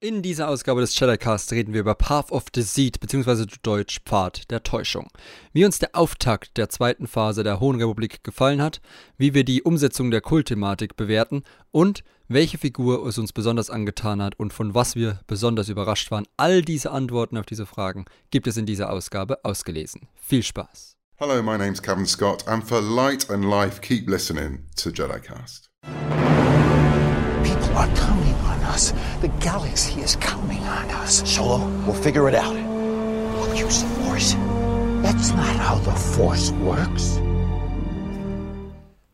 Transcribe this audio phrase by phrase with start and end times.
[0.00, 3.46] In dieser Ausgabe des Shadowcast reden wir über Path of Deceit bzw.
[3.64, 5.08] Deutsch Pfad der Täuschung.
[5.52, 8.80] Wie uns der Auftakt der zweiten Phase der Hohen Republik gefallen hat,
[9.16, 11.42] wie wir die Umsetzung der Kultthematik bewerten
[11.72, 16.28] und welche Figur es uns besonders angetan hat und von was wir besonders überrascht waren.
[16.36, 20.06] All diese Antworten auf diese Fragen gibt es in dieser Ausgabe ausgelesen.
[20.14, 20.94] Viel Spaß.
[21.16, 25.68] Hello, my name's Kevin Scott, and for light and life, keep listening to JediCast.
[27.76, 28.92] Are counting on us.
[29.20, 31.22] The galaxy is counting on us.
[31.24, 32.54] Solo, we'll figure it out.
[32.54, 34.34] We'll use the Force.
[35.02, 37.20] That's not how the Force works.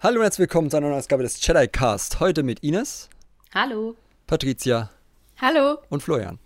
[0.00, 2.20] Hallo und herzlich willkommen zu einer neuen Ausgabe des JediCast.
[2.20, 3.08] Heute mit Ines,
[3.54, 3.96] Hallo.
[4.26, 4.90] Patricia
[5.40, 5.78] Hallo.
[5.90, 6.38] und Florian.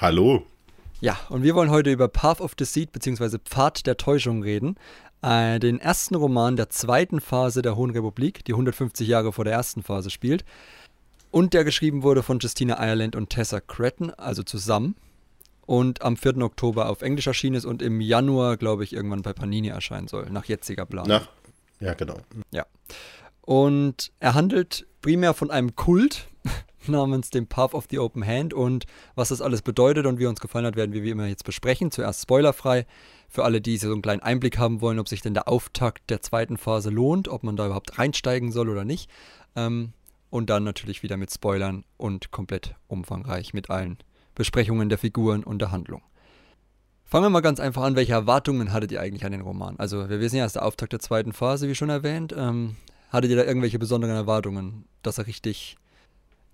[0.00, 0.42] Hallo.
[1.00, 3.38] Ja, und wir wollen heute über Path of Deceit bzw.
[3.38, 4.76] Pfad der Täuschung reden.
[5.22, 9.54] Äh, den ersten Roman der zweiten Phase der Hohen Republik, die 150 Jahre vor der
[9.54, 10.44] ersten Phase spielt.
[11.34, 14.94] Und der geschrieben wurde von Justina Ireland und Tessa Cretton, also zusammen.
[15.66, 16.36] Und am 4.
[16.38, 20.30] Oktober auf Englisch erschienen ist und im Januar, glaube ich, irgendwann bei Panini erscheinen soll,
[20.30, 21.08] nach jetziger Plan.
[21.08, 21.28] Nach,
[21.80, 22.18] ja, genau.
[22.52, 22.66] Ja.
[23.40, 26.28] Und er handelt primär von einem Kult
[26.86, 28.86] namens dem Path of the Open Hand und
[29.16, 31.90] was das alles bedeutet und wie uns gefallen hat, werden wir wie immer jetzt besprechen.
[31.90, 32.86] Zuerst spoilerfrei
[33.28, 36.22] für alle, die so einen kleinen Einblick haben wollen, ob sich denn der Auftakt der
[36.22, 39.10] zweiten Phase lohnt, ob man da überhaupt reinsteigen soll oder nicht.
[39.56, 39.94] Ähm,
[40.34, 43.98] und dann natürlich wieder mit Spoilern und komplett umfangreich mit allen
[44.34, 46.02] Besprechungen der Figuren und der Handlung.
[47.04, 47.94] Fangen wir mal ganz einfach an.
[47.94, 49.76] Welche Erwartungen hattet ihr eigentlich an den Roman?
[49.78, 52.34] Also, wir wissen ja, es ist der Auftakt der zweiten Phase, wie schon erwähnt.
[52.36, 52.74] Ähm,
[53.10, 55.76] hattet ihr da irgendwelche besonderen Erwartungen, dass er richtig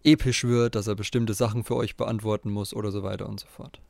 [0.04, 3.46] episch wird, dass er bestimmte Sachen für euch beantworten muss oder so weiter und so
[3.46, 3.80] fort?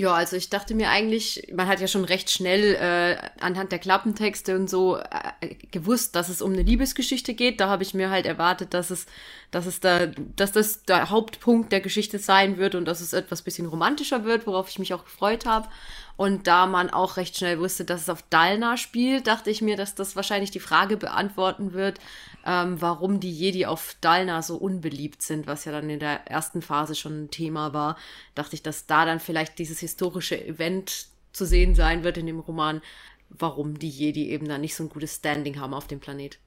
[0.00, 3.80] Ja, also ich dachte mir eigentlich, man hat ja schon recht schnell äh, anhand der
[3.80, 7.58] Klappentexte und so äh, gewusst, dass es um eine Liebesgeschichte geht.
[7.58, 9.06] Da habe ich mir halt erwartet, dass es,
[9.50, 13.42] dass es da, dass das der Hauptpunkt der Geschichte sein wird und dass es etwas
[13.42, 15.68] bisschen romantischer wird, worauf ich mich auch gefreut habe.
[16.18, 19.76] Und da man auch recht schnell wusste, dass es auf Dalna spielt, dachte ich mir,
[19.76, 22.00] dass das wahrscheinlich die Frage beantworten wird,
[22.44, 26.60] ähm, warum die Jedi auf Dalna so unbeliebt sind, was ja dann in der ersten
[26.60, 27.96] Phase schon ein Thema war.
[28.34, 32.40] Dachte ich, dass da dann vielleicht dieses historische Event zu sehen sein wird in dem
[32.40, 32.82] Roman,
[33.30, 36.40] warum die Jedi eben da nicht so ein gutes Standing haben auf dem Planet.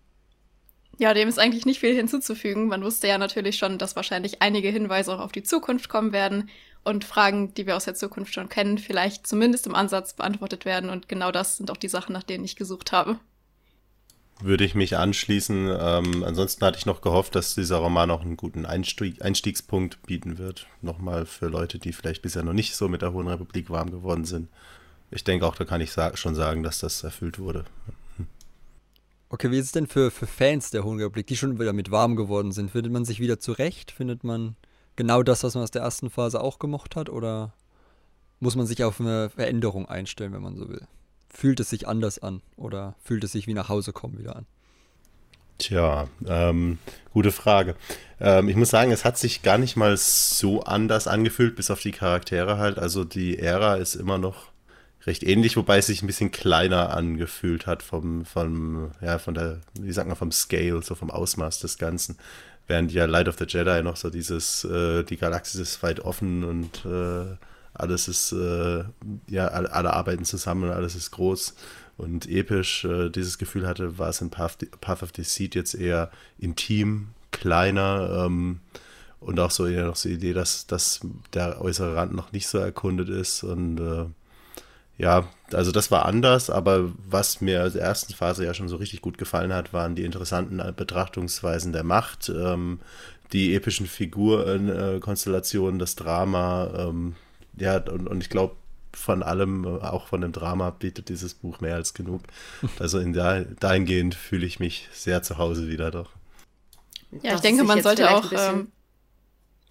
[0.97, 2.67] Ja, dem ist eigentlich nicht viel hinzuzufügen.
[2.67, 6.49] Man wusste ja natürlich schon, dass wahrscheinlich einige Hinweise auch auf die Zukunft kommen werden
[6.83, 10.89] und Fragen, die wir aus der Zukunft schon kennen, vielleicht zumindest im Ansatz beantwortet werden.
[10.89, 13.19] Und genau das sind auch die Sachen, nach denen ich gesucht habe.
[14.39, 15.69] Würde ich mich anschließen.
[15.79, 20.39] Ähm, ansonsten hatte ich noch gehofft, dass dieser Roman auch einen guten Einstieg, Einstiegspunkt bieten
[20.39, 20.65] wird.
[20.81, 24.25] Nochmal für Leute, die vielleicht bisher noch nicht so mit der Hohen Republik warm geworden
[24.25, 24.49] sind.
[25.11, 27.65] Ich denke auch, da kann ich sa schon sagen, dass das erfüllt wurde.
[29.29, 31.91] Okay, wie ist es denn für, für Fans der Hohen Republik, die schon wieder mit
[31.91, 32.71] warm geworden sind?
[32.71, 33.91] Findet man sich wieder zurecht?
[33.91, 34.55] Findet man
[34.95, 37.09] genau das, was man aus der ersten Phase auch gemocht hat?
[37.09, 37.53] Oder
[38.39, 40.87] muss man sich auf eine Veränderung einstellen, wenn man so will?
[41.29, 44.45] Fühlt es sich anders an oder fühlt es sich wie nach Hause kommen wieder an?
[45.61, 46.79] Tja, ähm,
[47.13, 47.75] gute Frage.
[48.19, 51.79] Ähm, ich muss sagen, es hat sich gar nicht mal so anders angefühlt, bis auf
[51.79, 52.79] die Charaktere halt.
[52.79, 54.51] Also die Ära ist immer noch
[55.05, 59.61] recht ähnlich, wobei es sich ein bisschen kleiner angefühlt hat vom, vom, ja, von der,
[59.79, 62.17] wie sagt man, vom Scale, so vom Ausmaß des Ganzen.
[62.71, 66.45] Während ja Light of the Jedi noch so dieses, äh, die Galaxis ist weit offen
[66.45, 67.35] und äh,
[67.73, 68.85] alles ist, äh,
[69.27, 71.53] ja, alle, alle, arbeiten zusammen alles ist groß
[71.97, 72.85] und episch.
[72.85, 78.25] Äh, dieses Gefühl hatte, war es in Path, Path of Deceit jetzt eher intim, kleiner
[78.25, 78.61] ähm,
[79.19, 81.01] und auch so eher noch so die Idee, dass, dass
[81.33, 84.05] der äußere Rand noch nicht so erkundet ist und äh,
[85.01, 88.75] ja, also das war anders, aber was mir in der ersten Phase ja schon so
[88.75, 92.79] richtig gut gefallen hat, waren die interessanten Betrachtungsweisen der Macht, ähm,
[93.33, 97.15] die epischen Figurenkonstellationen, äh, das Drama, ähm,
[97.57, 98.55] ja, und, und ich glaube,
[98.93, 102.21] von allem, auch von dem Drama, bietet dieses Buch mehr als genug.
[102.77, 106.11] Also in der, dahingehend fühle ich mich sehr zu Hause wieder doch.
[107.23, 108.31] Ja, ich denke, man sollte auch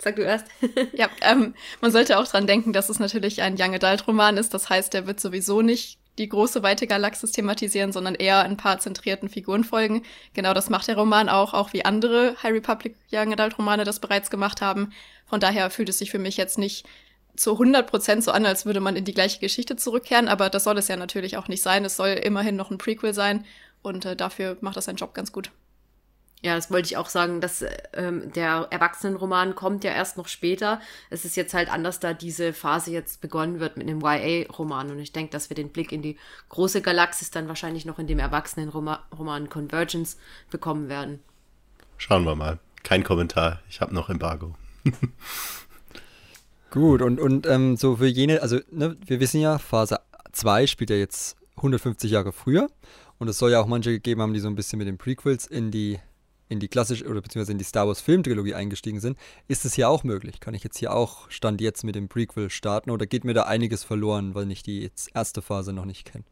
[0.02, 0.46] Sag du erst.
[0.94, 4.54] ja, ähm, man sollte auch dran denken, dass es natürlich ein Young Adult Roman ist.
[4.54, 8.78] Das heißt, der wird sowieso nicht die große weite Galaxis thematisieren, sondern eher ein paar
[8.78, 10.02] zentrierten Figuren folgen.
[10.34, 14.00] Genau das macht der Roman auch, auch wie andere High Republic Young Adult Romane das
[14.00, 14.92] bereits gemacht haben.
[15.26, 16.86] Von daher fühlt es sich für mich jetzt nicht
[17.36, 20.64] zu 100 Prozent so an, als würde man in die gleiche Geschichte zurückkehren, aber das
[20.64, 21.84] soll es ja natürlich auch nicht sein.
[21.84, 23.44] Es soll immerhin noch ein Prequel sein
[23.82, 25.50] und äh, dafür macht das seinen Job ganz gut.
[26.42, 30.80] Ja, das wollte ich auch sagen, dass ähm, der Erwachsenenroman kommt ja erst noch später.
[31.10, 34.90] Es ist jetzt halt anders, da diese Phase jetzt begonnen wird mit einem YA-Roman.
[34.90, 36.16] Und ich denke, dass wir den Blick in die
[36.48, 40.16] große Galaxis dann wahrscheinlich noch in dem Erwachsenenroman Convergence
[40.50, 41.20] bekommen werden.
[41.98, 42.58] Schauen wir mal.
[42.82, 43.60] Kein Kommentar.
[43.68, 44.54] Ich habe noch Embargo.
[46.70, 50.00] Gut, und, und ähm, so für jene, also ne, wir wissen ja, Phase
[50.32, 52.68] 2 spielt ja jetzt 150 Jahre früher.
[53.18, 55.46] Und es soll ja auch manche gegeben haben, die so ein bisschen mit den Prequels
[55.46, 55.98] in die,
[56.50, 59.16] in die klassische oder beziehungsweise in die Star Wars Filmtrilogie eingestiegen sind.
[59.48, 60.40] Ist es hier auch möglich?
[60.40, 63.42] Kann ich jetzt hier auch Stand jetzt mit dem Prequel starten oder geht mir da
[63.42, 66.24] einiges verloren, weil ich die erste Phase noch nicht kenne?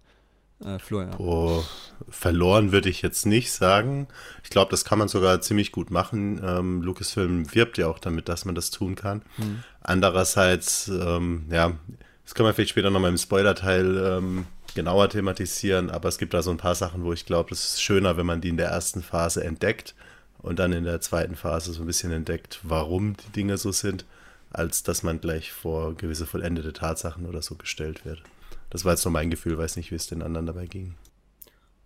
[0.65, 1.17] Äh, Florian.
[1.17, 1.65] Boah,
[2.09, 4.09] verloren würde ich jetzt nicht sagen.
[4.43, 6.41] Ich glaube, das kann man sogar ziemlich gut machen.
[6.44, 9.23] Ähm, Lucasfilm wirbt ja auch damit, dass man das tun kann.
[9.37, 9.62] Mhm.
[9.81, 11.76] Andererseits, ähm, ja,
[12.25, 16.43] das kann man vielleicht später nochmal im Spoiler-Teil ähm, genauer thematisieren, aber es gibt da
[16.43, 18.69] so ein paar Sachen, wo ich glaube, es ist schöner, wenn man die in der
[18.69, 19.94] ersten Phase entdeckt
[20.38, 24.05] und dann in der zweiten Phase so ein bisschen entdeckt, warum die Dinge so sind,
[24.50, 28.23] als dass man gleich vor gewisse vollendete Tatsachen oder so gestellt wird.
[28.70, 30.94] Das war jetzt nur mein Gefühl, weiß nicht, wie es den anderen dabei ging.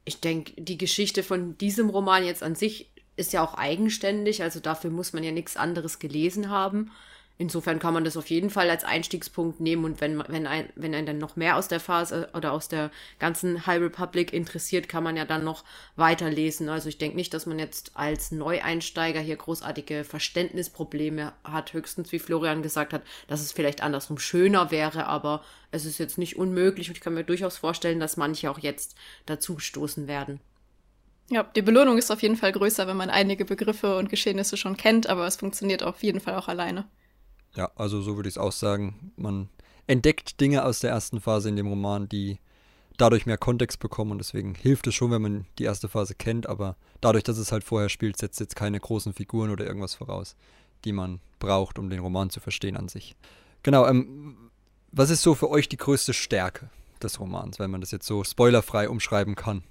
[0.05, 4.59] Ich denke, die Geschichte von diesem Roman jetzt an sich ist ja auch eigenständig, also
[4.59, 6.91] dafür muss man ja nichts anderes gelesen haben.
[7.43, 10.95] Insofern kann man das auf jeden Fall als Einstiegspunkt nehmen und wenn, wenn, ein, wenn
[10.95, 15.03] einen dann noch mehr aus der Phase oder aus der ganzen High Republic interessiert, kann
[15.03, 15.65] man ja dann noch
[15.97, 16.69] weiterlesen.
[16.69, 21.73] Also ich denke nicht, dass man jetzt als Neueinsteiger hier großartige Verständnisprobleme hat.
[21.73, 25.43] Höchstens, wie Florian gesagt hat, dass es vielleicht andersrum schöner wäre, aber
[25.73, 28.95] es ist jetzt nicht unmöglich und ich kann mir durchaus vorstellen, dass manche auch jetzt
[29.27, 30.39] dazu stoßen werden.
[31.29, 34.77] Ja, die Belohnung ist auf jeden Fall größer, wenn man einige Begriffe und Geschehnisse schon
[34.77, 36.85] kennt, aber es funktioniert auf jeden Fall auch alleine.
[37.57, 39.13] Ja, also so würde ich es auch sagen.
[39.17, 39.49] Man
[39.87, 42.39] entdeckt Dinge aus der ersten Phase in dem Roman, die
[42.97, 46.47] dadurch mehr Kontext bekommen und deswegen hilft es schon, wenn man die erste Phase kennt,
[46.47, 50.37] aber dadurch, dass es halt vorher spielt, setzt jetzt keine großen Figuren oder irgendwas voraus,
[50.85, 53.17] die man braucht, um den Roman zu verstehen an sich.
[53.63, 54.37] Genau, ähm,
[54.91, 56.71] was ist so für euch die größte Stärke
[57.03, 59.63] des Romans, wenn man das jetzt so spoilerfrei umschreiben kann?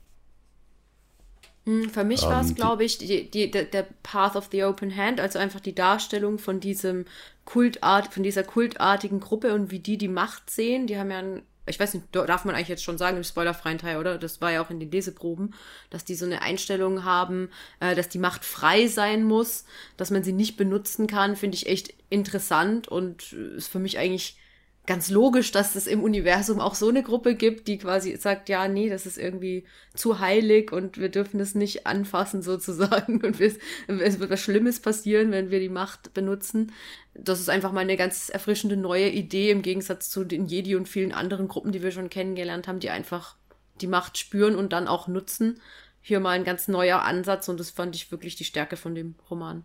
[1.65, 4.95] Hm, für mich war es, ähm, glaube ich, die, die, der Path of the Open
[4.95, 7.05] Hand, also einfach die Darstellung von diesem
[7.45, 10.87] Kultart, von dieser kultartigen Gruppe und wie die die Macht sehen.
[10.87, 13.77] Die haben ja ein, ich weiß nicht, darf man eigentlich jetzt schon sagen im spoilerfreien
[13.77, 14.17] Teil, oder?
[14.17, 15.53] Das war ja auch in den Leseproben,
[15.91, 17.49] dass die so eine Einstellung haben,
[17.79, 19.65] äh, dass die Macht frei sein muss,
[19.97, 24.40] dass man sie nicht benutzen kann, finde ich echt interessant und ist für mich eigentlich
[24.87, 28.67] ganz logisch, dass es im Universum auch so eine Gruppe gibt, die quasi sagt, ja,
[28.67, 33.57] nee, das ist irgendwie zu heilig und wir dürfen es nicht anfassen sozusagen und es,
[33.87, 36.71] es wird was Schlimmes passieren, wenn wir die Macht benutzen.
[37.13, 40.89] Das ist einfach mal eine ganz erfrischende neue Idee im Gegensatz zu den Jedi und
[40.89, 43.35] vielen anderen Gruppen, die wir schon kennengelernt haben, die einfach
[43.81, 45.59] die Macht spüren und dann auch nutzen.
[46.01, 49.15] Hier mal ein ganz neuer Ansatz und das fand ich wirklich die Stärke von dem
[49.29, 49.63] Roman.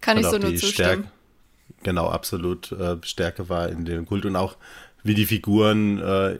[0.00, 0.72] Kann ich so nur zustimmen.
[0.72, 1.08] Stärke
[1.84, 4.56] genau absolut äh, Stärke war in dem Kult und auch
[5.04, 6.38] wie die Figuren äh,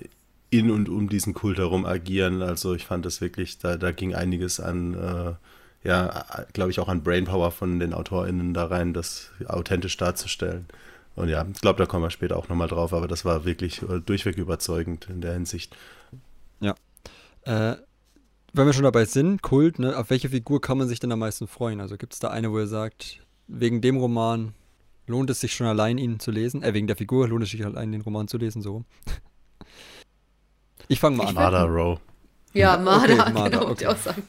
[0.50, 2.42] in und um diesen Kult herum agieren.
[2.42, 5.34] Also ich fand das wirklich, da, da ging einiges an, äh,
[5.88, 10.66] ja, glaube ich auch an Brainpower von den AutorInnen da rein, das authentisch darzustellen.
[11.16, 13.82] Und ja, ich glaube, da kommen wir später auch nochmal drauf, aber das war wirklich
[13.82, 15.76] äh, durchweg überzeugend in der Hinsicht.
[16.60, 16.74] Ja.
[17.42, 17.76] Äh,
[18.52, 21.18] wenn wir schon dabei sind, Kult, ne, auf welche Figur kann man sich denn am
[21.18, 21.80] meisten freuen?
[21.80, 24.54] Also gibt es da eine, wo ihr sagt, wegen dem Roman
[25.06, 26.62] lohnt es sich schon allein, ihn zu lesen.
[26.62, 28.84] Äh, wegen der Figur lohnt es sich allein, den Roman zu lesen, so.
[30.86, 31.34] Ich fange mal an.
[31.34, 31.98] Marder Row.
[32.52, 33.84] Ja, Marder, okay, Marder genau, okay.
[33.84, 34.22] ich auch sagen.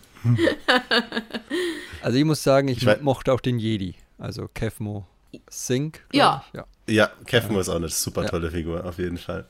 [2.01, 5.05] Also ich muss sagen, ich, ich mochte auch den Jedi, also Kevmo
[5.49, 6.05] Sink.
[6.13, 6.45] Ja.
[6.53, 6.65] ja.
[6.87, 7.59] Ja, Kevmo ja.
[7.59, 9.45] ist auch eine super tolle Figur, auf jeden Fall.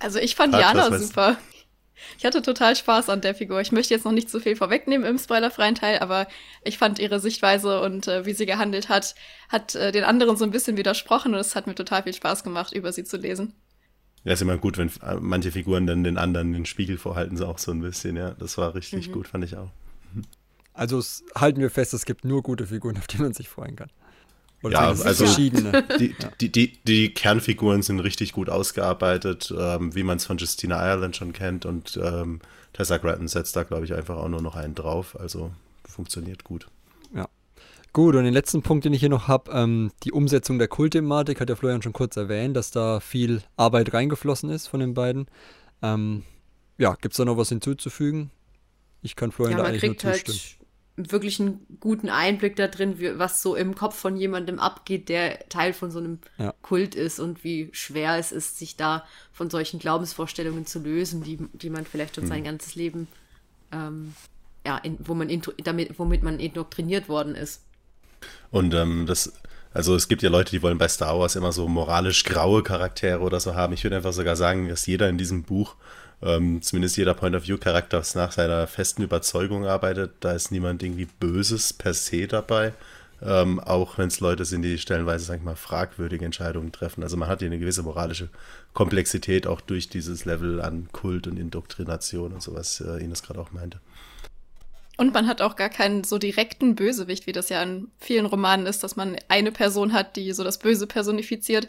[0.00, 1.36] Also ich fand Jana super.
[2.18, 3.60] Ich hatte total Spaß an der Figur.
[3.60, 6.26] Ich möchte jetzt noch nicht zu viel vorwegnehmen im spoilerfreien Teil, aber
[6.64, 9.14] ich fand ihre Sichtweise und äh, wie sie gehandelt hat,
[9.48, 12.44] hat äh, den anderen so ein bisschen widersprochen und es hat mir total viel Spaß
[12.44, 13.54] gemacht, über sie zu lesen.
[14.24, 17.46] Ja, ist immer gut, wenn äh, manche Figuren dann den anderen den Spiegel vorhalten, so
[17.46, 18.32] auch so ein bisschen, ja.
[18.32, 19.12] Das war richtig mhm.
[19.12, 19.70] gut, fand ich auch.
[20.74, 23.76] Also es, halten wir fest, es gibt nur gute Figuren, auf die man sich freuen
[23.76, 23.90] kann.
[24.62, 25.84] Oder ja, also verschiedene.
[26.00, 30.84] Die, die, die, die, Kernfiguren sind richtig gut ausgearbeitet, ähm, wie man es von Justina
[30.84, 31.64] Ireland schon kennt.
[31.64, 32.40] Und ähm,
[32.72, 35.18] Tessa Gratton setzt da, glaube ich, einfach auch nur noch einen drauf.
[35.18, 35.52] Also
[35.88, 36.66] funktioniert gut.
[37.14, 37.28] Ja.
[37.92, 41.40] Gut, und den letzten Punkt, den ich hier noch habe, ähm, die Umsetzung der Kultthematik,
[41.40, 45.26] hat der Florian schon kurz erwähnt, dass da viel Arbeit reingeflossen ist von den beiden.
[45.82, 46.24] Ähm,
[46.78, 48.30] ja, gibt es da noch was hinzuzufügen?
[49.02, 50.38] Ich kann Florian ja, da eigentlich nur halt zustimmen.
[50.38, 50.57] Halt
[50.98, 55.72] wirklich einen guten Einblick da drin, was so im Kopf von jemandem abgeht, der Teil
[55.72, 56.52] von so einem ja.
[56.62, 61.38] Kult ist und wie schwer es ist, sich da von solchen Glaubensvorstellungen zu lösen, die,
[61.52, 62.28] die man vielleicht schon mhm.
[62.28, 63.06] sein ganzes Leben,
[63.72, 64.14] ähm,
[64.66, 65.28] ja, in, wo man
[65.62, 67.62] damit, womit man indoktriniert worden ist.
[68.50, 69.32] Und ähm, das,
[69.72, 73.20] also es gibt ja Leute, die wollen bei Star Wars immer so moralisch graue Charaktere
[73.20, 73.72] oder so haben.
[73.72, 75.76] Ich würde einfach sogar sagen, dass jeder in diesem Buch
[76.22, 80.12] ähm, zumindest jeder Point-of-View-Charakter nach seiner festen Überzeugung arbeitet.
[80.20, 82.72] Da ist niemand irgendwie Böses per se dabei.
[83.20, 87.02] ähm, auch wenn es Leute sind, die stellenweise, sag ich mal, fragwürdige Entscheidungen treffen.
[87.02, 88.28] Also man hat hier eine gewisse moralische
[88.74, 93.40] Komplexität auch durch dieses Level an Kult und Indoktrination und so, was äh, Ines gerade
[93.40, 93.80] auch meinte.
[94.96, 98.66] Und man hat auch gar keinen so direkten Bösewicht, wie das ja in vielen Romanen
[98.66, 101.68] ist, dass man eine Person hat, die so das Böse personifiziert.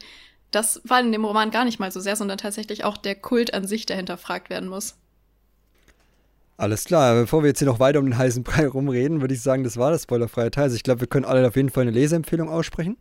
[0.52, 3.54] Das war in dem Roman gar nicht mal so sehr, sondern tatsächlich auch der Kult
[3.54, 4.96] an sich, der hinterfragt werden muss.
[6.58, 9.42] Alles klar, bevor wir jetzt hier noch weiter um den heißen Brei rumreden, würde ich
[9.42, 10.66] sagen, das war das spoilerfreie Teil.
[10.66, 12.98] Also ich glaube, wir können alle auf jeden Fall eine Leseempfehlung aussprechen.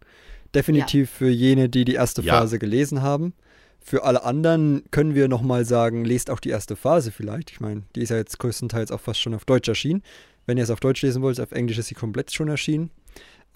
[0.54, 1.16] Definitiv ja.
[1.18, 2.34] für jene, die die erste ja.
[2.34, 3.34] Phase gelesen haben.
[3.80, 7.50] Für alle anderen können wir nochmal sagen, lest auch die erste Phase vielleicht.
[7.50, 10.02] Ich meine, die ist ja jetzt größtenteils auch fast schon auf Deutsch erschienen.
[10.46, 12.90] Wenn ihr es auf Deutsch lesen wollt, auf Englisch ist sie komplett schon erschienen.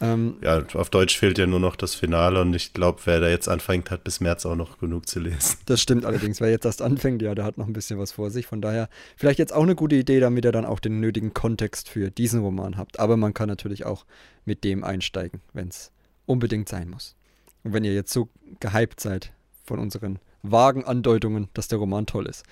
[0.03, 3.29] Ähm, ja, auf Deutsch fehlt ja nur noch das Finale und ich glaube, wer da
[3.29, 5.59] jetzt anfängt, hat bis März auch noch genug zu lesen.
[5.67, 8.31] Das stimmt allerdings, wer jetzt erst anfängt, ja, der hat noch ein bisschen was vor
[8.31, 8.47] sich.
[8.47, 11.89] Von daher vielleicht jetzt auch eine gute Idee, damit ihr dann auch den nötigen Kontext
[11.89, 12.99] für diesen Roman habt.
[12.99, 14.05] Aber man kann natürlich auch
[14.45, 15.93] mit dem einsteigen, wenn es
[16.27, 17.15] unbedingt sein muss.
[17.63, 18.29] Und wenn ihr jetzt so
[18.59, 19.33] gehypt seid
[19.63, 22.43] von unseren vagen Andeutungen, dass der Roman toll ist.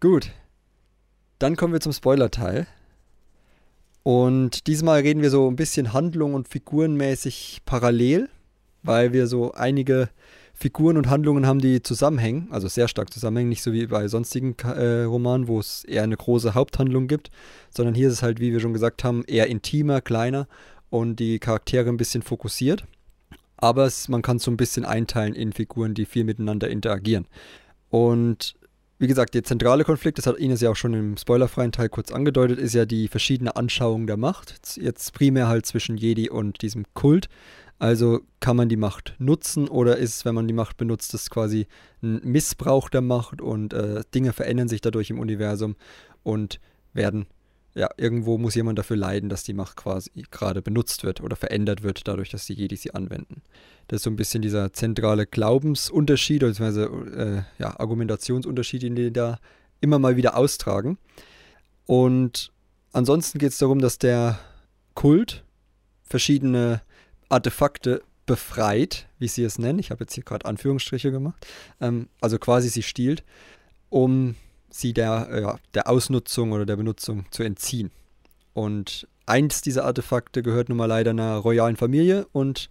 [0.00, 0.32] Gut,
[1.38, 2.66] dann kommen wir zum Spoiler-Teil.
[4.06, 8.28] Und diesmal reden wir so ein bisschen handlung- und figurenmäßig parallel,
[8.84, 10.10] weil wir so einige
[10.54, 14.54] Figuren und Handlungen haben, die zusammenhängen, also sehr stark zusammenhängen, nicht so wie bei sonstigen
[14.60, 17.32] äh, Romanen, wo es eher eine große Haupthandlung gibt,
[17.68, 20.46] sondern hier ist es halt, wie wir schon gesagt haben, eher intimer, kleiner
[20.88, 22.84] und die Charaktere ein bisschen fokussiert.
[23.56, 27.26] Aber es, man kann es so ein bisschen einteilen in Figuren, die viel miteinander interagieren.
[27.90, 28.54] Und
[28.98, 32.10] wie gesagt, der zentrale Konflikt, das hat Ines ja auch schon im spoilerfreien Teil kurz
[32.10, 34.76] angedeutet, ist ja die verschiedene Anschauung der Macht.
[34.76, 37.28] Jetzt primär halt zwischen Jedi und diesem Kult.
[37.78, 41.66] Also kann man die Macht nutzen oder ist, wenn man die Macht benutzt, das quasi
[42.02, 45.76] ein Missbrauch der Macht und äh, Dinge verändern sich dadurch im Universum
[46.22, 46.58] und
[46.94, 47.26] werden,
[47.76, 51.82] ja, irgendwo muss jemand dafür leiden, dass die Macht quasi gerade benutzt wird oder verändert
[51.82, 53.42] wird, dadurch, dass die Jedi sie anwenden.
[53.88, 59.38] Das ist so ein bisschen dieser zentrale Glaubensunterschied, beziehungsweise äh, ja, Argumentationsunterschied, den die da
[59.82, 60.96] immer mal wieder austragen.
[61.84, 62.50] Und
[62.92, 64.38] ansonsten geht es darum, dass der
[64.94, 65.44] Kult
[66.02, 66.80] verschiedene
[67.28, 69.80] Artefakte befreit, wie sie es nennen.
[69.80, 71.46] Ich habe jetzt hier gerade Anführungsstriche gemacht.
[71.82, 73.22] Ähm, also quasi sie stiehlt,
[73.90, 74.34] um
[74.70, 77.90] sie der, ja, der Ausnutzung oder der Benutzung zu entziehen.
[78.52, 82.70] Und eins dieser Artefakte gehört nun mal leider einer royalen Familie und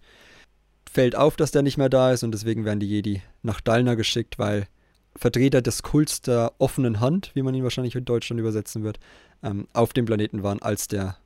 [0.90, 3.94] fällt auf, dass der nicht mehr da ist und deswegen werden die Jedi nach Dalna
[3.94, 4.66] geschickt, weil
[5.14, 8.98] Vertreter des Kults der offenen Hand, wie man ihn wahrscheinlich in Deutschland übersetzen wird,
[9.42, 11.16] ähm, auf dem Planeten waren, als der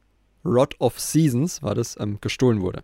[0.44, 2.82] Rod of Seasons, war das, ähm, gestohlen wurde.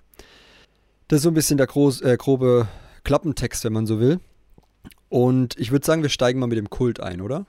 [1.09, 2.69] Das ist so ein bisschen der groß, äh, grobe
[3.05, 4.21] Klappentext, wenn man so will.
[5.09, 7.47] Und ich würde sagen, wir steigen mal mit dem Kult ein, oder?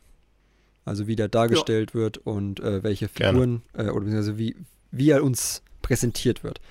[0.88, 2.00] Also wie der dargestellt ja.
[2.00, 4.56] wird und äh, welche Figuren, äh, oder beziehungsweise wie,
[4.91, 6.62] wie er uns präsentiert wird.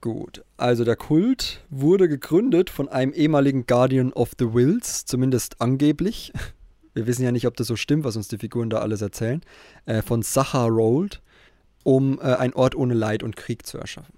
[0.00, 6.32] Gut, also der Kult wurde gegründet von einem ehemaligen Guardian of the Wills, zumindest angeblich.
[6.94, 9.42] Wir wissen ja nicht, ob das so stimmt, was uns die Figuren da alles erzählen.
[9.84, 11.20] Äh, von Saharold,
[11.84, 14.14] um äh, ein Ort ohne Leid und Krieg zu erschaffen.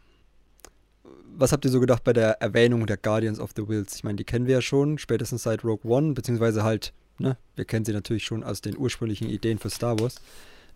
[1.36, 3.96] Was habt ihr so gedacht bei der Erwähnung der Guardians of the Wills?
[3.96, 7.64] Ich meine, die kennen wir ja schon, spätestens seit Rogue One, beziehungsweise halt, ne, wir
[7.64, 10.16] kennen sie natürlich schon aus den ursprünglichen Ideen für Star Wars.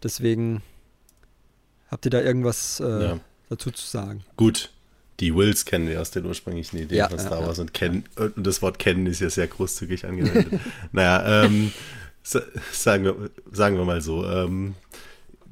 [0.03, 0.63] Deswegen
[1.89, 3.21] habt ihr da irgendwas äh, ja.
[3.49, 4.25] dazu zu sagen?
[4.37, 4.71] Gut,
[5.21, 8.05] die Wills kennen wir aus den ursprünglichen Ideen ja, von Star Wars ja, und kennen,
[8.17, 10.61] und das Wort kennen ist ja sehr großzügig angewendet.
[10.93, 11.73] naja, ähm,
[12.23, 14.75] sagen, wir, sagen wir mal so, ähm,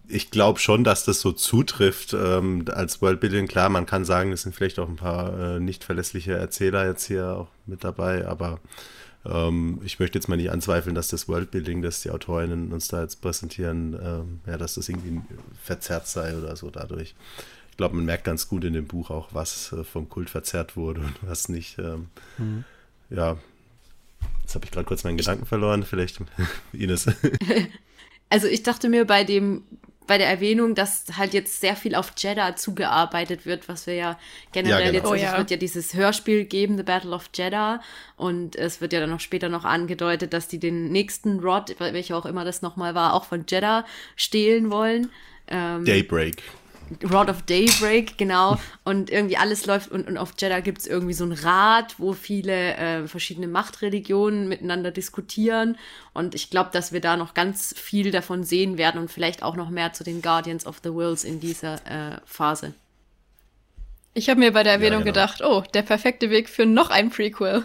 [0.09, 3.47] ich glaube schon, dass das so zutrifft ähm, als Worldbuilding.
[3.47, 7.06] Klar, man kann sagen, es sind vielleicht auch ein paar äh, nicht verlässliche Erzähler jetzt
[7.06, 8.59] hier auch mit dabei, aber
[9.24, 13.02] ähm, ich möchte jetzt mal nicht anzweifeln, dass das Worldbuilding, das die Autorinnen uns da
[13.02, 15.20] jetzt präsentieren, ähm, ja, dass das irgendwie
[15.62, 17.14] verzerrt sei oder so dadurch
[17.80, 21.00] glaube, man merkt ganz gut in dem Buch auch, was äh, vom Kult verzerrt wurde
[21.00, 21.78] und was nicht.
[21.78, 22.64] Ähm, mhm.
[23.08, 23.38] Ja,
[24.42, 25.82] jetzt habe ich gerade kurz meinen Gedanken verloren.
[25.82, 26.20] Vielleicht
[26.72, 27.06] Ines.
[28.32, 29.64] Also ich dachte mir bei dem
[30.11, 34.19] bei der Erwähnung, dass halt jetzt sehr viel auf Jeddah zugearbeitet wird, was wir ja
[34.50, 34.95] generell ja, genau.
[34.95, 35.31] jetzt, also oh, ja.
[35.31, 37.81] es wird ja dieses Hörspiel geben, The Battle of Jeddah,
[38.17, 42.17] und es wird ja dann noch später noch angedeutet, dass die den nächsten Rod, welcher
[42.17, 43.87] auch immer das nochmal war, auch von Jeddah
[44.17, 45.12] stehlen wollen.
[45.47, 46.43] Ähm, Daybreak.
[47.11, 48.59] Rod of Daybreak, genau.
[48.85, 52.12] Und irgendwie alles läuft und, und auf Jeddah gibt es irgendwie so ein Rat, wo
[52.12, 55.76] viele äh, verschiedene Machtreligionen miteinander diskutieren.
[56.12, 59.56] Und ich glaube, dass wir da noch ganz viel davon sehen werden und vielleicht auch
[59.56, 62.75] noch mehr zu den Guardians of the Worlds in dieser äh, Phase.
[64.12, 65.14] Ich habe mir bei der Erwähnung ja, genau.
[65.14, 67.64] gedacht, oh, der perfekte Weg für noch ein Prequel.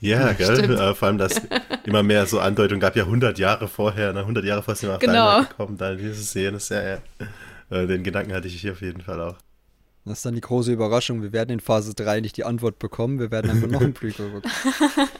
[0.00, 0.70] Ja, gell?
[0.70, 1.40] Äh, vor allem, dass
[1.84, 4.94] immer mehr so Andeutungen gab, ja 100 Jahre vorher, ne, 100 Jahre vorher sind wir
[4.96, 5.42] auf genau.
[5.42, 6.98] gekommen, da diese Szene ist ja, ja.
[7.70, 9.36] Äh, den Gedanken hatte ich hier auf jeden Fall auch.
[10.08, 11.22] Das ist dann die große Überraschung.
[11.22, 14.30] Wir werden in Phase 3 nicht die Antwort bekommen, wir werden einfach noch ein Prequel
[14.30, 15.10] bekommen.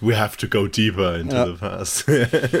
[0.00, 1.46] We have to go deeper into ja.
[1.46, 2.04] the past.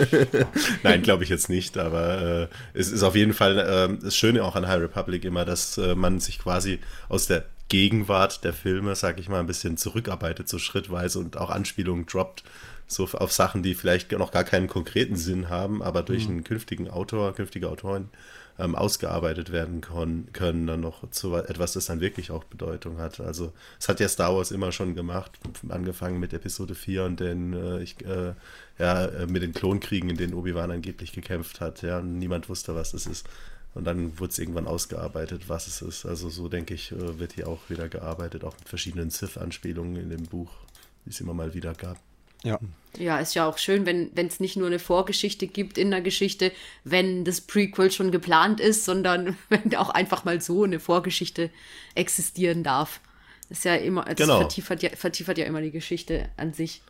[0.82, 4.42] Nein, glaube ich jetzt nicht, aber äh, es ist auf jeden Fall äh, das Schöne
[4.44, 6.78] auch an High Republic immer, dass äh, man sich quasi
[7.10, 11.50] aus der Gegenwart der Filme, sag ich mal, ein bisschen zurückarbeitet, so schrittweise und auch
[11.50, 12.44] Anspielungen droppt,
[12.86, 16.36] so auf Sachen, die vielleicht noch gar keinen konkreten Sinn haben, aber durch mhm.
[16.36, 18.08] einen künftigen Autor, künftige Autoren
[18.58, 23.20] ähm, ausgearbeitet werden können, dann noch zu etwas, das dann wirklich auch Bedeutung hat.
[23.20, 25.32] Also es hat ja Star Wars immer schon gemacht,
[25.68, 28.34] angefangen mit Episode 4 und den, äh, ich, äh,
[28.78, 32.92] ja, äh, mit den Klonkriegen, in denen Obi-Wan angeblich gekämpft hat, ja, niemand wusste, was
[32.92, 33.28] das ist.
[33.74, 36.04] Und dann wurde es irgendwann ausgearbeitet, was es ist.
[36.04, 40.10] Also so denke ich, äh, wird hier auch wieder gearbeitet, auch mit verschiedenen Sith-Anspielungen in
[40.10, 40.50] dem Buch,
[41.04, 41.98] die es immer mal wieder gab.
[42.44, 42.58] Ja.
[42.96, 46.52] Ja, ist ja auch schön, wenn es nicht nur eine Vorgeschichte gibt in der Geschichte,
[46.84, 51.50] wenn das Prequel schon geplant ist, sondern wenn auch einfach mal so eine Vorgeschichte
[51.94, 53.00] existieren darf.
[53.48, 54.40] Das ist ja immer, das genau.
[54.40, 56.82] vertiefert, ja, vertiefert ja immer die Geschichte an sich.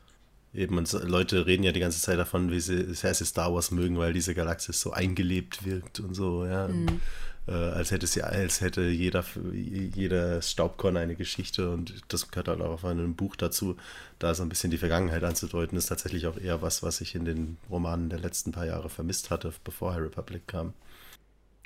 [0.54, 3.70] Eben, und Leute reden ja die ganze Zeit davon, wie sie das heißt, Star Wars
[3.70, 6.68] mögen, weil diese Galaxis so eingelebt wirkt und so, ja.
[6.68, 7.00] Mhm
[7.48, 12.60] äh, als hätte sie, als hätte jeder, jeder Staubkorn eine Geschichte und das gehört halt
[12.60, 13.76] auch auf einem Buch dazu,
[14.18, 17.24] da so ein bisschen die Vergangenheit anzudeuten, ist tatsächlich auch eher was, was ich in
[17.24, 20.74] den Romanen der letzten paar Jahre vermisst hatte, bevor High Republic kam.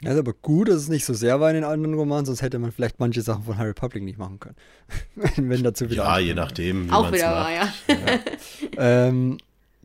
[0.02, 2.42] Ja, ist aber gut, dass es nicht so sehr war in den anderen Romanen, sonst
[2.42, 4.56] hätte man vielleicht manche Sachen von High Republic nicht machen können.
[5.36, 6.04] Wenn dazu wieder.
[6.04, 6.88] Ja, je nachdem.
[6.88, 7.36] Wie auch wieder macht.
[7.36, 7.72] war, ja.
[7.88, 8.20] ja.
[9.08, 9.38] ähm,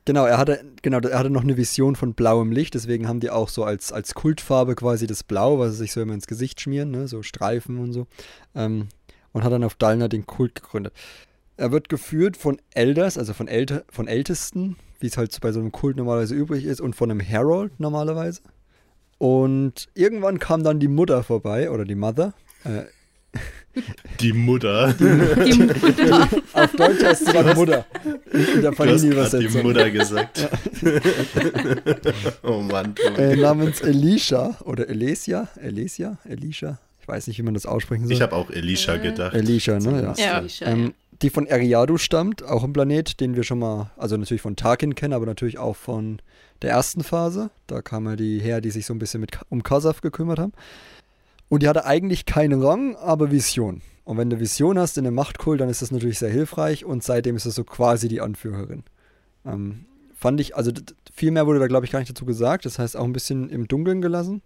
[0.08, 3.30] Genau, er hatte, genau, er hatte noch eine Vision von blauem Licht, deswegen haben die
[3.30, 6.62] auch so als, als Kultfarbe quasi das Blau, was sie sich so immer ins Gesicht
[6.62, 7.10] schmieren, ne?
[7.10, 8.08] so Streifen und so.
[8.56, 8.88] Ähm,
[9.34, 10.94] und hat dann auf Dalna den Kult gegründet.
[11.58, 15.60] Er wird geführt von Elders, also von, Älte, von Ältesten, wie es halt bei so
[15.60, 18.40] einem Kult normalerweise übrig ist, und von einem Herald normalerweise.
[19.18, 22.34] Und irgendwann kam dann die Mutter vorbei, oder die Mother.
[22.64, 22.84] Äh,
[24.20, 24.94] die Mutter.
[24.94, 26.29] Die, die Mutter.
[26.53, 27.86] Auf Deutsch heißt sie Mutter.
[28.34, 29.51] In der Panini-Übersetzung.
[29.51, 30.50] die Mutter gesagt.
[32.43, 32.95] oh Mann.
[33.17, 35.47] Äh, namens Elisha oder Elesia.
[35.62, 36.17] Elesia?
[36.23, 36.80] Elisha?
[37.02, 38.13] Ich weiß nicht, wie man das aussprechen soll.
[38.13, 39.00] Ich habe auch Elisha äh.
[39.00, 39.34] gedacht.
[39.34, 40.13] Elisha, ne?
[40.17, 40.41] Ja.
[40.41, 40.67] ja.
[40.67, 44.56] Ähm, die von Eriadu stammt, auch ein Planet, den wir schon mal, also natürlich von
[44.56, 46.21] Tarkin kennen, aber natürlich auch von
[46.62, 47.50] der ersten Phase.
[47.65, 50.54] Da kamen die her, die sich so ein bisschen mit, um Kasaf gekümmert haben.
[51.49, 53.81] Und die hatte eigentlich keinen Rang, aber Vision.
[54.03, 57.03] Und wenn du Vision hast in einem Machtkult, dann ist das natürlich sehr hilfreich und
[57.03, 58.83] seitdem ist das so quasi die Anführerin.
[59.45, 59.86] Ähm,
[60.17, 60.71] fand ich, also
[61.13, 63.49] viel mehr wurde da glaube ich gar nicht dazu gesagt, das heißt auch ein bisschen
[63.49, 64.41] im Dunkeln gelassen.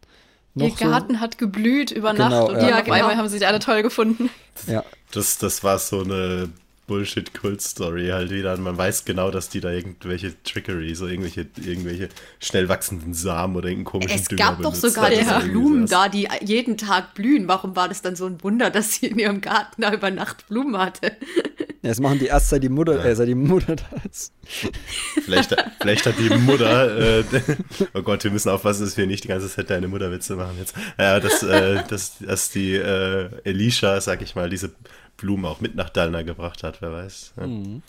[0.54, 1.20] Noch Ihr Garten so.
[1.20, 2.96] hat geblüht über genau, Nacht und ja, ja genau.
[2.96, 4.30] einmal haben sie sich alle toll gefunden.
[4.68, 4.84] Ja.
[5.12, 6.50] Das, das war so eine
[6.92, 8.54] Bullshit-Kult-Story halt wieder.
[8.54, 12.10] Und man weiß genau, dass die da irgendwelche Trickery, so irgendwelche, irgendwelche
[12.42, 16.28] schnell wachsenden Samen oder irgendeinen komischen Es Dünger gab doch sogar diese Blumen da, die
[16.42, 17.48] jeden Tag blühen.
[17.48, 20.48] Warum war das dann so ein Wunder, dass sie in ihrem Garten da über Nacht
[20.50, 21.14] Blumen hatte?
[21.82, 23.06] Ja, das machen die erst seit die Mutter, ja.
[23.06, 24.34] äh, seit die Mutter da ist.
[25.24, 27.24] Vielleicht, vielleicht hat die Mutter, äh,
[27.94, 30.76] oh Gott, wir müssen aufpassen, dass wir nicht die ganze Zeit deine Mutterwitze machen jetzt.
[31.00, 34.72] Ja, dass, äh, dass, dass die äh, Elisha, sag ich mal, diese
[35.18, 37.34] Blumen auch mit nach Dalna gebracht hat, wer weiß.
[37.38, 37.48] Ja.
[37.48, 37.82] Mhm.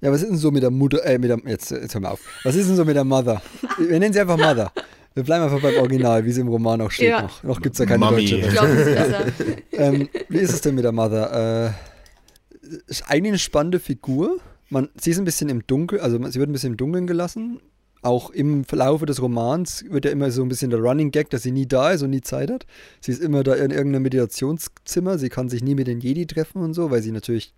[0.00, 2.10] Ja, was ist denn so mit der Mutter, äh, mit der, jetzt, jetzt hör mal
[2.10, 2.20] auf.
[2.42, 3.40] Was ist denn so mit der Mother?
[3.78, 4.70] Wir nennen sie einfach Mother.
[5.14, 7.10] Wir bleiben einfach beim Original, wie sie im Roman auch steht.
[7.10, 7.22] Ja.
[7.22, 8.28] Noch, noch gibt es ja keine Mami.
[8.28, 9.32] deutsche Version.
[9.72, 11.72] ähm, wie ist es denn mit der Mother?
[12.60, 14.38] Äh, ist eigentlich eine spannende Figur.
[14.68, 17.60] Man, sie ist ein bisschen im Dunkeln, also sie wird ein bisschen im Dunkeln gelassen
[18.04, 21.42] auch im Verlaufe des Romans wird ja immer so ein bisschen der Running Gag, dass
[21.42, 22.66] sie nie da ist und nie Zeit hat.
[23.00, 26.62] Sie ist immer da in irgendeinem Meditationszimmer, sie kann sich nie mit den Jedi treffen
[26.62, 27.54] und so, weil sie natürlich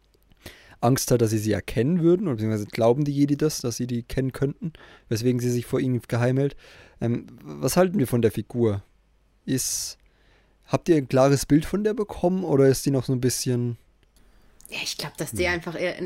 [0.80, 3.88] Angst hat, dass sie sie erkennen würden, oder beziehungsweise glauben die Jedi das, dass sie
[3.88, 4.72] die kennen könnten,
[5.08, 6.54] weswegen sie sich vor ihnen geheim hält.
[7.00, 8.82] Ähm, was halten wir von der Figur?
[9.46, 9.98] Ist,
[10.66, 13.78] habt ihr ein klares Bild von der bekommen oder ist die noch so ein bisschen...
[14.70, 15.54] Ja, ich glaube, dass die hm.
[15.54, 15.96] einfach eher,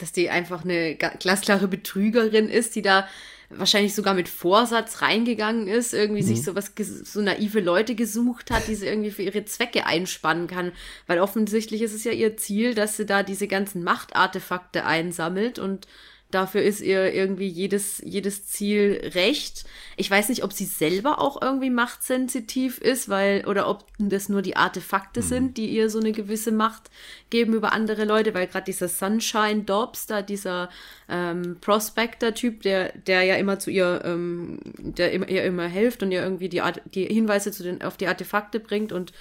[0.00, 3.06] dass die einfach eine glasklare Betrügerin ist, die da
[3.50, 6.26] wahrscheinlich sogar mit Vorsatz reingegangen ist, irgendwie mhm.
[6.26, 10.72] sich sowas, so naive Leute gesucht hat, die sie irgendwie für ihre Zwecke einspannen kann.
[11.08, 15.88] Weil offensichtlich ist es ja ihr Ziel, dass sie da diese ganzen Machtartefakte einsammelt und
[16.30, 19.64] Dafür ist ihr irgendwie jedes, jedes Ziel recht.
[19.96, 24.42] Ich weiß nicht, ob sie selber auch irgendwie machtsensitiv ist, weil, oder ob das nur
[24.42, 25.24] die Artefakte mhm.
[25.24, 26.90] sind, die ihr so eine gewisse Macht
[27.30, 30.70] geben über andere Leute, weil gerade dieser Sunshine Dobbs, da dieser
[31.08, 36.12] ähm, Prospector-Typ, der, der ja immer zu ihr, ähm, der immer, ihr immer hilft und
[36.12, 39.12] ihr irgendwie die, Art, die Hinweise zu den, auf die Artefakte bringt und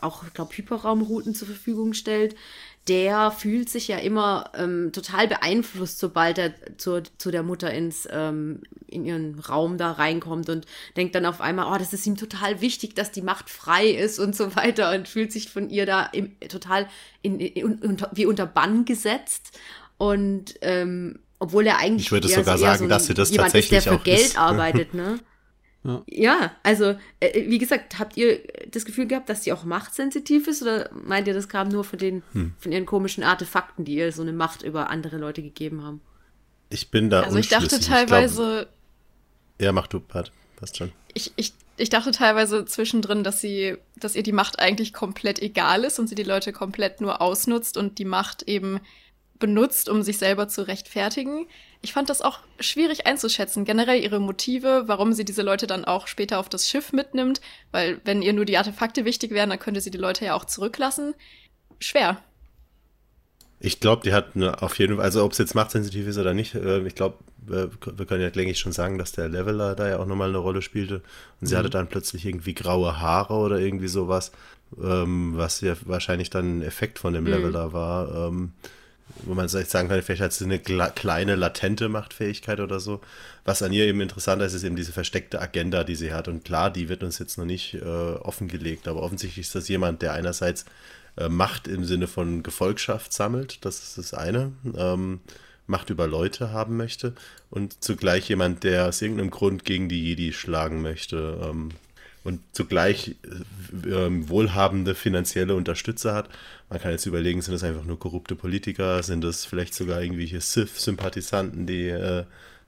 [0.00, 2.34] auch, ich glaube, Hyperraumrouten zur Verfügung stellt
[2.88, 8.08] der fühlt sich ja immer ähm, total beeinflusst, sobald er zu, zu der Mutter ins,
[8.10, 10.66] ähm, in ihren Raum da reinkommt und
[10.96, 14.18] denkt dann auf einmal, oh, das ist ihm total wichtig, dass die Macht frei ist
[14.18, 16.88] und so weiter und fühlt sich von ihr da im, total
[17.22, 19.58] in, in, in, wie unter Bann gesetzt.
[19.98, 23.86] Und ähm, obwohl er eigentlich ich würde sogar sagen, so dass sie das tatsächlich ist,
[23.86, 24.38] der für auch Geld ist.
[24.38, 25.20] arbeitet, ne?
[25.82, 26.02] Ja.
[26.06, 28.40] ja, also äh, wie gesagt, habt ihr
[28.70, 31.98] das Gefühl gehabt, dass sie auch machtsensitiv ist oder meint ihr, das kam nur von
[31.98, 32.52] den Hm.
[32.58, 36.02] von ihren komischen Artefakten, die ihr so eine Macht über andere Leute gegeben haben?
[36.68, 38.68] Ich bin da Also ich dachte teilweise, glaub,
[39.60, 40.32] ja, mach du, Pat.
[40.56, 40.92] Passt schon.
[41.14, 45.84] ich, ich, ich dachte teilweise zwischendrin, dass sie, dass ihr die Macht eigentlich komplett egal
[45.84, 48.80] ist und sie die Leute komplett nur ausnutzt und die Macht eben
[49.38, 51.46] benutzt, um sich selber zu rechtfertigen.
[51.82, 56.06] Ich fand das auch schwierig einzuschätzen, generell ihre Motive, warum sie diese Leute dann auch
[56.08, 57.40] später auf das Schiff mitnimmt,
[57.72, 60.44] weil wenn ihr nur die Artefakte wichtig wären, dann könnte sie die Leute ja auch
[60.44, 61.14] zurücklassen.
[61.78, 62.22] Schwer.
[63.62, 66.32] Ich glaube, die hat eine, auf jeden Fall, also ob es jetzt machtsensitiv ist oder
[66.34, 67.16] nicht, äh, ich glaube,
[67.48, 70.30] äh, wir können ja, denke ich, schon sagen, dass der Leveler da ja auch nochmal
[70.30, 71.02] eine Rolle spielte.
[71.40, 74.32] Und sie hatte dann plötzlich irgendwie graue Haare oder irgendwie sowas,
[74.82, 77.30] ähm, was ja wahrscheinlich dann ein Effekt von dem Mhm.
[77.30, 78.28] Leveler war.
[78.28, 78.52] Ähm,
[79.24, 83.00] wo man vielleicht sagen kann, vielleicht hat sie eine kleine latente Machtfähigkeit oder so.
[83.44, 86.28] Was an ihr eben interessanter ist, ist eben diese versteckte Agenda, die sie hat.
[86.28, 90.02] Und klar, die wird uns jetzt noch nicht äh, offengelegt, aber offensichtlich ist das jemand,
[90.02, 90.64] der einerseits
[91.16, 95.20] äh, Macht im Sinne von Gefolgschaft sammelt, das ist das eine, ähm,
[95.66, 97.14] Macht über Leute haben möchte
[97.48, 101.38] und zugleich jemand, der aus irgendeinem Grund gegen die Jedi schlagen möchte.
[101.42, 101.70] Ähm,
[102.24, 103.16] und zugleich
[103.84, 106.28] äh, ähm, wohlhabende finanzielle Unterstützer hat.
[106.68, 110.40] Man kann jetzt überlegen, sind das einfach nur korrupte Politiker, sind das vielleicht sogar irgendwelche
[110.40, 112.24] Sith-Sympathisanten, die äh,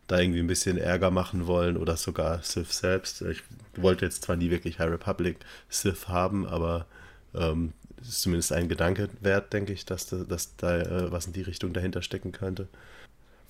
[0.07, 3.23] da irgendwie ein bisschen Ärger machen wollen oder sogar Sith selbst.
[3.23, 3.43] Ich
[3.77, 5.39] wollte jetzt zwar nie wirklich High Republic
[5.69, 6.87] Sith haben, aber
[7.35, 11.33] ähm, ist zumindest ein Gedanke wert, denke ich, dass da, dass da äh, was in
[11.33, 12.69] die Richtung dahinter stecken könnte.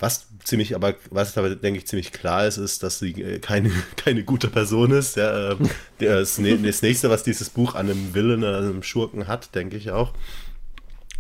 [0.03, 3.71] Was ziemlich, aber was aber denke ich ziemlich klar ist, ist, dass sie äh, keine,
[3.97, 5.15] keine gute Person ist.
[5.15, 9.55] Ja, ähm, das, das nächste, was dieses Buch an einem Willen, an einem Schurken hat,
[9.55, 10.13] denke ich auch.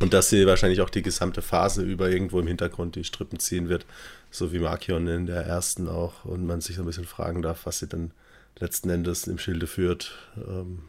[0.00, 3.68] Und dass sie wahrscheinlich auch die gesamte Phase über irgendwo im Hintergrund die Strippen ziehen
[3.68, 3.86] wird,
[4.32, 6.24] so wie Markion in der ersten auch.
[6.24, 8.10] Und man sich so ein bisschen fragen darf, was sie dann
[8.58, 10.18] letzten Endes im Schilde führt.
[10.36, 10.80] Ähm,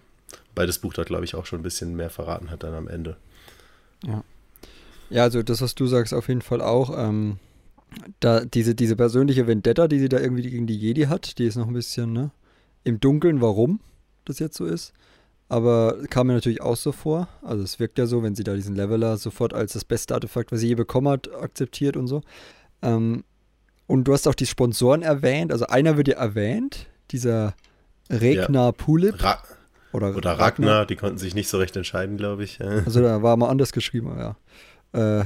[0.56, 2.88] weil das Buch da, glaube ich, auch schon ein bisschen mehr verraten hat dann am
[2.88, 3.18] Ende.
[5.12, 6.98] Ja, also das, was du sagst, auf jeden Fall auch.
[6.98, 7.38] Ähm,
[8.20, 11.56] da diese, diese persönliche Vendetta, die sie da irgendwie gegen die Jedi hat, die ist
[11.56, 12.32] noch ein bisschen ne,
[12.84, 13.80] im Dunkeln, warum
[14.26, 14.94] das jetzt so ist.
[15.50, 17.28] Aber kam mir natürlich auch so vor.
[17.42, 20.52] Also es wirkt ja so, wenn sie da diesen Leveler sofort als das beste Artefakt,
[20.52, 22.22] was sie je bekommen hat, akzeptiert und so.
[22.82, 23.24] Ähm,
[23.86, 25.52] und du hast auch die Sponsoren erwähnt.
[25.52, 27.54] Also einer wird ja erwähnt, dieser
[28.10, 29.22] Regnar Pulip.
[29.22, 29.44] Ra
[29.92, 32.60] Oder, oder Ragnar, die konnten sich nicht so recht entscheiden, glaube ich.
[32.62, 34.38] Also da war mal anders geschrieben, aber
[34.94, 35.20] ja.
[35.22, 35.26] Äh,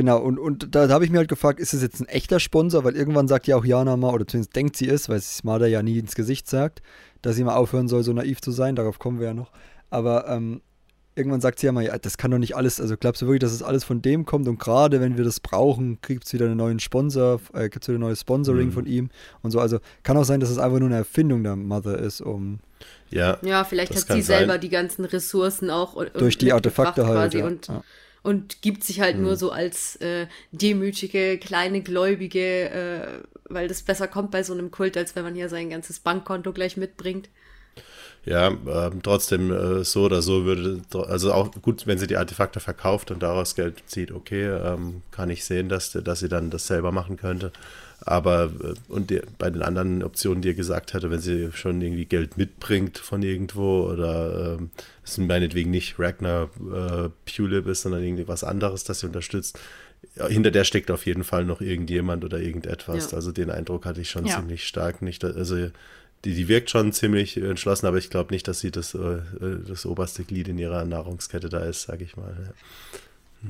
[0.00, 2.40] genau, und, und da, da habe ich mir halt gefragt, ist es jetzt ein echter
[2.40, 2.84] Sponsor?
[2.84, 5.66] Weil irgendwann sagt ja auch Jana mal, oder zumindest denkt sie es, weil es Marder
[5.66, 6.80] ja nie ins Gesicht sagt,
[7.22, 8.76] dass sie mal aufhören soll, so naiv zu sein.
[8.76, 9.50] Darauf kommen wir ja noch.
[9.90, 10.62] Aber ähm,
[11.16, 13.40] irgendwann sagt sie ja mal, ja, das kann doch nicht alles, also glaubst du wirklich,
[13.40, 14.48] dass es alles von dem kommt?
[14.48, 17.88] Und gerade wenn wir das brauchen, gibt es wieder einen neuen Sponsor, äh, gibt es
[17.88, 18.72] wieder ein neues Sponsoring Mhm.
[18.72, 19.10] von ihm
[19.42, 19.60] und so.
[19.60, 22.60] Also kann auch sein, dass es einfach nur eine Erfindung der Mother ist, um
[23.10, 24.60] Ja, Ja, vielleicht Das hat kann sie selber sein.
[24.62, 27.16] die ganzen Ressourcen auch und- durch die Artefakte halt.
[27.32, 27.46] quasi Ja.
[27.46, 27.82] und, ja.
[28.22, 29.22] Und gibt sich halt Mhm.
[29.22, 34.70] nur so als äh, demütige, kleine Gläubige, äh, weil das besser kommt bei so einem
[34.70, 37.28] Kult, als wenn man hier sein ganzes Bankkonto gleich mitbringt.
[38.24, 42.60] Ja, ähm, trotzdem äh, so oder so würde, also auch gut, wenn sie die Artefakte
[42.60, 46.66] verkauft und daraus Geld zieht, okay, ähm, kann ich sehen, dass, dass sie dann das
[46.66, 47.52] selber machen könnte.
[48.02, 51.80] Aber äh, und die, bei den anderen Optionen, die ihr gesagt hatte, wenn sie schon
[51.80, 54.70] irgendwie Geld mitbringt von irgendwo oder ähm,
[55.04, 59.58] es meinetwegen nicht Ragnar äh, Pulip ist, sondern irgendwie was anderes, das sie unterstützt,
[60.16, 63.10] ja, hinter der steckt auf jeden Fall noch irgendjemand oder irgendetwas.
[63.10, 63.16] Ja.
[63.16, 64.36] Also den Eindruck hatte ich schon Ja.
[64.36, 65.02] ziemlich stark.
[65.02, 65.56] Nicht, also
[66.24, 69.20] die, die wirkt schon ziemlich entschlossen, aber ich glaube nicht, dass sie das, äh,
[69.66, 72.54] das oberste Glied in ihrer Nahrungskette da ist, sage ich mal.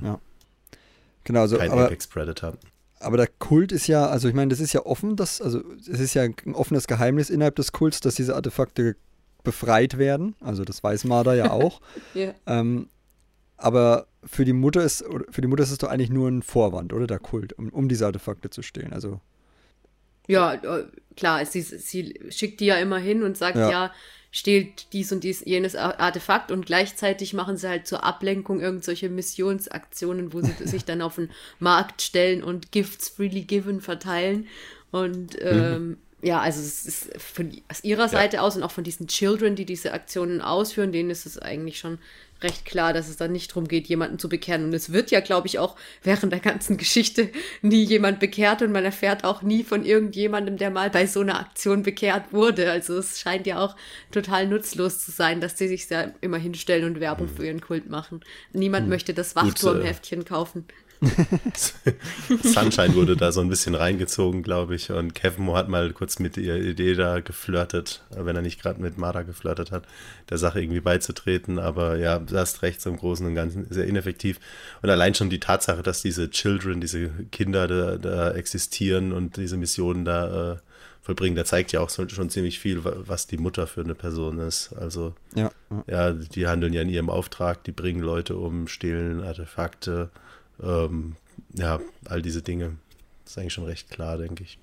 [0.03, 0.21] Ja.
[1.25, 2.57] Genau, so, Kein aber, Apex Predator.
[3.01, 6.01] Aber der Kult ist ja, also ich meine, das ist ja offen, dass, also es
[6.01, 8.95] ist ja ein offenes Geheimnis innerhalb des Kults, dass diese Artefakte
[9.43, 10.37] befreit werden.
[10.41, 11.81] Also das weiß Marder ja auch.
[12.15, 12.35] Ja.
[12.47, 12.89] ähm,
[13.57, 16.93] aber für die Mutter ist, für die Mutter ist es doch eigentlich nur ein Vorwand,
[16.93, 17.07] oder?
[17.07, 18.93] Der Kult, um, um diese Artefakte zu stehlen.
[18.93, 19.21] Also
[20.29, 20.85] Ja, äh,
[21.17, 23.71] klar, sie, sie schickt die ja immer hin und sagt Ja.
[23.71, 23.93] ja.
[24.33, 29.09] Stehlt dies und dies, jenes Ar- Artefakt und gleichzeitig machen sie halt zur Ablenkung irgendwelche
[29.09, 34.47] Missionsaktionen, wo sie sich dann auf den Markt stellen und Gifts freely given verteilen.
[34.93, 39.09] Und ähm, ja, also es ist von aus ihrer Seite aus und auch von diesen
[39.09, 41.99] Children, die diese Aktionen ausführen, denen ist es eigentlich schon
[42.42, 44.64] recht klar, dass es da nicht darum geht, jemanden zu bekehren.
[44.64, 47.31] Und es wird ja, glaube ich, auch während der ganzen Geschichte
[47.62, 51.38] nie jemand bekehrt und man erfährt auch nie von irgendjemandem, der mal bei so einer
[51.38, 52.70] Aktion bekehrt wurde.
[52.70, 53.76] Also es scheint ja auch
[54.11, 57.37] total nutzlos zu sein, dass sie sich da immer hinstellen und Werbung hm.
[57.37, 58.20] für ihren Kult machen.
[58.53, 58.90] Niemand hm.
[58.90, 60.64] möchte das Wachturmheftchen kaufen.
[62.43, 64.91] Sunshine wurde da so ein bisschen reingezogen, glaube ich.
[64.91, 68.83] Und Kevin Moore hat mal kurz mit der Idee da geflirtet, wenn er nicht gerade
[68.83, 69.85] mit Mara geflirtet hat,
[70.29, 71.59] der Sache irgendwie beizutreten.
[71.59, 74.41] Aber ja, du hast recht, so im Großen und Ganzen sehr ineffektiv.
[74.83, 79.57] Und allein schon die Tatsache, dass diese Children, diese Kinder da, da existieren und diese
[79.57, 80.57] Missionen da äh,
[81.01, 84.75] vollbringen, der zeigt ja auch schon ziemlich viel, was die Mutter für eine Person ist.
[84.75, 86.11] Also, ja, ja.
[86.11, 90.11] ja die handeln ja in ihrem Auftrag, die bringen Leute um, stehlen Artefakte
[90.62, 91.16] ähm,
[91.55, 92.77] ja, all diese Dinge.
[93.25, 94.59] Das ist eigentlich schon recht klar, denke ich.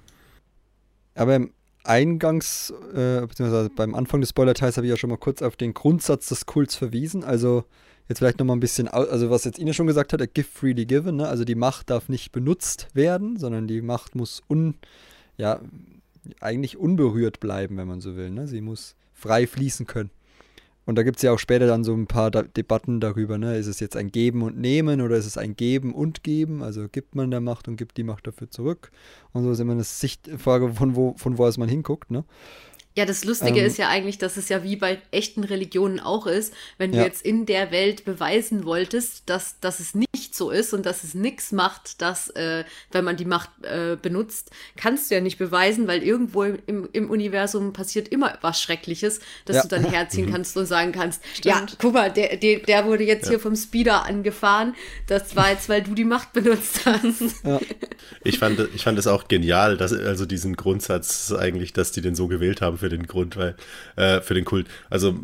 [1.16, 1.52] Aber im
[1.84, 5.74] Eingangs, äh, beziehungsweise beim Anfang des Spoiler-Teils habe ich ja schon mal kurz auf den
[5.74, 7.24] Grundsatz des Kults verwiesen.
[7.24, 7.64] Also
[8.10, 11.18] jetzt vielleicht nochmal ein bisschen, also was jetzt Ine schon gesagt hat, gift freely given,
[11.18, 11.28] ne?
[11.28, 14.76] also die Macht darf nicht benutzt werden, sondern die Macht muss un,
[15.38, 15.62] ja,
[16.42, 18.32] eigentlich unberührt bleiben, wenn man so will.
[18.32, 18.48] Ne?
[18.48, 20.12] Sie muss frei fließen können.
[20.88, 23.58] Und da gibt es ja auch später dann so ein paar da Debatten darüber, ne?
[23.58, 26.64] Ist es jetzt ein Geben und Nehmen oder ist es ein Geben und Geben?
[26.64, 28.90] Also gibt man der Macht und gibt die Macht dafür zurück.
[29.34, 32.24] Und so ist immer eine Sichtfrage, von wo, von wo aus man hinguckt, ne?
[32.98, 36.26] Ja, das Lustige ähm, ist ja eigentlich, dass es ja wie bei echten Religionen auch
[36.26, 37.04] ist, wenn du ja.
[37.04, 41.14] jetzt in der Welt beweisen wolltest, dass, dass es nicht so ist und dass es
[41.14, 45.88] nichts macht, dass, äh, wenn man die Macht äh, benutzt, kannst du ja nicht beweisen,
[45.88, 49.62] weil irgendwo im, im Universum passiert immer was Schreckliches, dass ja.
[49.62, 50.32] du dann herziehen mhm.
[50.32, 51.46] kannst und sagen kannst, Stimmt.
[51.46, 53.34] ja, guck mal, der, der, der wurde jetzt ja.
[53.34, 54.74] hier vom Speeder angefahren,
[55.06, 57.44] das war jetzt, weil du die Macht benutzt hast.
[58.24, 62.16] Ich fand, ich fand es auch genial, dass, also diesen Grundsatz eigentlich, dass die den
[62.16, 63.56] so gewählt haben für für den Grund, weil,
[63.98, 64.68] äh, für den Kult.
[64.90, 65.20] Also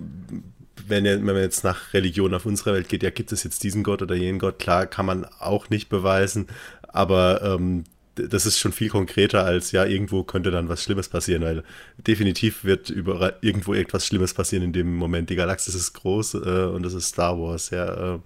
[0.87, 3.83] wenn, wenn man jetzt nach Religion auf unserer Welt geht, ja, gibt es jetzt diesen
[3.83, 6.47] Gott oder jenen Gott, klar, kann man auch nicht beweisen,
[6.89, 11.41] aber ähm, das ist schon viel konkreter als, ja, irgendwo könnte dann was Schlimmes passieren,
[11.41, 11.63] weil
[12.05, 15.29] definitiv wird überall irgendwo etwas Schlimmes passieren in dem Moment.
[15.29, 18.15] Die Galaxis ist groß äh, und das ist Star Wars, ja.
[18.15, 18.19] Äh,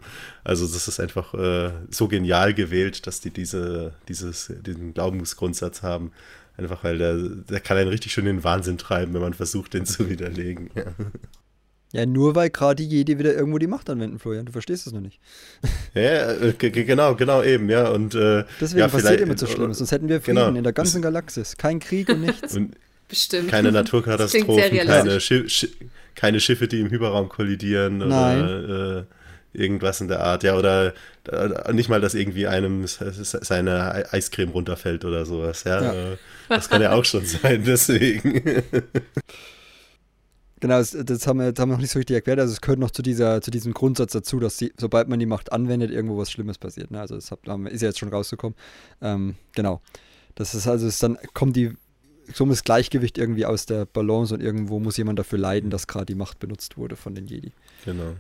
[0.44, 6.12] also das ist einfach äh, so genial gewählt, dass die diese, dieses, diesen Glaubensgrundsatz haben.
[6.58, 9.74] Einfach weil der, der kann einen richtig schön in den Wahnsinn treiben, wenn man versucht,
[9.74, 10.72] den zu widerlegen.
[10.76, 10.86] Ja,
[11.94, 14.48] ja nur weil gerade die Jedi wieder irgendwo die Macht anwenden, Florian.
[14.48, 15.20] Du verstehst es noch nicht.
[15.94, 17.90] Ja, äh, genau, genau eben, ja.
[17.90, 19.74] Und, äh, Deswegen ja, passiert immer so schlimm.
[19.74, 20.58] Sonst hätten wir Frieden genau.
[20.58, 21.58] in der ganzen Galaxis.
[21.58, 22.56] Kein Krieg und nichts.
[22.56, 22.76] Und
[23.08, 23.50] Bestimmt.
[23.50, 25.68] Keine Naturkatastrophen, keine, Schiff,
[26.16, 28.00] keine Schiffe, die im Hyperraum kollidieren.
[28.00, 28.44] Nein.
[28.44, 29.04] Oder, äh,
[29.54, 30.94] irgendwas in der Art, ja, oder
[31.30, 35.82] äh, nicht mal, dass irgendwie einem seine Eiscreme runterfällt oder sowas, ja.
[35.82, 35.94] ja.
[35.94, 36.18] Äh,
[36.50, 38.64] das kann ja auch schon sein, deswegen.
[40.60, 42.40] Genau, das, das, haben wir, das haben wir noch nicht so richtig erklärt.
[42.40, 45.28] Also es gehört noch zu, dieser, zu diesem Grundsatz dazu, dass die, sobald man die
[45.28, 46.90] Macht anwendet, irgendwo was Schlimmes passiert.
[46.90, 47.00] Ne?
[47.00, 48.58] Also das hat, ist ja jetzt schon rausgekommen.
[49.02, 49.82] Ähm, genau.
[50.34, 51.74] Das ist also, ist dann kommt die,
[52.34, 56.08] so das Gleichgewicht irgendwie aus der Balance und irgendwo muss jemand dafür leiden, dass gerade
[56.08, 57.52] die Macht benutzt wurde von den Jedi.
[57.86, 58.16] Genau.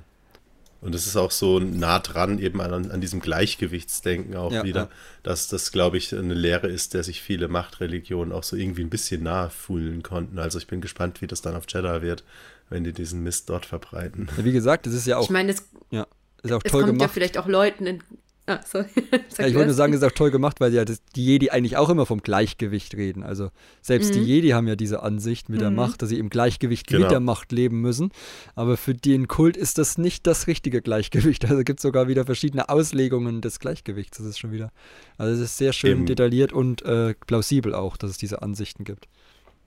[0.79, 4.81] Und es ist auch so nah dran eben an, an diesem Gleichgewichtsdenken auch ja, wieder,
[4.81, 4.89] ja.
[5.23, 8.89] dass das, glaube ich, eine Lehre ist, der sich viele Machtreligionen auch so irgendwie ein
[8.89, 10.37] bisschen nahe fühlen konnten.
[10.37, 12.23] Also ich bin gespannt, wie das dann auf Jeddah wird,
[12.69, 14.29] wenn die diesen Mist dort verbreiten.
[14.37, 15.23] Ja, wie gesagt, das ist ja auch.
[15.23, 16.05] Ich meine, es, ja,
[16.43, 17.09] ist auch es toll kommt gemacht.
[17.09, 18.03] ja vielleicht auch Leuten in,
[18.49, 18.88] Ah, sorry.
[19.38, 21.49] ja, ich wollte nur sagen, das ist auch toll gemacht, weil ja das, die Jedi
[21.49, 23.21] eigentlich auch immer vom Gleichgewicht reden.
[23.21, 24.19] Also selbst mhm.
[24.19, 25.63] die Jedi haben ja diese Ansicht mit mhm.
[25.63, 27.01] der Macht, dass sie im Gleichgewicht genau.
[27.01, 28.10] mit der Macht leben müssen.
[28.55, 31.45] Aber für den Kult ist das nicht das richtige Gleichgewicht.
[31.57, 34.17] Also gibt es sogar wieder verschiedene Auslegungen des Gleichgewichts.
[34.17, 34.71] Das ist schon wieder.
[35.17, 36.05] Also es ist sehr schön Eben.
[36.05, 39.07] detailliert und äh, plausibel auch, dass es diese Ansichten gibt.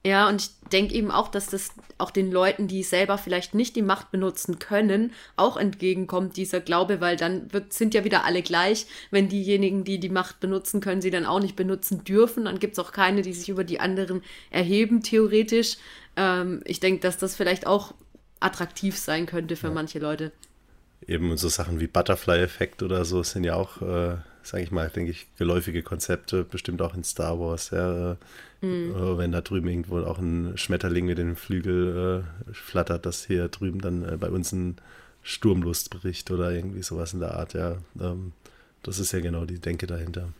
[0.04, 3.76] Ja, und ich denke eben auch, dass das auch den Leuten, die selber vielleicht nicht
[3.76, 8.40] die Macht benutzen können, auch entgegenkommt, dieser Glaube, weil dann wird, sind ja wieder alle
[8.40, 8.86] gleich.
[9.10, 12.74] Wenn diejenigen, die die Macht benutzen können, sie dann auch nicht benutzen dürfen, dann gibt
[12.74, 15.76] es auch keine, die sich über die anderen erheben, theoretisch.
[16.16, 17.92] Ähm, ich denke, dass das vielleicht auch
[18.40, 19.74] attraktiv sein könnte für ja.
[19.74, 20.32] manche Leute.
[21.06, 25.10] Eben so Sachen wie Butterfly-Effekt oder so sind ja auch, äh, sage ich mal, denke
[25.10, 27.70] ich, geläufige Konzepte, bestimmt auch in Star Wars.
[27.70, 28.16] Ja,
[28.60, 28.94] Mhm.
[28.94, 33.48] Äh, wenn da drüben irgendwo auch ein Schmetterling mit den Flügel äh, flattert, dass hier
[33.48, 34.76] drüben dann äh, bei uns ein
[35.22, 37.78] Sturmlustbericht oder irgendwie sowas in der Art, ja.
[38.00, 38.32] Ähm,
[38.82, 40.30] das ist ja genau die Denke dahinter.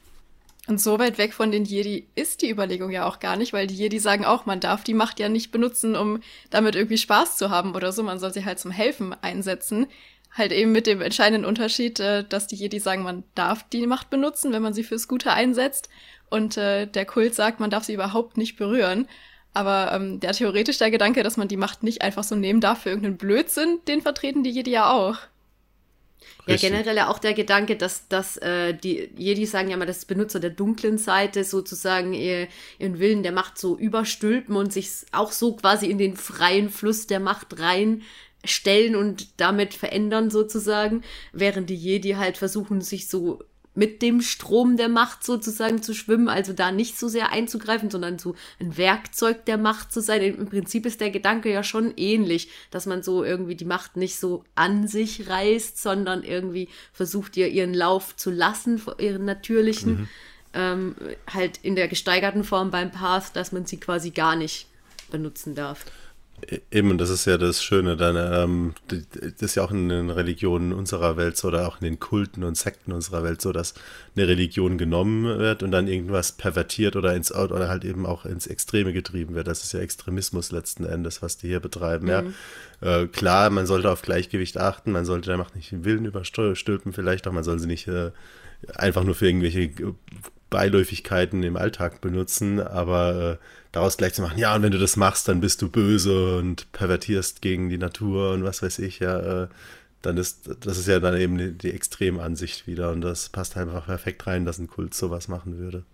[0.67, 3.67] Und so weit weg von den Jedi ist die Überlegung ja auch gar nicht, weil
[3.67, 7.37] die Jedi sagen auch, man darf die Macht ja nicht benutzen, um damit irgendwie Spaß
[7.37, 8.03] zu haben oder so.
[8.03, 9.87] Man soll sie halt zum Helfen einsetzen.
[10.33, 14.11] Halt eben mit dem entscheidenden Unterschied, äh, dass die Jedi sagen, man darf die Macht
[14.11, 15.89] benutzen, wenn man sie fürs Gute einsetzt.
[16.31, 19.07] Und äh, der Kult sagt, man darf sie überhaupt nicht berühren.
[19.53, 22.83] Aber ähm, der theoretisch der Gedanke, dass man die Macht nicht einfach so nehmen darf
[22.83, 25.19] für irgendeinen Blödsinn, den vertreten die Jedi ja auch.
[26.47, 26.71] Ja, Richtig.
[26.71, 30.41] generell ja auch der Gedanke, dass, dass äh, die Jedi sagen ja mal, dass Benutzer
[30.41, 32.47] der dunklen Seite sozusagen ihr,
[32.79, 37.07] ihren Willen der Macht so überstülpen und sich auch so quasi in den freien Fluss
[37.07, 43.43] der Macht reinstellen und damit verändern sozusagen, während die Jedi halt versuchen, sich so
[43.81, 48.19] mit dem Strom der Macht sozusagen zu schwimmen, also da nicht so sehr einzugreifen, sondern
[48.19, 50.21] so ein Werkzeug der Macht zu sein.
[50.21, 54.21] Im Prinzip ist der Gedanke ja schon ähnlich, dass man so irgendwie die Macht nicht
[54.21, 60.11] so an sich reißt, sondern irgendwie versucht ihr ihren Lauf zu lassen, ihren natürlichen,
[60.53, 60.95] ähm,
[61.33, 64.67] halt in der gesteigerten Form beim Path, dass man sie quasi gar nicht
[65.11, 65.87] benutzen darf.
[66.71, 67.97] Eben, das ist ja das Schöne.
[67.97, 71.85] Dann, ähm, das ist ja auch in den Religionen unserer Welt so, oder auch in
[71.85, 73.75] den Kulten und Sekten unserer Welt so, dass
[74.17, 78.47] eine Religion genommen wird und dann irgendwas pervertiert oder ins oder halt eben auch ins
[78.47, 79.47] Extreme getrieben wird.
[79.47, 82.09] Das ist ja Extremismus letzten Endes, was die hier betreiben.
[82.09, 82.25] Ja,
[82.81, 86.93] äh, klar, man sollte auf Gleichgewicht achten, man sollte der Macht nicht den Willen überstülpen,
[86.93, 88.11] vielleicht auch, man soll sie nicht äh,
[88.75, 89.71] einfach nur für irgendwelche
[90.51, 94.97] Beiläufigkeiten im Alltag benutzen, aber äh, daraus gleich zu machen, ja, und wenn du das
[94.97, 99.45] machst, dann bist du böse und pervertierst gegen die Natur und was weiß ich, ja,
[99.45, 99.49] äh,
[100.03, 104.27] dann ist, das ist ja dann eben die, Extremansicht wieder und das passt einfach perfekt
[104.27, 105.85] rein, dass ein Kult sowas machen würde.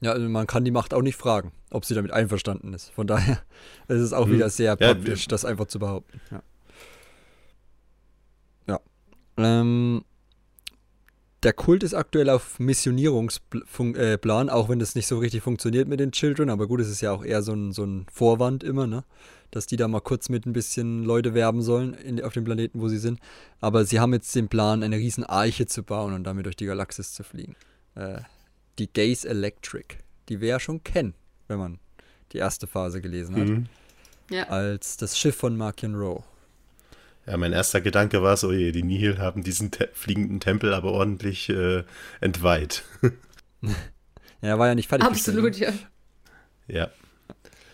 [0.00, 2.90] Ja, also man kann die Macht auch nicht fragen, ob sie damit einverstanden ist.
[2.90, 3.42] Von daher
[3.88, 4.32] ist es auch Hm.
[4.32, 6.20] wieder sehr Ja, praktisch, das einfach zu behaupten.
[6.30, 6.42] Ja.
[8.66, 8.80] ja.
[9.36, 10.04] Ähm,
[11.42, 16.00] der Kult ist aktuell auf Missionierungsplan, äh, auch wenn das nicht so richtig funktioniert mit
[16.00, 16.50] den Children.
[16.50, 19.04] Aber gut, es ist ja auch eher so ein, so ein Vorwand immer, ne?
[19.50, 22.80] Dass die da mal kurz mit ein bisschen Leute werben sollen in, auf dem Planeten,
[22.80, 23.18] wo sie sind.
[23.60, 26.66] Aber sie haben jetzt den Plan, eine riesen Arche zu bauen und damit durch die
[26.66, 27.56] Galaxis zu fliegen.
[27.96, 28.20] Äh,
[28.78, 29.96] die Gaze Electric,
[30.28, 31.14] die wir ja schon kennen,
[31.48, 31.78] wenn man
[32.32, 33.66] die erste Phase gelesen hat, Mhm.
[34.30, 34.44] Ja.
[34.44, 36.22] als das Schiff von Markian Rowe.
[37.30, 40.92] Ja, mein erster Gedanke war so, je, die Nihil haben diesen te fliegenden Tempel aber
[40.92, 41.84] ordentlich äh,
[42.20, 42.82] entweiht.
[44.42, 45.06] Ja, er war ja nicht fertig.
[45.06, 45.70] Absolut, ja.
[46.66, 46.88] ja.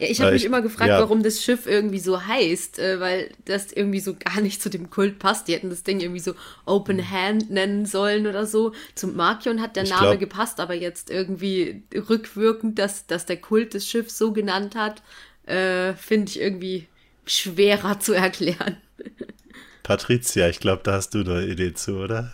[0.00, 0.98] Ja, ich habe mich ich- immer gefragt, ja.
[0.98, 4.90] warum das Schiff irgendwie so heißt, äh, weil das irgendwie so gar nicht zu dem
[4.90, 5.46] Kult passt.
[5.46, 8.72] Die hätten das Ding irgendwie so Open Hand nennen sollen oder so.
[8.96, 13.36] Zum Markion hat der Ich Name glaub- gepasst, aber jetzt irgendwie rückwirkend, dass, dass der
[13.40, 15.02] Kult das Schiff so genannt hat,
[15.46, 16.88] äh, finde ich irgendwie
[17.26, 18.76] schwerer zu erklären.
[19.86, 22.32] Patricia, ich glaube, da hast du eine Idee zu, oder?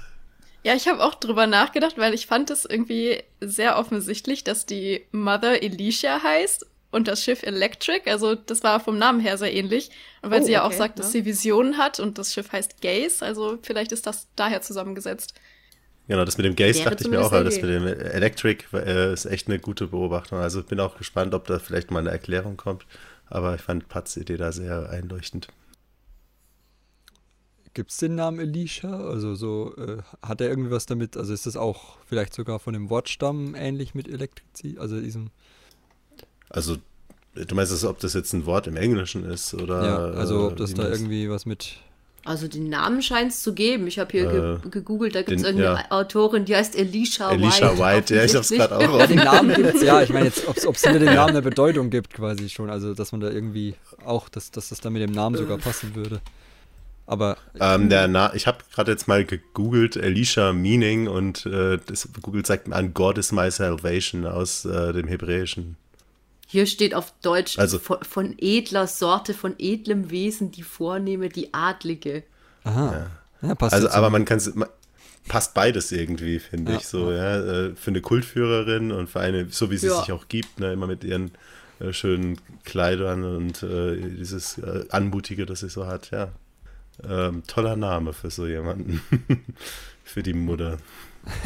[0.64, 5.04] Ja, ich habe auch drüber nachgedacht, weil ich fand es irgendwie sehr offensichtlich, dass die
[5.10, 8.08] Mother Alicia heißt und das Schiff Electric.
[8.08, 9.90] Also das war vom Namen her sehr ähnlich.
[10.22, 11.02] Und weil Oh, sie ja auch okay, sagt, ja.
[11.02, 15.34] dass sie Visionen hat und das Schiff heißt Gaze, also vielleicht ist das daher zusammengesetzt.
[16.08, 18.64] Genau, das mit dem Gaze Wäre dachte ich mir auch, aber das mit dem Electric
[18.72, 20.38] äh, ist echt eine gute Beobachtung.
[20.38, 22.86] Also ich bin auch gespannt, ob da vielleicht mal eine Erklärung kommt.
[23.26, 25.48] Aber ich fand Pats Idee da sehr einleuchtend.
[27.74, 29.06] Gibt es den Namen Elisha?
[29.08, 31.16] Also so, äh, hat er irgendwie was damit?
[31.16, 34.78] Also ist das auch vielleicht sogar von dem Wortstamm ähnlich mit Elektrizität?
[34.78, 35.30] Also diesem,
[36.50, 36.76] Also,
[37.34, 39.84] du meinst, also, ob das jetzt ein Wort im Englischen ist oder.
[39.86, 41.76] ja, also ob äh, das da irgendwie was mit.
[42.24, 43.88] Also den Namen scheint es zu geben.
[43.88, 45.90] Ich habe hier Äh, ge gegoogelt, da gibt es den- irgendeine ja.
[45.90, 47.80] Autorin, die heißt Elisha, Elisha White.
[47.80, 48.68] White, ja, ich hab's offensichtlich.
[48.78, 49.16] gerade auch Ja, den.
[49.16, 50.02] Namen gibt es, ja.
[50.02, 52.70] Ich meine jetzt, ob es hinter dem Namen eine Bedeutung gibt quasi schon.
[52.70, 55.96] Also dass man da irgendwie auch, dass, dass das da mit dem Namen sogar passen
[55.96, 56.20] würde.
[57.12, 62.08] Aber Ähm, der Na ich habe gerade jetzt mal gegoogelt, Elisha Meaning und äh, das,
[62.22, 65.76] Google zeigt mir an, God is my salvation aus äh, dem Hebräischen.
[66.46, 71.52] Hier steht auf Deutsch Also- von, von edler Sorte, von edlem Wesen, die Vornehme, die
[71.52, 72.22] Adlige.
[72.64, 73.10] aha.
[73.42, 74.40] Ja, passt Also, aber man kann
[75.28, 77.36] passt beides irgendwie, finde Ja, ich so, ja.
[77.66, 80.00] Äh, Für eine Kultführerin und für eine, so wie sie Ja.
[80.00, 81.32] sich auch gibt, ne, immer mit ihren
[81.80, 86.28] äh, schönen Kleidern und äh, dieses äh, Anmutige, das sie so hat, ja.
[87.08, 89.02] Ähm, toller Name für so jemanden.
[90.04, 90.78] für die Mutter.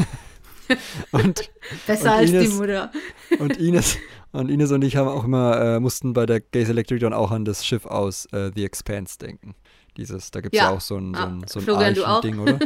[1.12, 1.48] Und,
[1.87, 2.90] Besser Und als die Ines- Mutter.
[3.38, 3.98] und Ines
[4.32, 7.30] und Ines und ich haben auch immer, äh, mussten bei der Gaze Electric dann auch
[7.30, 9.54] an das Schiff aus äh, The Expanse denken.
[9.96, 10.70] Dieses, da gibt es ja.
[10.70, 10.76] Ja.
[10.76, 11.98] auch so ein, so ein, Ah, so ein Florian?
[12.04, 12.59] Archending, oder?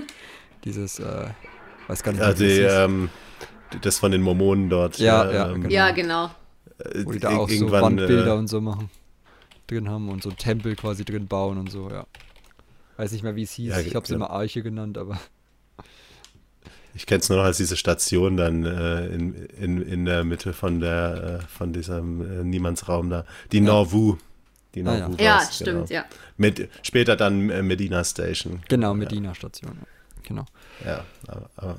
[0.64, 1.26] Dieses, äh,
[1.88, 3.10] weiß gar nicht, Ja, die, das ähm,
[3.74, 4.98] die- das von den Mormonen dort.
[4.98, 5.74] Ja, ja, ähm, genau.
[5.74, 6.30] Ja, genau.
[6.78, 8.90] äh, wo die da auch so Wandbilder äh, und so machen,
[9.66, 12.06] drin haben und so einen Tempel quasi drin bauen und so, ja.
[13.00, 13.70] Weiß nicht mehr, wie es hieß.
[13.70, 14.26] Ja, ich habe es genau.
[14.26, 15.18] immer Arche genannt, aber
[16.92, 20.52] Ich kenne es nur noch als diese Station dann äh, in, in, in der Mitte
[20.52, 23.24] von der äh, von diesem äh, Niemandsraum da.
[23.52, 24.18] Die Norvu.
[24.74, 25.08] Die Ah, ja.
[25.08, 26.00] Norvu Ja, war's, stimmt, genau.
[26.02, 26.04] ja.
[26.36, 28.60] Mit, später dann äh, Medina Station.
[28.68, 29.78] genau, Medina-Station.
[29.80, 29.86] Ja.
[30.22, 30.44] Genau.
[30.84, 31.78] Ja, aber, aber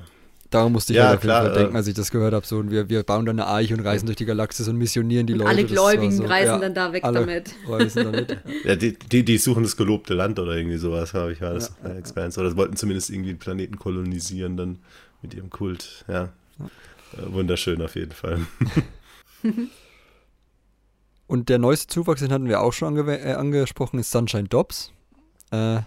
[0.52, 2.34] Darum musste ich Ja, halt auf jeden klar, Fall denken, äh, als ich das gehört
[2.34, 2.46] habe.
[2.46, 5.26] So, und wir, wir bauen dann eine Arche und reisen durch die Galaxis und missionieren
[5.26, 5.50] die Und Leute.
[5.50, 7.56] alle Gläubigen so, reisen ja, dann da weg alle damit.
[7.68, 8.38] Reisen damit.
[8.66, 11.72] Ja, die, die, die suchen das gelobte Land oder irgendwie sowas, habe ich war das
[11.82, 12.40] bei Expanse.
[12.40, 14.80] Oder wollten zumindest irgendwie den Planeten kolonisieren dann
[15.22, 16.04] mit ihrem Kult.
[16.10, 16.26] Ja.
[17.18, 18.40] Äh, Wunderschön auf jeden Fall.
[21.28, 24.92] Und der neueste Zuwachs, den hatten wir auch schon ange äh, angesprochen, ist Sunshine Dobbs,
[25.52, 25.80] äh,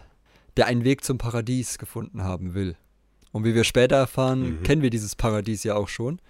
[0.56, 2.76] der einen Weg zum Paradies gefunden haben will.
[3.34, 4.62] Und wie wir später erfahren, Mhm.
[4.62, 6.20] kennen wir dieses Paradies ja auch schon.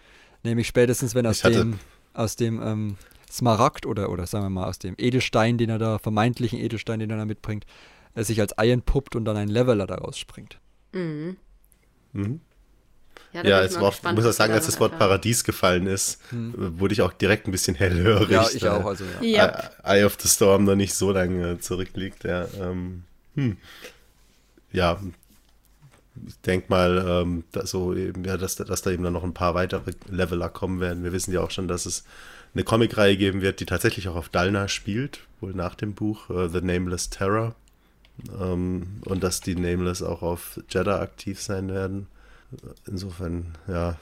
[0.42, 1.78] Nämlich spätestens, wenn aus dem,
[2.14, 2.96] aus dem ähm,
[3.30, 7.10] Smaragd oder, oder sagen wir mal aus dem Edelstein, den er da, vermeintlichen Edelstein, den
[7.10, 7.66] er da mitbringt,
[8.14, 10.58] er sich als Ei entpuppt und dann ein Leveler daraus springt.
[10.92, 11.36] Mhm.
[12.14, 12.40] Mhm.
[13.34, 15.08] Ja, Ja, jetzt war, gespannt, muss ich sagen, als da das Wort erfahren.
[15.10, 16.54] Paradies gefallen ist, Hm.
[16.54, 18.30] äh, wurde ich auch direkt ein bisschen hellhörig.
[18.30, 19.46] Ja, ich da auch, also ja.
[19.48, 19.70] Ja.
[19.82, 22.24] Eye of the Storm noch nicht so lange zurückliegt.
[22.24, 23.02] Ja, ähm,
[23.34, 23.56] hm.
[24.72, 25.00] ja
[26.26, 29.34] ich denke mal, ähm, da so eben, ja, dass, dass da eben dann noch ein
[29.34, 31.04] paar weitere Leveler kommen werden.
[31.04, 32.04] Wir wissen ja auch schon, dass es
[32.54, 36.48] eine Comicreihe geben wird, die tatsächlich auch auf Dalna spielt, wohl nach dem Buch äh,
[36.48, 37.54] The Nameless Terror.
[38.40, 42.06] Ähm, und dass die Nameless auch auf Jeddah aktiv sein werden.
[42.86, 43.96] Insofern, ja,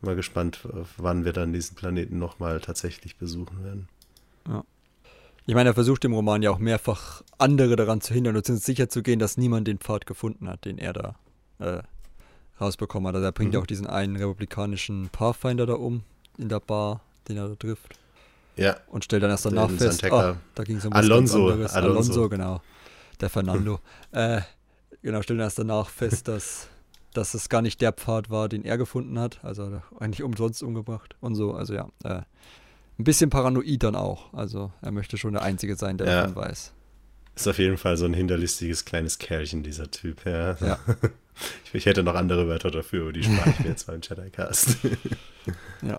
[0.00, 0.58] mal gespannt,
[0.96, 3.88] wann wir dann diesen Planeten nochmal tatsächlich besuchen werden.
[5.46, 8.88] Ich meine, er versucht im Roman ja auch mehrfach andere daran zu hindern und sicher
[8.88, 11.14] zu gehen, dass niemand den Pfad gefunden hat, den er da
[11.58, 11.82] äh,
[12.60, 13.14] rausbekommen hat.
[13.16, 13.62] Also er bringt ja Mhm.
[13.64, 16.02] auch diesen einen republikanischen Pathfinder da um
[16.38, 17.98] in der Bar, den er da trifft.
[18.56, 21.48] Ja, Und stellt dann erst Den danach fest, ah, da ging es um Alonso.
[21.48, 21.74] Alonso.
[21.76, 22.62] Alonso, genau.
[23.20, 23.80] Der Fernando.
[24.12, 24.42] äh,
[25.02, 26.68] genau, stellt dann erst danach fest, dass,
[27.14, 29.40] dass es gar nicht der Pfad war, den er gefunden hat.
[29.42, 31.52] Also hat er eigentlich umsonst umgebracht und so.
[31.54, 32.22] Also ja, äh,
[32.96, 34.32] ein bisschen paranoid dann auch.
[34.32, 36.20] Also er möchte schon der Einzige sein, der Ja.
[36.22, 36.72] davon weiß.
[37.34, 40.24] ist auf jeden Fall so ein hinterlistiges kleines Kerlchen, dieser Typ.
[40.24, 40.52] Ja.
[40.60, 40.78] Ja.
[41.66, 44.78] Ich, ich hätte noch andere Wörter dafür, aber die spare ich mir jetzt beim Jedi-Cast.
[45.82, 45.98] Ja.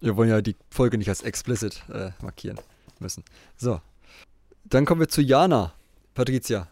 [0.00, 2.58] Wir wollen ja die Folge nicht als explicit äh, markieren
[2.98, 3.22] müssen.
[3.56, 3.80] So.
[4.64, 5.74] Dann kommen wir zu Jana.
[6.14, 6.66] Patricia.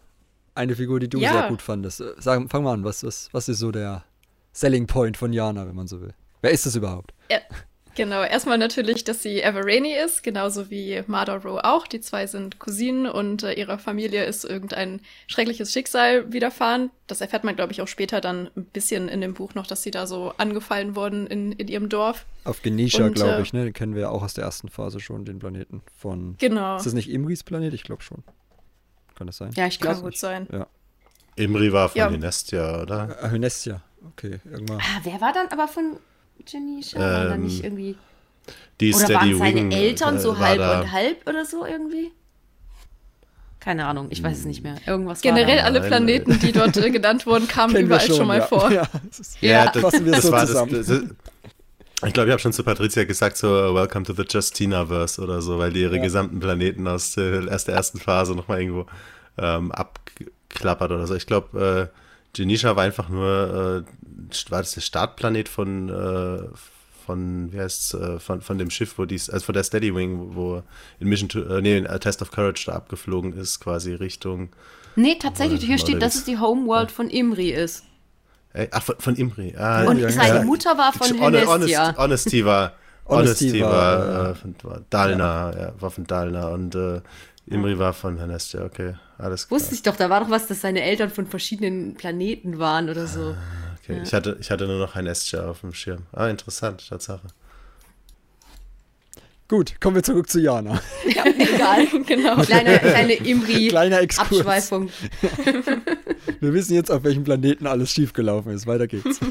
[0.53, 1.31] Eine Figur, die du Ja.
[1.31, 2.01] sehr gut fandest.
[2.01, 4.03] Äh, Sag, fang mal an, was, was, was ist so der
[4.51, 6.13] Selling Point von Jana, wenn man so will?
[6.41, 7.13] Wer ist das überhaupt?
[7.95, 11.87] Genau, erstmal natürlich, dass sie Everani ist, genauso wie Marder Rowe auch.
[11.87, 16.89] Die zwei sind Cousinen und äh, ihrer Familie ist irgendein schreckliches Schicksal widerfahren.
[17.07, 19.83] Das erfährt man, glaube ich, auch später dann ein bisschen in dem Buch noch, dass
[19.83, 22.25] sie da so angefallen wurden in, in ihrem Dorf.
[22.45, 23.65] Auf Genisha, glaube äh, ich, ne?
[23.65, 26.35] Den kennen wir ja auch aus der ersten Phase schon, den Planeten von.
[26.37, 26.77] Genau.
[26.77, 27.73] Ist das nicht Imris Planet?
[27.73, 28.23] Ich glaube schon.
[29.15, 29.51] Kann das sein?
[29.55, 30.09] Ja, ich Kann glaube.
[30.09, 30.47] gut sein.
[30.51, 30.67] Ja.
[31.35, 32.07] Imri war von Ja.
[32.07, 33.17] Inestia, oder?
[33.21, 33.81] Äh, Hynestia.
[34.13, 34.79] Okay, irgendwann.
[34.79, 35.97] Ah, wer war dann aber von
[36.47, 36.99] Janisha?
[36.99, 37.95] war da Ähm, nicht irgendwie.
[38.79, 41.45] Die Oder Steady waren seine Wing, Eltern äh, so war halb da- und halb oder
[41.45, 42.11] so irgendwie?
[43.59, 44.75] Keine Ahnung, ich weiß es nicht mehr.
[44.87, 48.47] Irgendwas Generell alle Nein, Planeten, die dort äh, genannt wurden, kamen überall schon, mal ja.
[48.47, 48.71] vor.
[48.71, 49.71] Ja, das ist, Ja, Ja.
[49.71, 50.71] das, Fassen wir es das so war zusammen.
[50.73, 51.01] das, das.
[52.07, 55.59] Ich glaube, ich habe schon zu Patricia gesagt, so Welcome to the Justina-Verse oder so,
[55.59, 56.01] weil die ihre Ja.
[56.01, 58.87] gesamten Planeten aus der, aus der ersten Phase nochmal irgendwo
[59.37, 61.13] ähm, abklappert oder so.
[61.13, 61.97] Ich glaube, äh,
[62.35, 63.91] Genisha war einfach nur, äh,
[64.49, 66.47] war das der Startplanet von, äh,
[67.05, 70.35] von, wie heißt's, äh, von, von dem Schiff, wo dies, also von der Steady Wing,
[70.35, 70.63] wo
[70.99, 74.49] in Mission to, äh, nee, in A Test of Courage da abgeflogen ist, quasi Richtung,
[74.95, 77.85] Nee, tatsächlich, hier steht, dass es die Homeworld von Imri ist.
[78.53, 79.55] äh, ach, von, von Imri.
[79.57, 80.43] Ah, Und ja, seine ja.
[80.43, 81.95] Mutter war von Hynestia.
[81.97, 82.73] Honest, Honesty war,
[83.05, 85.73] Honesty war, war, äh, äh, von, war Dalna, ja.
[85.79, 86.99] war von Dalna und äh,
[87.47, 89.59] Imri war von Honesty, okay, alles klar.
[89.59, 93.07] Wusste ich doch, da war doch was, dass seine Eltern von verschiedenen Planeten waren oder
[93.07, 93.35] so.
[93.83, 94.01] Okay.
[94.03, 96.03] Ich, hatte, ich hatte nur noch ein Estia auf dem Schirm.
[96.13, 97.27] Ah, interessant, Tatsache.
[99.51, 100.81] Gut, kommen wir zurück zu Jana.
[101.05, 101.85] Ja, egal.
[102.07, 102.37] genau.
[102.37, 103.67] Kleine, kleine Imri.
[103.67, 104.39] Kleiner Exkurs.
[104.39, 104.89] Abschweifung.
[106.39, 108.65] Wir wissen jetzt, auf welchem Planeten alles schiefgelaufen ist.
[108.65, 109.19] Weiter geht's.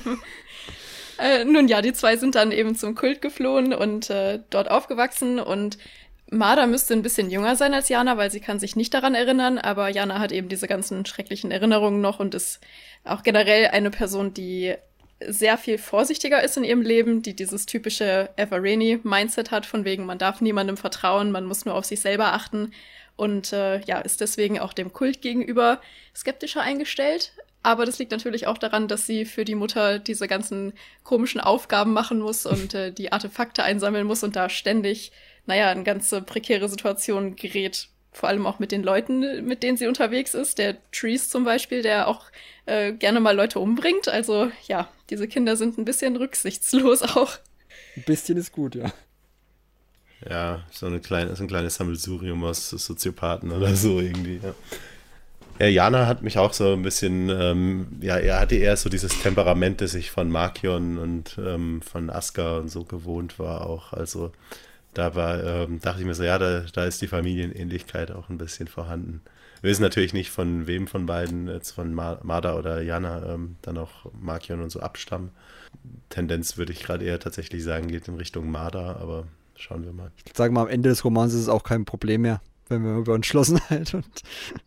[1.22, 5.38] Äh, nun ja, die zwei sind dann eben zum Kult geflohen und äh, dort aufgewachsen
[5.38, 5.76] und
[6.30, 9.59] Marder müsste ein bisschen jünger sein als Jana, weil sie kann sich nicht daran erinnern,
[9.59, 12.61] aber Jana hat eben diese ganzen schrecklichen Erinnerungen noch und ist
[13.05, 14.74] auch generell eine Person, die
[15.26, 20.18] sehr viel vorsichtiger ist in ihrem Leben, die dieses typische Evereni-Mindset hat, von wegen, man
[20.18, 22.72] darf niemandem vertrauen, man muss nur auf sich selber achten
[23.16, 25.80] und äh, ja, ist deswegen auch dem Kult gegenüber
[26.16, 27.32] skeptischer eingestellt.
[27.62, 30.72] Aber das liegt natürlich auch daran, dass sie für die Mutter diese ganzen
[31.05, 35.12] komischen Aufgaben machen muss und äh, die Artefakte einsammeln muss und da ständig,
[35.44, 37.88] naja, in ganze prekäre Situationen gerät.
[38.12, 40.58] Vor allem auch mit den Leuten, mit denen sie unterwegs ist.
[40.58, 42.26] Der Trees zum Beispiel, der auch
[42.66, 44.08] äh, gerne mal Leute umbringt.
[44.08, 47.38] Also ja, diese Kinder sind ein bisschen rücksichtslos auch.
[47.96, 48.92] Ein bisschen ist gut, ja.
[50.28, 54.40] Ja, so, eine kleine, so ein kleines Sammelsurium aus Soziopathen oder so irgendwie.
[54.42, 54.54] Ja.
[55.61, 59.20] Ja, Jana hat mich auch so ein bisschen, ähm, ja, er hatte eher so dieses
[59.20, 63.92] Temperament, das ich von Markion und ähm, von Aska und so gewohnt war auch.
[63.92, 64.32] Also
[64.95, 68.38] da war, ähm, dachte ich mir so, ja, da, da ist die Familienähnlichkeit auch ein
[68.38, 69.22] bisschen vorhanden.
[69.62, 73.78] Wir wissen natürlich nicht, von wem von beiden, jetzt von Marda oder Jana, ähm, dann
[73.78, 75.30] auch Markion und so abstammen.
[76.09, 79.26] Tendenz würde ich gerade eher tatsächlich sagen, geht in Richtung Marda, aber
[79.57, 80.11] schauen wir mal.
[80.24, 82.96] Ich sage mal, am Ende des Romans ist es auch kein Problem mehr wenn wir
[82.96, 84.06] über Entschlossenheit und,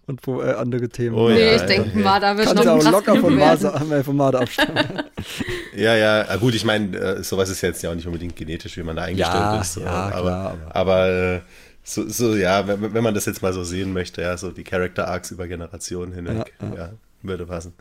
[0.08, 1.16] und wo, äh, andere Themen.
[1.16, 4.42] Oh, nee, ja, ich denke mal, da wird noch auch locker von Marder, von Marder
[4.42, 5.04] abstammen.
[5.76, 8.84] ja, ja, gut, ich meine, äh, sowas ist jetzt ja auch nicht unbedingt genetisch, wie
[8.84, 9.74] man da eingestellt ja, ist.
[9.74, 11.40] So, ja, aber, klar, aber, aber äh,
[11.84, 14.64] so, so, ja, wenn, wenn, man das jetzt mal so sehen möchte, ja, so die
[14.64, 16.90] Character Arcs über Generationen hinweg, ja, ja
[17.24, 17.74] würde passen.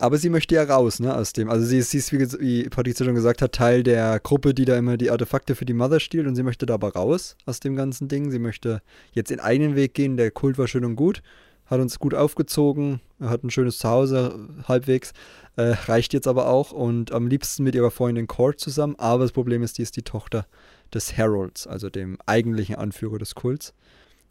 [0.00, 1.50] Aber sie möchte ja raus, ne, aus dem.
[1.50, 4.64] Also sie ist, sie ist wie, wie Patricia schon gesagt hat, Teil der Gruppe, die
[4.64, 7.60] da immer die Artefakte für die Mother stiehlt und sie möchte da aber raus aus
[7.60, 8.30] dem ganzen Ding.
[8.30, 8.80] Sie möchte
[9.12, 10.16] jetzt in einen Weg gehen.
[10.16, 11.22] Der Kult war schön und gut,
[11.66, 15.12] hat uns gut aufgezogen, hat ein schönes Zuhause halbwegs,
[15.56, 18.94] äh, reicht jetzt aber auch und am liebsten mit ihrer Freundin Cord zusammen.
[18.96, 20.46] Aber das Problem ist, die ist die Tochter
[20.94, 23.74] des Heralds, also dem eigentlichen Anführer des Kults.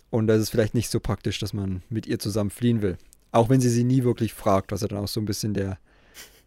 [0.09, 2.97] Und da ist es vielleicht nicht so praktisch, dass man mit ihr zusammen fliehen will.
[3.31, 5.77] Auch wenn sie sie nie wirklich fragt, was ja dann auch so ein bisschen der,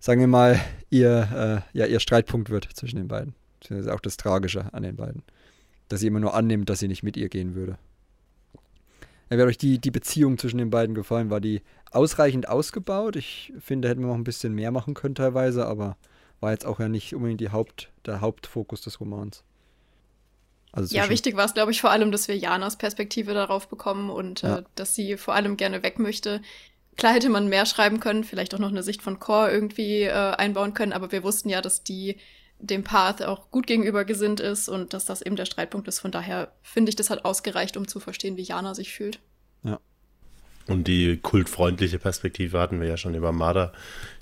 [0.01, 0.61] sagen wir mal,
[0.91, 3.35] ihr, äh, ja, ihr Streitpunkt wird zwischen den beiden.
[3.61, 5.23] Das ist auch das Tragische an den beiden.
[5.89, 7.79] Dass sie immer nur annimmt, dass sie nicht mit ihr gehen würde.
[9.31, 11.31] Ja, wie hat euch die, die Beziehung zwischen den beiden gefallen?
[11.31, 13.17] War die ausreichend ausgebaut?
[13.17, 15.97] Ich finde, da hätten wir noch ein bisschen mehr machen können teilweise, aber
[16.41, 19.45] war jetzt auch ja nicht unbedingt die Haupt, der Hauptfokus des Romans.
[20.73, 24.11] Also ja, wichtig war es, glaube ich, vor allem, dass wir Janas Perspektive darauf bekommen
[24.11, 24.59] und ja.
[24.59, 26.41] äh, dass sie vor allem gerne weg möchte.
[26.97, 30.13] Klar hätte man mehr schreiben können, vielleicht auch noch eine Sicht von Core irgendwie äh,
[30.13, 32.17] einbauen können, aber wir wussten ja, dass die
[32.59, 35.99] dem Path auch gut gegenüber gesinnt ist und dass das eben der Streitpunkt ist.
[35.99, 39.19] Von daher finde ich, das hat ausgereicht, um zu verstehen, wie Jana sich fühlt.
[39.65, 39.81] Ja.
[40.69, 43.73] Und die kultfreundliche Perspektive hatten wir ja schon über Marder.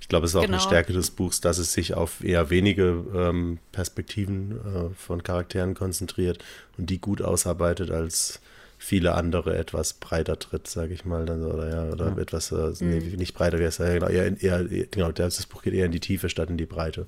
[0.01, 0.55] Ich glaube, es ist auch genau.
[0.55, 5.75] eine Stärke des Buchs, dass es sich auf eher wenige ähm, Perspektiven äh, von Charakteren
[5.75, 6.43] konzentriert
[6.79, 8.41] und die gut ausarbeitet als
[8.83, 12.19] viele andere etwas breiter tritt, sage ich mal, dann, oder ja, oder ja.
[12.19, 13.17] etwas, äh, nee, mhm.
[13.17, 16.01] nicht breiter, wie es ja, genau, eher, eher, genau, das Buch geht eher in die
[16.01, 17.07] Tiefe statt in die Breite.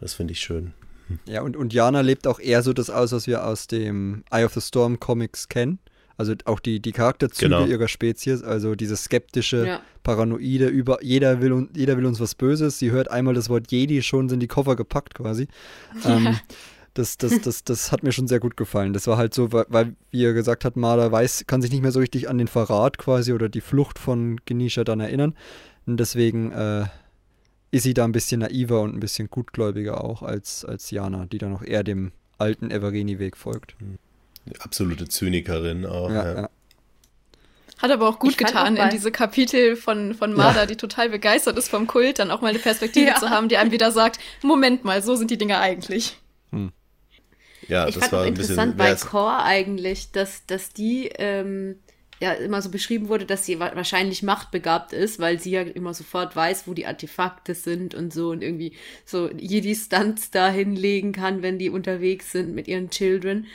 [0.00, 0.72] Das finde ich schön.
[1.24, 4.44] Ja, und, und Jana lebt auch eher so das aus, was wir aus dem Eye
[4.44, 5.78] of the Storm Comics kennen.
[6.16, 7.64] Also auch die, die Charakterzüge genau.
[7.64, 9.80] ihrer Spezies, also dieses skeptische, ja.
[10.02, 12.80] paranoide, über jeder will, jeder will uns was Böses.
[12.80, 15.46] Sie hört einmal das Wort Jedi, schon sind die Koffer gepackt quasi.
[16.04, 16.16] Ja.
[16.16, 16.36] Ähm,
[16.98, 18.92] das, das, das, das hat mir schon sehr gut gefallen.
[18.92, 21.82] Das war halt so, weil, weil wie er gesagt hat, Marder weiß, kann sich nicht
[21.82, 25.34] mehr so richtig an den Verrat quasi oder die Flucht von Genisha dann erinnern.
[25.86, 26.86] Und deswegen äh,
[27.70, 31.38] ist sie da ein bisschen naiver und ein bisschen gutgläubiger auch als, als Jana, die
[31.38, 33.74] dann noch eher dem alten Everini-Weg folgt.
[34.46, 36.10] Die absolute Zynikerin auch.
[36.10, 36.50] Ja, ja.
[37.78, 40.66] Hat aber auch gut ich getan, auch in diese Kapitel von, von Marder, ja.
[40.66, 43.70] die total begeistert ist vom Kult, dann auch mal eine Perspektive zu haben, die einem
[43.70, 46.18] wieder sagt, Moment mal, so sind die Dinge eigentlich.
[46.50, 46.72] Hm.
[47.68, 51.76] Ja, ich das fand war auch interessant bei Core eigentlich, dass, dass die ähm,
[52.20, 56.34] ja immer so beschrieben wurde, dass sie wahrscheinlich machtbegabt ist, weil sie ja immer sofort
[56.34, 58.72] weiß, wo die Artefakte sind und so und irgendwie
[59.04, 63.46] so jede Stunts da hinlegen kann, wenn die unterwegs sind mit ihren Children.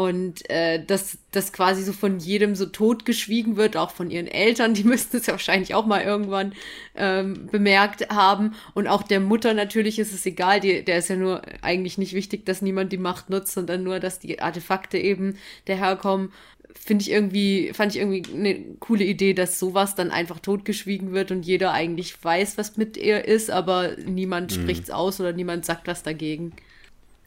[0.00, 4.72] Und äh, dass das quasi so von jedem so totgeschwiegen wird, auch von ihren Eltern,
[4.72, 6.54] die müssten es ja wahrscheinlich auch mal irgendwann
[6.94, 8.54] ähm, bemerkt haben.
[8.72, 12.14] Und auch der Mutter natürlich ist es egal, die, der ist ja nur eigentlich nicht
[12.14, 15.36] wichtig, dass niemand die Macht nutzt, sondern nur, dass die Artefakte eben
[15.66, 16.32] daherkommen.
[16.74, 21.30] Finde ich irgendwie, fand ich irgendwie eine coole Idee, dass sowas dann einfach totgeschwiegen wird
[21.30, 24.62] und jeder eigentlich weiß, was mit ihr ist, aber niemand mhm.
[24.62, 26.54] spricht's aus oder niemand sagt was dagegen.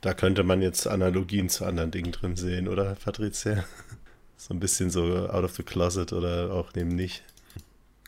[0.03, 3.63] Da könnte man jetzt Analogien zu anderen Dingen drin sehen, oder, Patricia?
[4.35, 7.23] So ein bisschen so out of the closet oder auch neben nicht.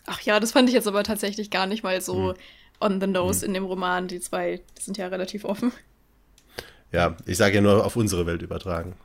[0.05, 2.35] Ach ja, das fand ich jetzt aber tatsächlich gar nicht mal so hm.
[2.81, 3.47] on the nose hm.
[3.47, 4.09] in dem Roman.
[4.09, 5.71] Die zwei die sind ja relativ offen.
[6.91, 8.97] Ja, ich sage ja nur auf unsere Welt übertragen.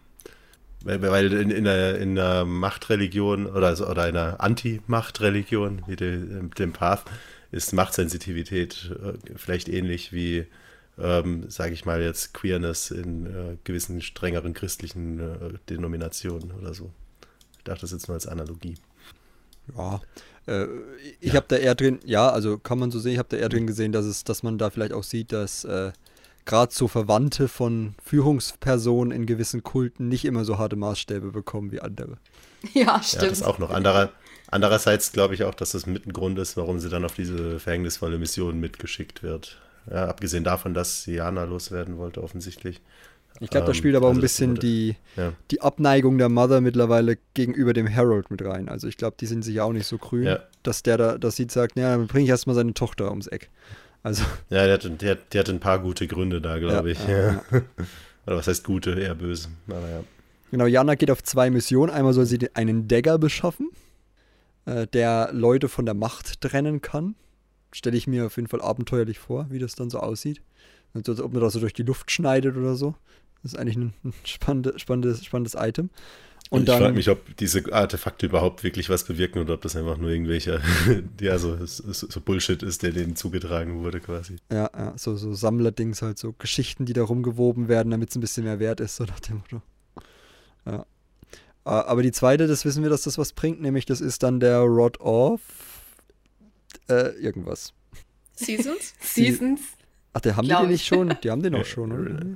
[0.83, 6.73] Weil, weil in, in, einer, in einer Machtreligion oder, oder einer Anti-Machtreligion wie dem, dem
[6.73, 7.05] Path
[7.53, 10.47] ist Machtsensitivität äh, vielleicht ähnlich wie
[10.99, 16.91] ähm, sage ich mal jetzt, Queerness in äh, gewissen strengeren christlichen äh, Denominationen oder so.
[17.59, 18.77] Ich dachte das jetzt nur als Analogie.
[19.77, 20.01] Ja,
[20.47, 20.67] äh,
[21.21, 21.35] ich ja.
[21.35, 23.67] habe da eher drin, ja, also kann man so sehen, ich habe da eher drin
[23.67, 25.93] gesehen, dass es, dass man da vielleicht auch sieht, dass äh,
[26.45, 31.81] gerade so Verwandte von Führungspersonen in gewissen Kulten nicht immer so harte Maßstäbe bekommen wie
[31.81, 32.19] andere.
[32.75, 33.23] Ja, stimmt.
[33.23, 33.71] Ja, das auch noch.
[33.71, 34.13] Anderer,
[34.49, 37.59] andererseits glaube ich auch, dass das mit ein Grund ist, warum sie dann auf diese
[37.59, 39.57] verhängnisvolle Mission mitgeschickt wird.
[39.89, 42.81] Ja, abgesehen davon, dass Jana loswerden wollte, offensichtlich.
[43.41, 45.33] Ich glaube, da Ähm, spielt aber auch ein also bisschen wurde- die, Ja.
[45.51, 48.69] die Abneigung der Mother mittlerweile gegenüber dem Harold mit rein.
[48.69, 50.41] Also ich glaube, die sind sich ja auch nicht so grün, Ja.
[50.63, 53.49] dass der da, dass sie sagt, ja, dann bringe ich erstmal seine Tochter ums Eck.
[54.03, 57.53] Also, Ja, der hatte, der, der hatte ein paar gute Gründe da, glaube Ja, ich.
[58.27, 59.49] Oder was heißt gute, eher böse.
[59.69, 60.05] Aber ja.
[60.51, 61.91] genau, Jana geht auf zwei Missionen.
[61.93, 63.71] Einmal soll sie einen Dagger beschaffen,
[64.67, 67.15] äh, der Leute von der Macht trennen kann.
[67.73, 70.41] Stelle ich mir auf jeden Fall abenteuerlich vor, wie das dann so aussieht.
[70.93, 72.95] Und so, ob man da so durch die Luft schneidet oder so.
[73.43, 73.95] Das ist eigentlich ein,
[74.25, 75.91] spannende, spannendes, spannendes Item.
[76.51, 79.77] Und ich dann, frage mich, ob diese Artefakte überhaupt wirklich was bewirken oder ob das
[79.77, 80.61] einfach nur irgendwelcher,
[81.21, 84.37] ja, so, so, so Bullshit ist, der denen zugetragen wurde quasi.
[84.51, 88.21] Ja, ja, so, so Sammlerdings halt, so Geschichten, die da rumgewoben werden, damit es ein
[88.21, 89.63] bisschen mehr wert ist, so nach dem Motto.
[90.67, 90.87] Ja.
[91.63, 94.59] Aber die zweite, das wissen wir, dass das was bringt, nämlich das ist dann der
[94.61, 95.41] Rod of
[96.91, 97.73] äh, irgendwas.
[98.35, 98.95] Seasons?
[99.01, 99.61] Seasons.
[100.13, 100.81] Ach, der haben die Glaub den ich.
[100.81, 101.17] nicht schon?
[101.23, 102.27] Die haben den auch schon, oder?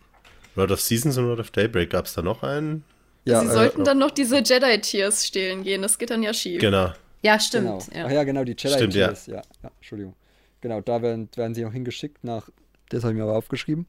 [0.57, 2.85] Rod of Seasons und Rod of Daybreak, gab es da noch einen?
[3.25, 5.83] Ja, Sie äh, sollten dann noch diese Jedi-Tiers stehlen gehen.
[5.83, 6.61] Das geht dann ja schief.
[6.61, 6.93] Genau.
[7.23, 7.67] Ja, stimmt.
[7.67, 7.79] Genau.
[7.93, 8.07] Ja.
[8.07, 9.07] Ach ja, genau, die Jedi Stimmt, ja.
[9.09, 9.43] Tears, ja.
[9.63, 9.71] ja.
[9.77, 10.15] Entschuldigung.
[10.61, 12.51] Genau, da werden, werden sie noch hingeschickt nach,
[12.91, 13.87] das habe ich mir aber aufgeschrieben.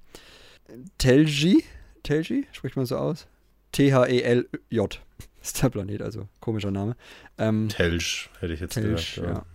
[0.97, 1.63] Telji,
[2.03, 3.27] Telji, spricht man so aus?
[3.73, 5.01] T-H-E-L-J
[5.41, 6.95] ist der Planet, also komischer Name.
[7.37, 9.37] Ähm, Telsch, hätte ich jetzt Telsch, gesagt.
[9.37, 9.45] ja.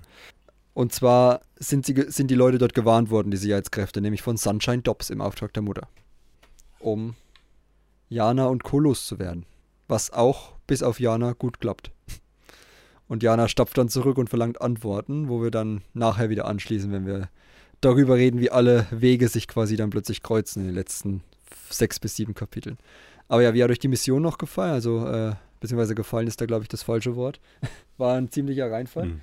[0.75, 4.83] Und zwar sind, sie, sind die Leute dort gewarnt worden, die Sicherheitskräfte, nämlich von Sunshine
[4.83, 5.89] Dobbs im Auftrag der Mutter.
[6.79, 7.15] Um
[8.09, 8.79] Jana und Co.
[8.79, 9.47] loszuwerden.
[9.89, 11.91] Was auch bis auf Jana gut klappt.
[13.09, 17.07] Und Jana stapft dann zurück und verlangt Antworten, wo wir dann nachher wieder anschließen, wenn
[17.07, 17.29] wir
[17.81, 21.23] darüber reden, wie alle Wege sich quasi dann plötzlich kreuzen in den letzten
[21.71, 22.79] sechs bis sieben Kapiteln.
[23.27, 24.73] Aber ja, wie hat euch die Mission noch gefallen?
[24.73, 27.41] Also, äh, beziehungsweise gefallen ist da, glaube ich, das falsche Wort.
[27.97, 29.05] War ein ziemlicher Reinfall.
[29.05, 29.21] Hm.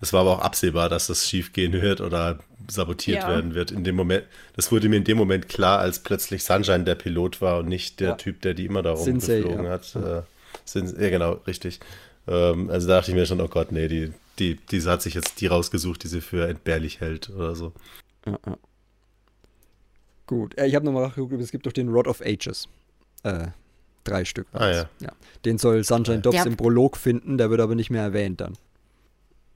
[0.00, 2.38] Es war aber auch absehbar, dass das schief gehen wird oder
[2.68, 3.28] sabotiert Ja.
[3.28, 3.70] werden wird.
[3.70, 4.24] In dem Moment,
[4.56, 8.00] das wurde mir in dem Moment klar, als plötzlich Sunshine der Pilot war und nicht
[8.00, 8.14] der Ja.
[8.16, 9.70] Typ, der die immer da rumgeflogen ja.
[9.70, 9.94] hat.
[9.96, 10.22] Äh,
[10.64, 11.80] Sens ja, genau, richtig.
[12.26, 15.14] Ähm, also da dachte ich mir schon, oh Gott, nee, die, die, diese hat sich
[15.14, 17.72] jetzt die rausgesucht, die sie für entbehrlich hält oder so.
[18.26, 18.56] Ja, ja.
[20.26, 22.68] Gut, äh, ich habe nochmal nachgeguckt, es gibt doch den Rod of Ages.
[23.24, 23.48] Äh,
[24.04, 24.46] drei Stück.
[24.52, 24.86] Ah, waren's.
[25.00, 25.12] ja.
[25.44, 28.54] Den soll Sunshine Dobbs im Prolog finden, der wird aber nicht mehr erwähnt dann.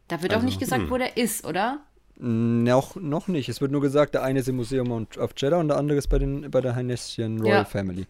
[0.09, 0.91] Da wird Also, auch nicht gesagt, hm.
[0.91, 1.81] wo der ist, oder?
[2.21, 3.49] Noch, noch nicht.
[3.49, 5.99] Es wird nur gesagt, der eine ist im Museum und- auf Jeddah und der andere
[5.99, 7.65] ist bei, den, bei der Hainestian Royal Ja.
[7.65, 8.07] Family.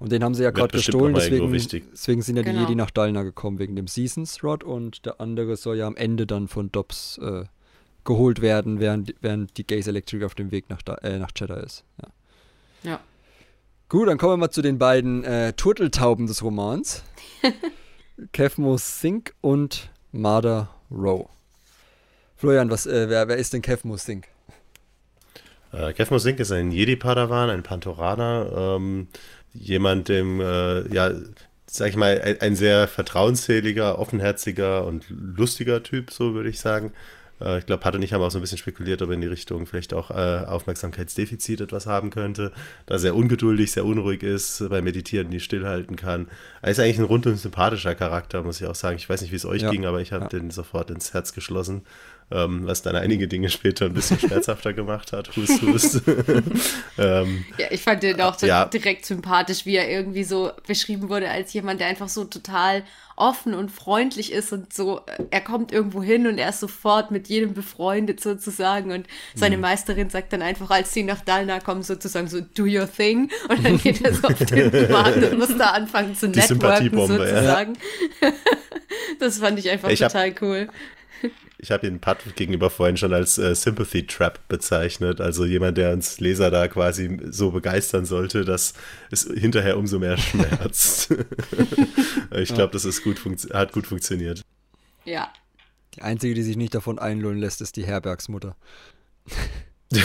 [0.00, 2.62] Und den haben sie ja gerade gestohlen, deswegen, deswegen sind ja die Genau.
[2.62, 6.26] Jedi nach Dalna gekommen, wegen dem Seasons Rod und der andere soll ja am Ende
[6.26, 7.44] dann von Dobbs äh,
[8.02, 11.58] geholt werden, während, während die Gaze Electric auf dem Weg nach, Da- äh, nach Jeddah
[11.58, 11.84] ist.
[12.02, 12.90] Ja.
[12.90, 13.00] Ja.
[13.88, 17.04] Gut, dann kommen wir mal zu den beiden äh, Turteltauben des Romans.
[18.32, 21.28] Kevmo Sink und Marder Rowe.
[22.36, 24.26] Florian, was, äh, wer, wer ist denn Kevmo Sink?
[25.72, 29.08] Äh, Kevmo Sink ist ein Jedi-Padawan, ein Pantoraner, ähm,
[29.52, 31.12] jemand, dem, äh, ja,
[31.66, 36.92] sag ich mal, ein, ein sehr vertrauensseliger, offenherziger und lustiger Typ, so würde ich sagen.
[37.40, 39.20] Äh, ich glaube, Pat und ich haben auch so ein bisschen spekuliert, ob er in
[39.20, 42.52] die Richtung vielleicht auch äh, Aufmerksamkeitsdefizit etwas haben könnte,
[42.86, 46.28] da er sehr ungeduldig, sehr unruhig ist, beim Meditieren nie stillhalten kann.
[46.62, 48.96] Er ist eigentlich ein rundum sympathischer Charakter, muss ich auch sagen.
[48.96, 49.70] Ich weiß nicht, wie es euch Ja.
[49.70, 50.28] ging, aber ich habe Ja.
[50.28, 51.82] den sofort ins Herz geschlossen,
[52.30, 55.36] ähm, was dann einige Dinge später ein bisschen schmerzhafter gemacht hat.
[55.36, 56.02] Hust, hust.
[56.98, 58.64] ähm, Ja, ich fand den auch Ja.
[58.66, 62.82] direkt sympathisch, wie er irgendwie so beschrieben wurde als jemand, der einfach so total
[63.16, 65.00] offen und freundlich ist und so,
[65.30, 69.38] er kommt irgendwo hin und er ist sofort mit jedem befreundet sozusagen und Mhm.
[69.38, 73.30] seine Meisterin sagt dann einfach, als sie nach Dalna kommen, sozusagen so, do your thing
[73.48, 76.58] und dann geht er so auf den Mann und muss da anfangen zu Die networken
[76.88, 77.28] Sympathiebombe, ja.
[77.36, 77.72] sozusagen.
[79.20, 80.68] Das fand ich einfach Ich total cool.
[81.58, 85.92] Ich habe den Pat gegenüber vorhin schon als äh, Sympathy Trap bezeichnet, also jemand, der
[85.92, 88.74] uns Leser da quasi so begeistern sollte, dass
[89.10, 91.14] es hinterher umso mehr schmerzt.
[92.32, 93.20] ich glaube, das ist gut
[93.52, 94.42] hat gut funktioniert.
[95.04, 95.32] Ja.
[95.94, 98.56] Die einzige, die sich nicht davon einlullen lässt, ist die Herbergsmutter.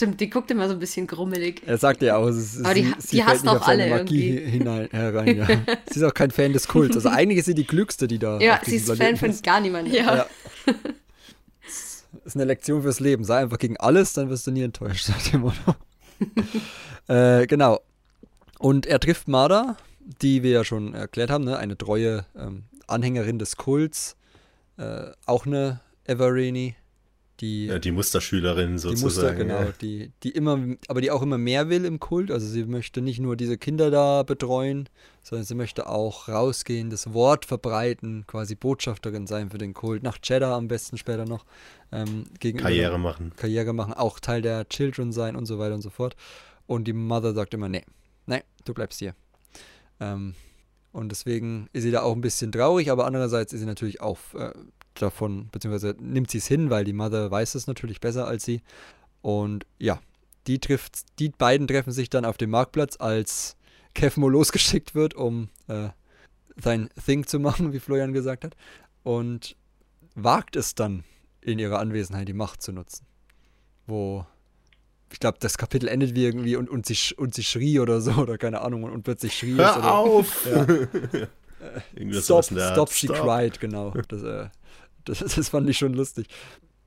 [0.00, 1.60] Stimmt, die guckt immer so ein bisschen grummelig.
[1.66, 3.68] Er sagt ja auch, es ist, Aber die- sie, die sie fällt hasst nicht auch
[3.68, 4.50] alle Magie irgendwie.
[4.50, 5.36] hinein, herein.
[5.36, 5.46] Ja.
[5.90, 6.96] sie ist auch kein Fan des Kults.
[6.96, 9.44] Also eigentlich ist sie die Klügste, die da Ja, sie ist Fan Planeten von ist.
[9.44, 9.92] gar niemandem.
[9.92, 10.16] Ja.
[10.16, 10.26] Ja.
[12.12, 13.24] Das ist eine Lektion fürs Leben.
[13.24, 15.74] Sei einfach gegen alles, dann wirst du nie enttäuscht, sagt dem Motto.
[17.08, 17.80] äh, genau.
[18.58, 19.76] Und er trifft Marda,
[20.22, 21.58] die wir ja schon erklärt haben, ne?
[21.58, 24.16] eine treue ähm, Anhängerin des Kults.
[24.78, 26.74] Äh, auch eine Everini,
[27.40, 29.38] die Ja, die Musterschülerin die Muster, sozusagen.
[29.38, 29.72] genau, ja.
[29.80, 32.30] die, die immer, aber die auch immer mehr will im Kult.
[32.30, 34.88] Also sie möchte nicht nur diese Kinder da betreuen,
[35.22, 40.18] sondern sie möchte auch rausgehen, das Wort verbreiten, quasi Botschafterin sein für den Kult, nach
[40.22, 41.44] Jeddah am besten später noch.
[41.92, 42.24] Ähm,
[42.56, 43.32] Karriere machen.
[43.36, 46.16] Karriere machen, auch Teil der Children sein und so weiter und so fort.
[46.66, 47.84] Und die Mother sagt immer, nee,
[48.26, 49.14] nee, du bleibst hier.
[49.98, 50.34] Ähm,
[50.92, 54.18] und deswegen ist sie da auch ein bisschen traurig, aber andererseits ist sie natürlich auch
[54.34, 54.52] äh,
[54.94, 58.62] davon, beziehungsweise nimmt sie es hin, weil die Mother weiß es natürlich besser als sie.
[59.22, 60.00] Und ja,
[60.46, 63.56] die trifft, die beiden treffen sich dann auf dem Marktplatz, als
[63.94, 65.90] Kevmo losgeschickt wird, um äh,
[66.56, 68.56] sein Thing zu machen, wie Florian gesagt hat.
[69.02, 69.56] Und
[70.14, 71.04] wagt es dann,
[71.42, 73.06] in ihrer Anwesenheit die Macht zu nutzen.
[73.86, 74.26] Wo,
[75.10, 78.12] ich glaube, das Kapitel endet wie irgendwie und, und, sie, und sie schrie oder so,
[78.12, 79.76] oder keine Ahnung, und, und plötzlich schrie Hör es.
[79.78, 80.48] Oder, auf!
[81.94, 82.22] Ja.
[82.22, 82.72] Stop, Art.
[82.72, 83.18] stop, she Stop.
[83.18, 83.92] cried, genau.
[84.08, 84.48] Das, äh,
[85.18, 86.26] das, das fand ich schon lustig.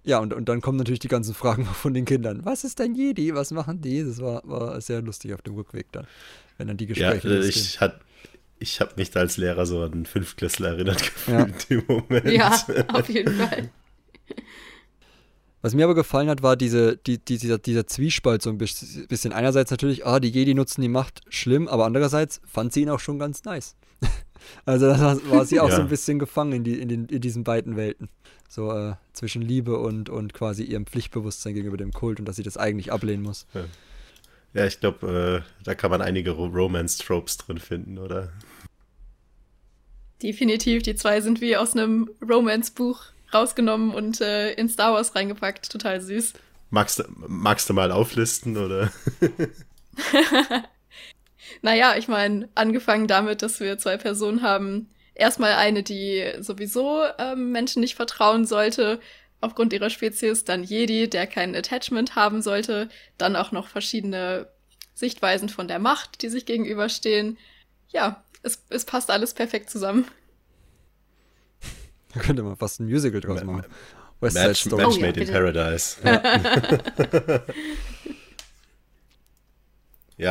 [0.06, 2.44] Ja, und, und dann kommen natürlich die ganzen Fragen von den Kindern.
[2.46, 3.34] Was ist ein Jedi?
[3.36, 4.04] Was machen die?
[4.04, 6.08] Das war, war sehr lustig auf dem Rückweg dann,
[6.58, 7.56] wenn dann die Ja, Gespräche äh, losgehen.
[7.66, 8.02] ich, hat,
[8.60, 11.44] ich habe mich da als Lehrer so an einen Fünftklässler erinnert Ja.
[11.46, 12.30] gefühlt im Moment.
[12.32, 12.52] Ja,
[12.94, 13.70] auf jeden Fall.
[15.62, 19.08] Was mir aber gefallen hat, war diese, die, die, dieser, dieser Zwiespalt so ein bis-
[19.08, 19.32] bisschen.
[19.32, 23.00] Einerseits natürlich, ah, die Jedi nutzen die Macht, schlimm, aber andererseits fand sie ihn auch
[23.00, 23.76] schon ganz nice.
[24.66, 25.82] Also da war- war sie auch so Ja.
[25.84, 28.10] ein bisschen gefangen in, die, in, den, in diesen beiden Welten.
[28.50, 32.44] So äh, zwischen Liebe und, und quasi ihrem Pflichtbewusstsein gegenüber dem Kult und dass sie
[32.44, 33.48] das eigentlich ablehnen muss.
[34.54, 38.32] Ja, ich glaube, äh, da kann man einige Ro Romance-Tropes drin finden, oder?
[40.22, 43.02] Definitiv, die zwei sind wie aus einem Romance-Buch
[43.34, 45.72] rausgenommen und äh, in Star Wars reingepackt.
[45.72, 46.34] Total süß.
[46.70, 48.92] Magst du, magst du mal auflisten, oder?
[51.62, 54.90] Naja, ich meine, angefangen damit, dass wir zwei Personen haben.
[55.16, 59.00] Erstmal eine, die sowieso ähm, Menschen nicht vertrauen sollte,
[59.42, 60.44] aufgrund ihrer Spezies.
[60.44, 62.90] Dann Jedi, der kein Attachment haben sollte.
[63.18, 64.48] Dann auch noch verschiedene
[64.96, 67.38] Sichtweisen von der Macht, die sich gegenüberstehen.
[67.90, 70.08] Ja, es, es passt alles perfekt zusammen.
[72.14, 73.66] Da könnte man fast ein Musical draus Ma- machen.
[74.20, 74.84] West Side Match, Story.
[74.84, 75.32] Match Oh ja, Made in bitte.
[75.32, 75.98] Paradise.
[76.04, 76.22] Ja,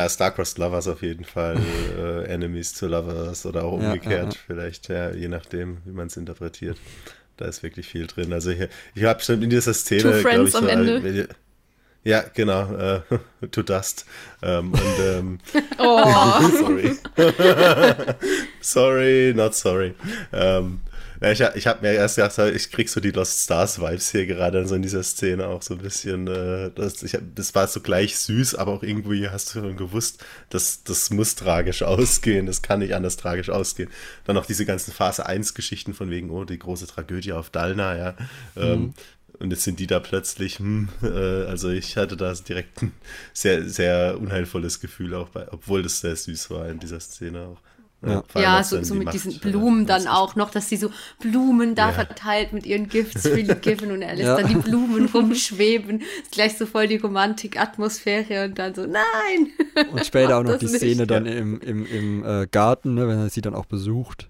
[0.09, 1.57] Starcrossed Lovers auf jeden Fall,
[1.97, 4.39] äh, Enemies to Lovers oder auch Ja, umgekehrt, ja, ja.
[4.47, 6.77] vielleicht, ja, je nachdem, wie man es interpretiert.
[7.37, 8.31] Da ist wirklich viel drin.
[8.31, 11.09] Also ich, ich habe schon in dieser Szene, Two glaube Friends ich, am so, Ende.
[11.21, 11.27] äh,
[12.05, 13.01] ja, genau, äh,
[13.51, 14.05] To Dust.
[14.41, 15.39] Ähm, und ähm,
[15.79, 16.03] Oh,
[16.59, 16.97] sorry.
[18.61, 19.95] sorry, not sorry.
[20.31, 20.81] Ähm,
[21.23, 24.25] ja, ich ich habe mir erst gedacht, ich krieg so die Lost Stars Vibes hier
[24.25, 26.27] gerade so in dieser Szene auch so ein bisschen.
[26.27, 30.23] Äh, das, ich, das war so gleich süß, aber auch irgendwie hast du schon gewusst,
[30.49, 32.45] dass das muss tragisch ausgehen.
[32.45, 33.89] Das kann nicht anders tragisch ausgehen.
[34.25, 37.97] Dann noch diese ganzen Phase 1 Geschichten von wegen, oh, die große Tragödie auf Dalna,
[37.97, 38.15] ja.
[38.57, 38.93] Ähm,
[39.39, 42.91] und jetzt sind die da plötzlich, hm, äh, also ich hatte da direkt ein
[43.33, 47.61] sehr, sehr unheilvolles Gefühl auch bei, obwohl das sehr süß war in dieser Szene auch.
[48.05, 48.23] Ja.
[48.35, 50.89] Ja, so, so die mit diesen äh, Blumen dann auch noch, dass sie so
[51.19, 51.93] Blumen da Ja.
[51.93, 54.37] verteilt mit ihren Gifts freely given und er lässt Ja.
[54.37, 56.01] dann die Blumen rumschweben.
[56.01, 59.51] Ist gleich so voll die Romantik-Atmosphäre und dann so, nein!
[59.91, 60.77] Und später auch noch die nicht.
[60.77, 64.29] Szene dann im, im, im äh, Garten, ne, wenn er sie dann auch besucht.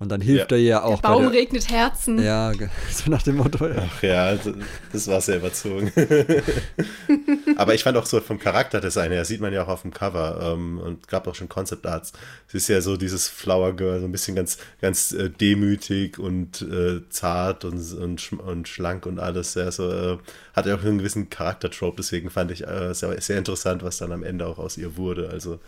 [0.00, 0.56] Und dann hilft Ja.
[0.56, 2.18] er ihr der auch Baum bei der, regnet Herzen.
[2.22, 2.52] Ja,
[2.90, 3.66] so nach dem Motto.
[3.66, 3.74] Ja.
[3.86, 4.54] Ach ja, also,
[4.92, 5.92] das war sehr überzogen.
[7.56, 10.54] Aber ich fand auch so vom Charakterdesign her, sieht man ja auch auf dem Cover
[10.54, 12.12] ähm, und gab auch schon Concept Arts.
[12.48, 16.62] Es ist ja so dieses Flower Girl, so ein bisschen ganz, ganz äh, demütig und
[16.62, 19.54] äh, zart und, und, schm- und schlank und alles.
[19.54, 20.18] Ja, so, äh,
[20.54, 24.12] hat ja auch einen gewissen Charaktertrope, deswegen fand ich äh, sehr, sehr interessant, was dann
[24.12, 25.28] am Ende auch aus ihr wurde.
[25.30, 25.60] Also,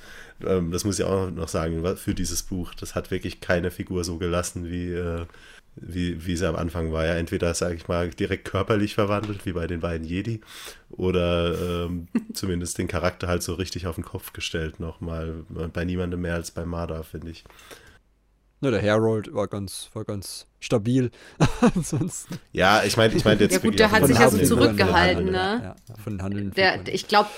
[0.47, 2.74] ähm, das muss ich auch noch sagen, für dieses Buch.
[2.74, 5.26] Das hat wirklich keine Figur so gelassen, wie, äh,
[5.76, 7.07] wie, wie sie am Anfang war.
[7.07, 10.41] Ja, entweder, sage ich mal, direkt körperlich verwandelt, wie bei den beiden Jedi,
[10.91, 15.45] oder ähm, zumindest den Charakter halt so richtig auf den Kopf gestellt nochmal.
[15.72, 17.45] Bei niemandem mehr als bei Marder, finde ich.
[18.61, 21.11] Ne, der Harold war ganz, war ganz stabil.
[21.74, 22.39] Ansonsten.
[22.53, 24.47] Ja, ich meine, ich meine jetzt Ja gut, der hat sich den ja so Handelnden-
[24.47, 25.74] zurückgehalten, ne?
[25.89, 27.28] Ja, von den handelnden Der, ich glaube,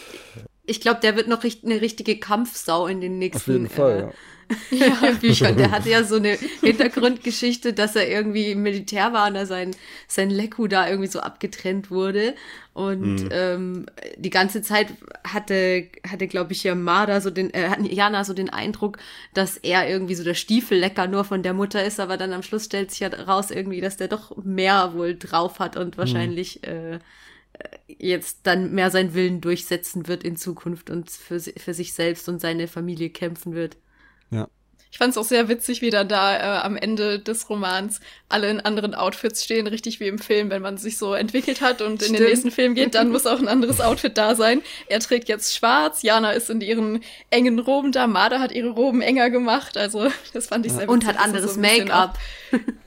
[0.66, 4.14] ich glaube, der wird noch eine richtige Kampfsau in den nächsten Auf jeden Fall, ja.
[5.08, 5.56] äh, Büchern.
[5.56, 9.74] Der hatte ja so eine Hintergrundgeschichte, dass er irgendwie im Militär war und da sein,
[10.08, 12.34] sein Leku da irgendwie so abgetrennt wurde.
[12.72, 13.86] Und ähm,
[14.16, 14.88] die ganze Zeit
[15.22, 18.98] hatte, hatte glaube ich, ja Marder so den, äh, Jana so den Eindruck,
[19.32, 22.64] dass er irgendwie so der Stiefellecker nur von der Mutter ist, aber dann am Schluss
[22.64, 26.98] stellt sich ja raus irgendwie, dass der doch mehr wohl drauf hat und wahrscheinlich äh,
[27.86, 32.40] jetzt dann mehr seinen Willen durchsetzen wird in Zukunft und für, für sich selbst und
[32.40, 33.76] seine Familie kämpfen wird.
[34.30, 34.48] Ja.
[34.94, 37.98] Ich fand es auch sehr witzig, wie dann da äh, am Ende des Romans
[38.28, 41.82] alle in anderen Outfits stehen, richtig wie im Film, wenn man sich so entwickelt hat
[41.82, 42.28] und in den Stimmt.
[42.28, 44.62] nächsten Film geht, dann muss auch ein anderes Outfit da sein.
[44.86, 47.00] Er trägt jetzt schwarz, Jana ist in ihren
[47.30, 50.92] engen Roben da, Marder hat ihre Roben enger gemacht, also das fand ich sehr witzig.
[50.92, 52.16] Und hat anderes so Make-up.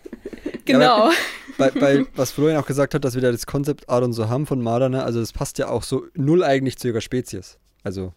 [0.65, 1.09] Genau.
[1.57, 4.27] bei, bei, was Florian auch gesagt hat, dass wir da das Konzept Art und so
[4.29, 5.03] haben von Marder, ne?
[5.03, 7.57] also das passt ja auch so null eigentlich zu ihrer Spezies.
[7.83, 8.13] Also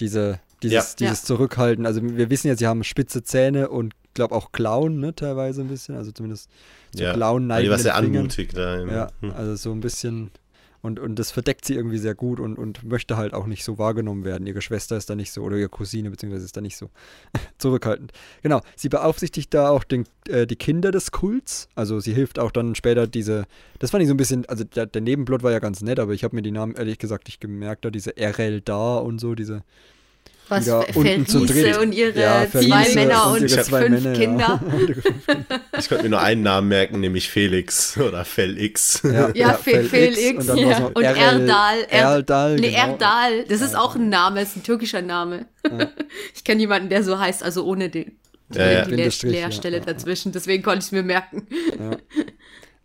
[0.00, 0.96] Diese, dieses, Ja.
[0.98, 1.86] dieses Zurückhalten.
[1.86, 5.68] Also wir wissen ja, sie haben spitze Zähne und glaube auch Klauen, ne, teilweise ein
[5.68, 5.96] bisschen.
[5.96, 6.48] Also zumindest
[6.94, 7.12] zu ja.
[7.12, 7.70] Die neigen.
[7.70, 8.16] war sehr Fingern.
[8.16, 8.80] anmutig da.
[8.84, 9.32] Ja, hm.
[9.32, 10.30] also so ein bisschen.
[10.84, 13.78] Und, und das verdeckt sie irgendwie sehr gut und, und möchte halt auch nicht so
[13.78, 14.46] wahrgenommen werden.
[14.46, 16.90] Ihre Schwester ist da nicht so, oder ihre Cousine beziehungsweise ist da nicht so
[17.58, 18.12] zurückhaltend.
[18.42, 21.70] Genau, sie beaufsichtigt da auch den, äh, die Kinder des Kults.
[21.74, 23.46] Also sie hilft auch dann später diese,
[23.78, 26.12] das fand ich so ein bisschen, also der, der Nebenplot war ja ganz nett, aber
[26.12, 29.34] ich habe mir die Namen ehrlich gesagt nicht gemerkt, da diese RL da und so,
[29.34, 29.62] diese
[30.48, 31.50] Was unten zu dritt.
[31.52, 34.18] Felice und ihre Ja, zwei Männer und und ihre zwei fünf Männer, ja.
[34.26, 34.60] Kinder.
[35.78, 39.00] Ich konnte mir nur einen Namen merken, nämlich Felix oder Felix.
[39.14, 40.86] Ja, Ja, Fe- Felix Felix, und ja.
[40.92, 41.78] Und Erdal.
[41.88, 42.78] Er- Erdal, Nee, genau.
[42.92, 45.46] Erdal, das ist auch ein Name, ist ein türkischer Name.
[46.34, 48.12] Ich kenne jemanden, der so heißt, also ohne den,
[48.50, 48.84] die, Ja, ja.
[48.84, 49.92] die ja, Leerstelle ja, ja.
[49.92, 51.46] dazwischen, deswegen konnte ich es mir merken.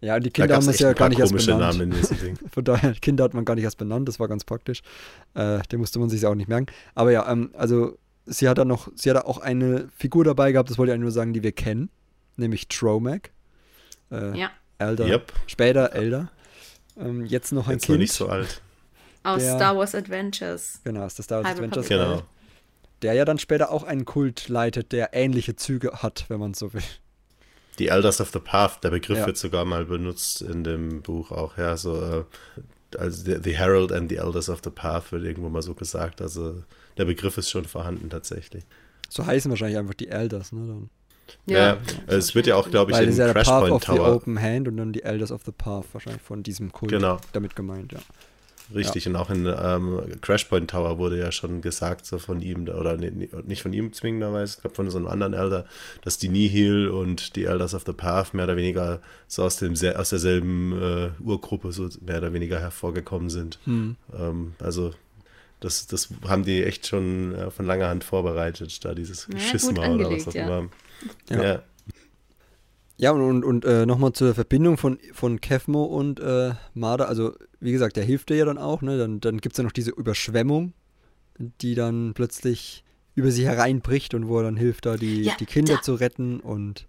[0.01, 1.59] Ja, die Da Kinder haben es ja gar nicht erst benannt.
[1.77, 2.37] Namen in diesem Ding.
[2.51, 4.81] Von daher, Kinder hat man gar nicht erst benannt, das war ganz praktisch.
[5.33, 6.67] Äh, den musste man sich auch nicht merken.
[6.95, 10.69] Aber ja, ähm, also sie hat dann noch, sie hat auch eine Figur dabei gehabt,
[10.69, 11.89] das wollte ich eigentlich nur sagen, die wir kennen,
[12.37, 13.31] nämlich Tromac.
[14.11, 15.33] Äh, Ja, Elder, Yep.
[15.47, 16.31] später Elder.
[16.97, 17.99] Ähm, jetzt noch ein Jetzt noch Kind.
[17.99, 18.61] nicht so alt.
[19.23, 20.79] aus Der- Star Wars Adventures.
[20.85, 21.87] Genau, ist das Star Wars Halbe Adventures.
[21.89, 22.21] Genau.
[23.01, 26.73] Der ja dann später auch einen Kult leitet, der ähnliche Züge hat, wenn man so
[26.73, 26.81] will.
[27.79, 29.25] Die Elders of the Path, der Begriff Ja.
[29.25, 32.23] wird sogar mal benutzt in dem Buch auch, ja, so, äh,
[32.97, 36.21] also the, the Herald and the Elders of the Path wird irgendwo mal so gesagt,
[36.21, 36.63] also
[36.97, 38.63] der Begriff ist schon vorhanden tatsächlich.
[39.09, 40.67] So heißen wahrscheinlich einfach die Elders, ne?
[40.67, 40.89] Dann.
[41.45, 41.77] Ja,
[42.07, 44.15] es wird ja auch, glaube ich, Weil in ja der Path Crashpoint of the Tower,
[44.15, 47.17] Open Hand und dann die Elders of the Path wahrscheinlich von diesem Kult Genau.
[47.33, 47.99] damit gemeint, ja.
[48.73, 52.97] Richtig, und auch in ähm, Crashpoint Tower wurde ja schon gesagt, so von ihm, oder
[52.97, 55.65] nee, nicht von ihm zwingenderweise, ich glaube von so einem anderen Elder,
[56.01, 59.73] dass die Nihil und die Elders of the Path mehr oder weniger so aus, dem,
[59.73, 63.59] aus derselben äh, Urgruppe so mehr oder weniger hervorgekommen sind.
[63.65, 63.95] Hm.
[64.17, 64.93] Ähm, also
[65.59, 69.87] das, das haben die echt schon äh, von langer Hand vorbereitet, da dieses Ja, Schisma
[69.89, 70.45] oder was auch ja.
[70.45, 70.69] immer.
[71.29, 71.43] Ja.
[71.43, 71.63] Ja.
[73.01, 77.07] Ja, und, und, und äh, nochmal zur Verbindung von, von Kevmo und äh, Marder.
[77.07, 78.81] Also, wie gesagt, der hilft dir ja dann auch.
[78.81, 78.97] Ne?
[78.97, 80.73] Dann, dann gibt es ja noch diese Überschwemmung,
[81.61, 82.83] die dann plötzlich
[83.15, 85.95] über sie hereinbricht und wo er dann hilft, da die, Ja, die Kinder da- zu
[85.95, 86.39] retten.
[86.39, 86.85] Und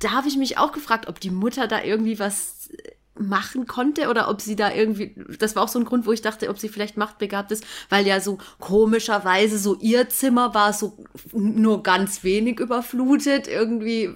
[0.00, 2.70] Da habe ich mich auch gefragt, ob die Mutter da irgendwie was
[3.16, 6.20] machen konnte oder ob sie da irgendwie, das war auch so ein Grund, wo ich
[6.20, 10.96] dachte, ob sie vielleicht machtbegabt ist, weil ja so komischerweise so ihr Zimmer war so
[11.32, 13.46] nur ganz wenig überflutet.
[13.46, 14.14] Irgendwie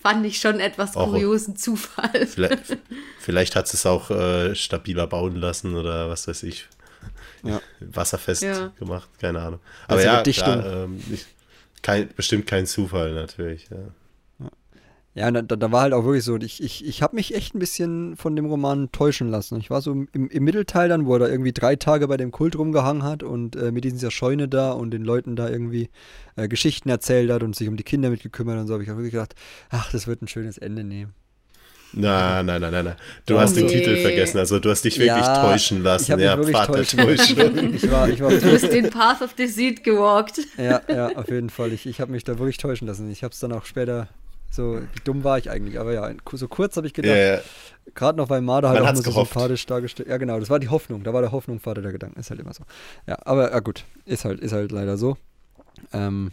[0.00, 2.26] fand ich schon etwas Auch- kuriosen Zufall.
[2.26, 2.76] Vielleicht,
[3.20, 6.68] vielleicht hat sie es auch äh, stabiler bauen lassen oder was weiß ich.
[7.42, 7.60] Ja.
[7.80, 8.72] Wasserfest Ja.
[8.78, 9.60] gemacht, keine Ahnung.
[9.86, 11.26] Aber Bessere ja, klar, ähm, nicht,
[11.82, 13.68] kein, bestimmt kein Zufall natürlich.
[13.70, 13.76] Ja.
[15.16, 17.58] Ja, da, da war halt auch wirklich so, ich, ich, ich habe mich echt ein
[17.58, 19.58] bisschen von dem Roman täuschen lassen.
[19.58, 22.30] Ich war so im, im Mittelteil dann, wo er da irgendwie drei Tage bei dem
[22.32, 25.88] Kult rumgehangen hat und äh, mit dieser Scheune da und den Leuten da irgendwie
[26.36, 28.96] äh, Geschichten erzählt hat und sich um die Kinder mitgekümmert und so, habe ich auch
[28.96, 29.34] wirklich gedacht,
[29.70, 31.14] ach, das wird ein schönes Ende nehmen.
[31.92, 32.96] Nein, nein, nein, nein, nein.
[33.24, 33.72] Du Oh, hast den nee.
[33.72, 36.04] Titel vergessen, also du hast dich wirklich Ja, täuschen lassen.
[36.04, 37.74] Ich habe mich ja, wirklich Pfad der.
[37.74, 40.40] Ich war, ich war Du bist den Path of Deceit gewalkt.
[40.58, 41.72] Ja, ja, auf jeden Fall.
[41.72, 43.10] Ich, ich habe mich da wirklich täuschen lassen.
[43.10, 44.08] Ich habe es dann auch später,
[44.50, 47.40] so wie dumm war ich eigentlich, aber ja, so kurz habe ich gedacht, ja.
[47.94, 49.32] gerade noch weil Marder halt Man auch nur so gehofft.
[49.32, 50.08] sympathisch dargestellt.
[50.08, 51.02] Ja, genau, das war die Hoffnung.
[51.02, 52.18] Da war der Hoffnung Vater der Gedanken.
[52.18, 52.64] Ist halt immer so.
[53.06, 55.16] Ja, aber ja, gut, ist halt, ist halt leider so.
[55.92, 56.32] Ähm,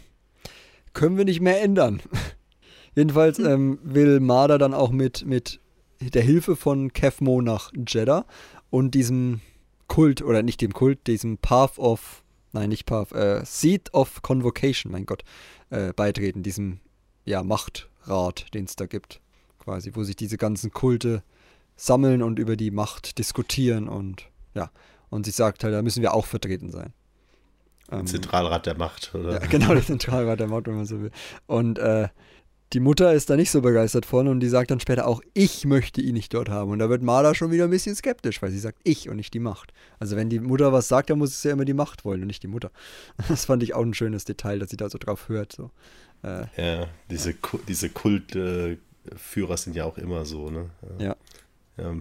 [0.94, 2.02] können wir nicht mehr ändern.
[2.96, 5.60] Jedenfalls ähm, will Marder dann auch mit, mit
[6.00, 8.26] der Hilfe von Kevmo nach Jeddah
[8.70, 9.42] und diesem
[9.88, 14.92] Kult, oder nicht dem Kult, diesem Path of, nein, nicht Path, äh, Seed of Convocation,
[14.92, 15.24] mein Gott,
[15.70, 16.80] äh, beitreten, diesem,
[17.26, 17.44] ja,
[18.04, 19.22] Machtrat, den es da gibt,
[19.60, 21.24] quasi, wo sich diese ganzen Kulte
[21.76, 24.70] sammeln und über die Macht diskutieren und, ja,
[25.10, 26.94] und sie sagt halt, da müssen wir auch vertreten sein.
[27.92, 29.34] Ähm, Zentralrat der Macht, oder?
[29.34, 31.12] ja, genau, der Zentralrat der Macht, wenn man so will.
[31.48, 32.10] Und äh,
[32.74, 35.66] die Mutter ist da nicht so begeistert von und die sagt dann später auch, ich
[35.66, 36.72] möchte ihn nicht dort haben.
[36.72, 39.34] Und da wird Marla schon wieder ein bisschen skeptisch, weil sie sagt, ich und nicht
[39.34, 39.74] die Macht.
[40.00, 42.28] Also wenn die Mutter was sagt, dann muss es ja immer die Macht wollen und
[42.28, 42.72] nicht die Mutter.
[43.30, 45.52] Das fand ich auch ein schönes Detail, dass sie da so drauf hört.
[45.54, 45.72] So.
[46.24, 50.70] Äh, Ja, diese, Ku- diese Kultführer sind ja auch immer so, ne?
[51.00, 51.16] ja.
[51.78, 51.96] Ja,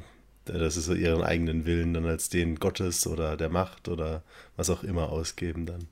[0.44, 4.22] dass sie so ihren eigenen Willen dann als den Gottes oder der Macht oder
[4.56, 5.86] was auch immer ausgeben dann.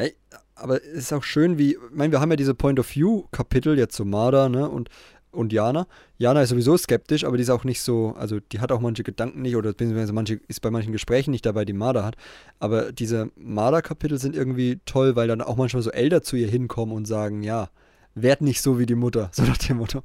[0.00, 0.10] Ja,
[0.54, 3.78] aber es ist auch schön, wie, ich meine, wir haben ja diese Point of View-Kapitel
[3.78, 4.88] jetzt zu Marder, ne, und,
[5.30, 5.86] und Jana.
[6.18, 9.02] Jana ist sowieso skeptisch, aber die ist auch nicht so, also die hat auch manche
[9.02, 12.16] Gedanken nicht, oder beziehungsweise manche, ist bei manchen Gesprächen nicht dabei, die Marder hat.
[12.58, 16.94] Aber diese Marder-Kapitel sind irgendwie toll, weil dann auch manchmal so Elder zu ihr hinkommen
[16.94, 17.70] und sagen, ja,
[18.14, 20.02] werd nicht so wie die Mutter, so nach dem Motto.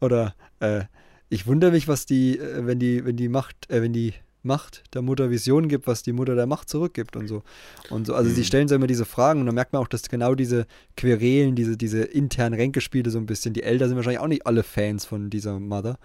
[0.00, 0.84] Oder, äh,
[1.28, 4.82] ich wundere mich, was die, äh, wenn die, wenn die Macht, äh, wenn die Macht
[4.94, 7.42] der Mutter Visionen gibt, was die Mutter der Macht zurückgibt und so.
[7.90, 8.14] Und so.
[8.14, 8.34] Also mhm.
[8.34, 10.66] sie stellen so immer diese Fragen und dann merkt man auch, dass genau diese
[10.96, 14.62] Querelen, diese, diese internen Ränkespiele so ein bisschen, die Eltern sind wahrscheinlich auch nicht alle
[14.62, 15.98] Fans von dieser Mother,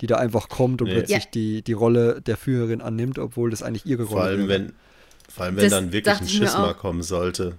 [0.00, 0.94] die da einfach kommt und nee.
[0.94, 1.30] plötzlich ja.
[1.34, 4.12] die, die Rolle der Führerin annimmt, obwohl das eigentlich ihre Rolle ist.
[4.12, 4.72] Vor allem, wenn,
[5.28, 7.56] vor allem, wenn das dann wirklich ein Schisma kommen sollte.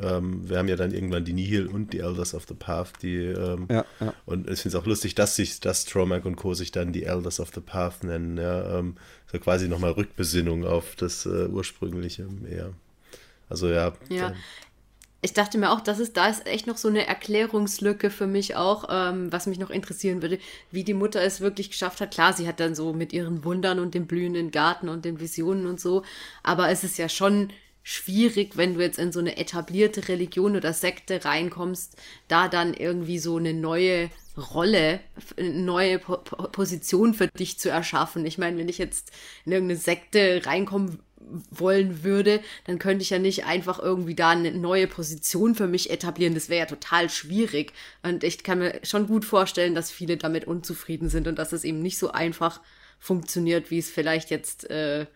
[0.00, 3.16] Ähm, wir haben ja dann irgendwann die Nihil und die Elders of the Path, die
[3.16, 4.14] ähm, ja, ja.
[4.24, 6.54] und ich finde es auch lustig, dass sich das Tromac und Co.
[6.54, 8.96] sich dann die Elders of the Path nennen, ja, ähm,
[9.36, 12.72] so quasi nochmal Rückbesinnung auf das äh, ursprüngliche eher.
[13.48, 13.92] Also ja.
[14.08, 14.34] Ja.
[15.22, 18.54] Ich dachte mir auch, dass es da ist echt noch so eine Erklärungslücke für mich
[18.54, 20.38] auch, ähm, was mich noch interessieren würde,
[20.70, 22.12] wie die Mutter es wirklich geschafft hat.
[22.12, 25.66] Klar, sie hat dann so mit ihren Wundern und dem blühenden Garten und den Visionen
[25.66, 26.04] und so,
[26.42, 27.50] aber es ist ja schon
[27.88, 31.94] schwierig, wenn du jetzt in so eine etablierte Religion oder Sekte reinkommst,
[32.26, 34.98] da dann irgendwie so eine neue Rolle,
[35.36, 38.26] eine neue po Position für dich zu erschaffen.
[38.26, 39.12] Ich meine, wenn ich jetzt
[39.44, 40.98] in irgendeine Sekte reinkommen
[41.52, 45.88] wollen würde, dann könnte ich ja nicht einfach irgendwie da eine neue Position für mich
[45.88, 46.34] etablieren.
[46.34, 47.72] Das wäre ja total schwierig.
[48.02, 51.62] Und ich kann mir schon gut vorstellen, dass viele damit unzufrieden sind und dass es
[51.62, 52.60] eben nicht so einfach
[52.98, 55.06] funktioniert, wie es vielleicht jetzt äh,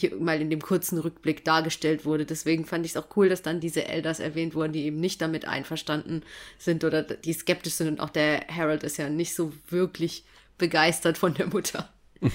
[0.00, 2.26] hier mal in dem kurzen Rückblick dargestellt wurde.
[2.26, 5.20] Deswegen fand ich es auch cool, dass dann diese Elders erwähnt wurden, die eben nicht
[5.20, 6.22] damit einverstanden
[6.58, 7.88] sind oder die skeptisch sind.
[7.88, 10.24] Und auch der Harold ist ja nicht so wirklich
[10.58, 11.88] begeistert von der Mutter.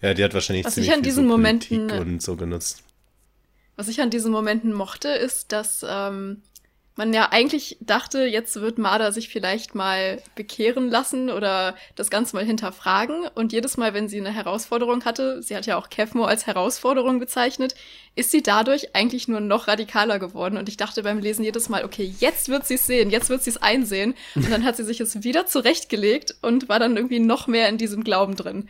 [0.00, 2.84] Ja, die hat wahrscheinlich was ziemlich ich an diesen so Momenten und so genutzt.
[3.74, 6.42] Was ich an diesen Momenten mochte, ist, dass ähm,
[6.98, 12.34] man ja eigentlich dachte, jetzt wird Marder sich vielleicht mal bekehren lassen oder das Ganze
[12.34, 13.28] mal hinterfragen.
[13.36, 17.20] Und jedes Mal, wenn sie eine Herausforderung hatte, sie hat ja auch Kevmo als Herausforderung
[17.20, 17.76] bezeichnet,
[18.16, 20.58] ist sie dadurch eigentlich nur noch radikaler geworden.
[20.58, 23.44] Und ich dachte beim Lesen jedes Mal, okay, jetzt wird sie es sehen, jetzt wird
[23.44, 24.14] sie es einsehen.
[24.34, 27.78] Und dann hat sie sich es wieder zurechtgelegt und war dann irgendwie noch mehr in
[27.78, 28.68] diesem Glauben drin.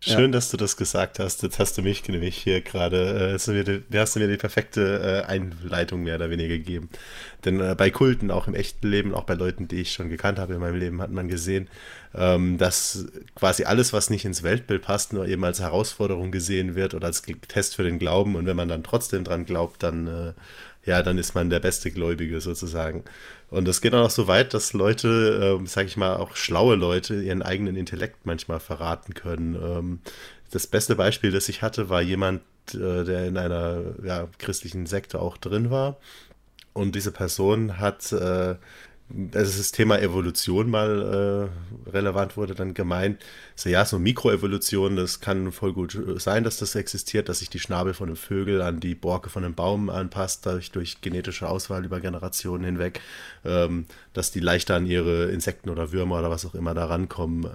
[0.00, 0.28] Schön, ja.
[0.28, 1.42] dass du das gesagt hast.
[1.42, 6.04] Jetzt hast du mich nämlich hier gerade, äh, hast, du mir die perfekte äh, Einleitung
[6.04, 6.88] mehr oder weniger gegeben.
[7.44, 10.38] Denn äh, bei Kulten, auch im echten Leben, auch bei Leuten, die ich schon gekannt
[10.38, 11.68] habe in meinem Leben, hat man gesehen,
[12.14, 16.94] ähm, dass quasi alles, was nicht ins Weltbild passt, nur eben als Herausforderung gesehen wird
[16.94, 18.36] oder als Test für den Glauben.
[18.36, 20.32] Und wenn man dann trotzdem dran glaubt, dann, äh,
[20.84, 23.02] ja, dann ist man der beste Gläubige sozusagen.
[23.50, 26.76] Und es geht auch noch so weit, dass Leute, äh, sag ich mal, auch schlaue
[26.76, 29.54] Leute ihren eigenen Intellekt manchmal verraten können.
[29.54, 30.00] Ähm,
[30.50, 32.42] das beste Beispiel, das ich hatte, war jemand,
[32.74, 35.96] äh, der in einer ja, christlichen Sekte auch drin war.
[36.74, 38.54] Und diese Person hat äh,
[39.34, 41.50] also das Thema Evolution mal
[41.86, 46.58] äh, relevant wurde, dann gemeint, so ja, so Mikroevolution, das kann voll gut sein, dass
[46.58, 49.88] das existiert, dass sich die Schnabel von einem Vögel an die Borke von einem Baum
[49.88, 53.00] anpasst, dadurch durch genetische Auswahl über Generationen hinweg,
[53.44, 57.48] ähm, dass die leichter an ihre Insekten oder Würmer oder was auch immer da rankommen.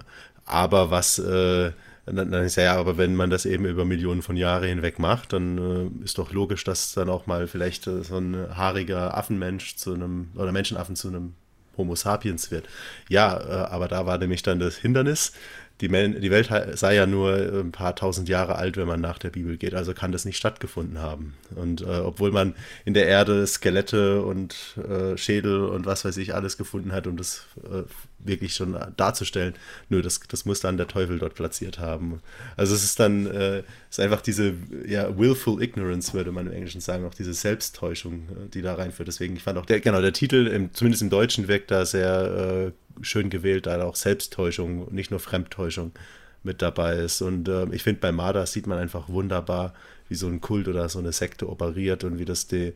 [0.46, 1.70] Aber was äh,
[2.06, 4.98] dann, dann ist ja, ja, aber wenn man das eben über Millionen von Jahren hinweg
[4.98, 5.58] macht, dann
[6.02, 9.94] äh, ist doch logisch, dass dann auch mal vielleicht äh, so ein haariger Affenmensch zu
[9.94, 11.34] einem, oder Menschenaffen zu einem
[11.76, 12.68] Homo sapiens wird.
[13.08, 15.32] Ja, äh, aber da war nämlich dann das Hindernis.
[15.80, 19.56] Die, Welt sei ja nur ein paar tausend Jahre alt, wenn man nach der Bibel
[19.56, 21.34] geht, also kann das nicht stattgefunden haben.
[21.56, 22.54] Und äh, obwohl man
[22.84, 27.16] in der Erde Skelette und äh, Schädel und was weiß ich alles gefunden hat, um
[27.16, 27.82] das äh,
[28.24, 29.54] wirklich schon darzustellen.
[29.88, 32.20] Nö, das, das muss dann der Teufel dort platziert haben.
[32.56, 34.54] Also es ist dann, äh, ist einfach diese,
[34.86, 39.08] ja, willful ignorance, würde man im Englischen sagen, auch diese Selbsttäuschung, äh, die da reinführt.
[39.08, 42.72] Deswegen, ich fand auch, der, genau, der Titel, im, zumindest im Deutschen, wirkt da sehr
[42.72, 45.92] äh, schön gewählt, da auch Selbsttäuschung, nicht nur Fremdtäuschung
[46.42, 47.22] mit dabei ist.
[47.22, 49.74] Und äh, ich finde, bei Marder sieht man einfach wunderbar,
[50.08, 52.74] wie so ein Kult oder so eine Sekte operiert und wie das die,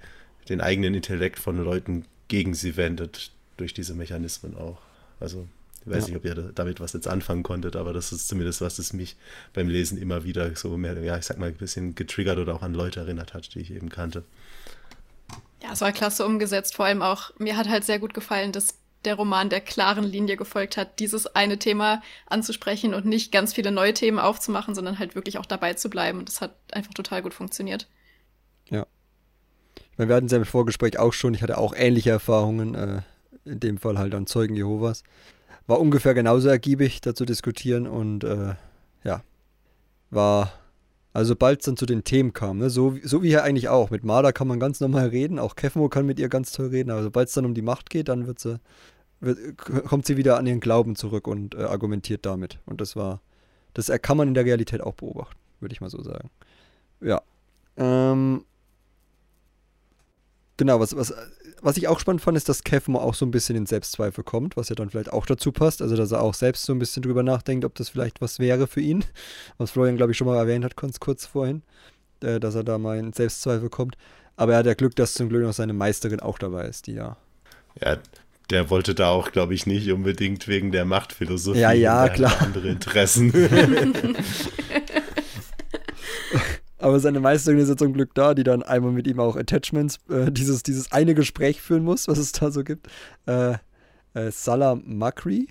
[0.49, 4.79] den eigenen Intellekt von Leuten gegen sie wendet, durch diese Mechanismen auch.
[5.21, 5.47] Also
[5.87, 6.15] ich weiß ja.
[6.15, 9.17] nicht, ob ihr damit was jetzt anfangen konntet, aber das ist zumindest was, das mich
[9.55, 12.63] beim Lesen immer wieder so mehr, ja, ich sag mal, ein bisschen getriggert oder auch
[12.63, 14.25] an Leute erinnert hat, die ich eben kannte.
[15.63, 16.75] Ja, es war klasse umgesetzt.
[16.77, 20.37] Vor allem auch, mir hat halt sehr gut gefallen, dass der Roman der klaren Linie
[20.37, 25.15] gefolgt hat, dieses eine Thema anzusprechen und nicht ganz viele neue Themen aufzumachen, sondern halt
[25.15, 26.19] wirklich auch dabei zu bleiben.
[26.19, 27.89] Und das hat einfach total gut funktioniert.
[28.69, 28.87] Ja.
[29.97, 32.75] Wir hatten es ja im Vorgespräch auch schon, ich hatte auch ähnliche Erfahrungen.
[32.75, 33.03] Äh,
[33.45, 35.03] in dem Fall halt an Zeugen Jehovas.
[35.67, 38.55] War ungefähr genauso ergiebig, da zu diskutieren und äh,
[39.05, 39.23] ja,
[40.11, 40.53] war,
[41.13, 43.91] also sobald es dann zu den Themen kam, ne, so, so wie hier eigentlich auch.
[43.91, 46.91] Mit Marder kann man ganz normal reden, auch Kefmo kann mit ihr ganz toll reden,
[46.91, 48.61] aber sobald es dann um die Macht geht, dann wird sie,
[49.21, 52.59] wird, kommt sie wieder an ihren Glauben zurück und äh, argumentiert damit.
[52.67, 53.21] Und das war,
[53.75, 56.31] das kann man in der Realität auch beobachten, würde ich mal so sagen.
[57.01, 57.21] Ja.
[57.77, 58.45] Ähm,
[60.57, 61.15] genau, was, was
[61.63, 64.57] was ich auch spannend fand, ist, dass Kevmo auch so ein bisschen in Selbstzweifel kommt,
[64.57, 65.83] was ja dann vielleicht auch dazu passt.
[65.83, 68.67] Also, dass er auch selbst so ein bisschen drüber nachdenkt, ob das vielleicht was wäre
[68.67, 69.05] für ihn.
[69.59, 71.63] Was Florian, glaube ich, schon mal erwähnt hat, ganz kurz vorhin,
[72.23, 73.97] äh, dass er da mal in Selbstzweifel kommt.
[74.37, 76.95] Aber er hat ja Glück, dass zum Glück noch seine Meisterin auch dabei ist, die
[76.95, 77.17] ja.
[77.81, 77.99] Ja,
[78.51, 81.59] der wollte da auch, glaube ich, nicht unbedingt wegen der Machtphilosophie.
[81.59, 82.41] Ja, ja, klar.
[82.41, 83.33] Andere Interessen.
[86.79, 89.99] Aber seine Meisterin ist ja zum Glück da, die dann einmal mit ihm auch Attachments,
[90.09, 92.89] äh, dieses, dieses eine Gespräch führen muss, was es da so gibt.
[93.27, 93.55] Äh,
[94.15, 95.49] äh, Salah Makri,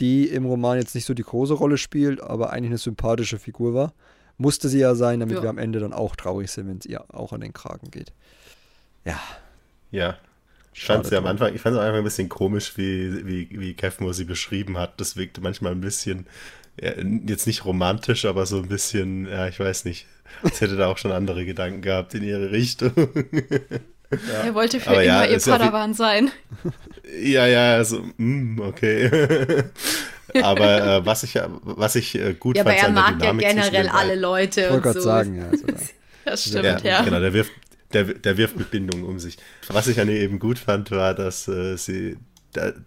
[0.00, 3.72] die im Roman jetzt nicht so die große Rolle spielt, aber eigentlich eine sympathische Figur
[3.74, 3.94] war.
[4.38, 5.42] Musste sie ja sein, damit Ja.
[5.44, 8.12] wir am Ende dann auch traurig sind, wenn es ihr auch an den Kragen geht.
[9.04, 9.18] Ja.
[9.90, 10.18] Ja.
[10.74, 11.26] Ich Schade fand am.
[11.26, 15.00] Anfang, ich fand es einfach ein bisschen komisch, wie, wie, wie Kevmo sie beschrieben hat.
[15.00, 16.26] Das wirkte manchmal ein bisschen,
[16.80, 16.92] ja,
[17.26, 20.06] jetzt nicht romantisch, aber so ein bisschen, ja, ich weiß nicht.
[20.42, 22.92] Es hätte da auch schon andere Gedanken gehabt in ihre Richtung.
[24.44, 26.30] Er wollte für Aber ja, immer ihr ja wie- Padawan sein.
[27.20, 29.10] ja, ja, also, mm, okay.
[30.42, 33.02] aber äh, was ich, ja- was ich äh, gut Ja, aber fand, er an der
[33.02, 35.04] mag ja Dynamik zwischen generell alle Leute Ich wollte und gerade so.
[35.04, 35.50] sagen, ja.
[35.50, 35.74] Da.
[36.24, 37.02] Das stimmt, Ja, ja.
[37.02, 37.52] genau, der wirft,
[37.92, 39.36] der, der wirft mit Bindung um sich.
[39.68, 42.16] Was ich an ihr eben gut fand, war, dass äh, sie,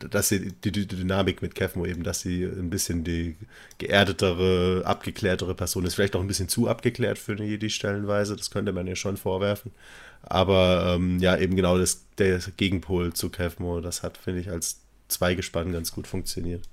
[0.10, 3.36] dass sie die, die Dynamik mit Kevmo eben, dass sie ein bisschen die
[3.78, 5.96] geerdetere, abgeklärtere Person ist.
[5.96, 9.18] Vielleicht auch ein bisschen zu abgeklärt für eine Jedi stellenweise, das könnte man ihr schon
[9.18, 9.72] vorwerfen.
[10.24, 14.82] Aber ähm, ja, eben genau das, der Gegenpol zu Kevmo, das hat, finde ich, als
[15.08, 16.68] Zweigespann ganz gut funktioniert.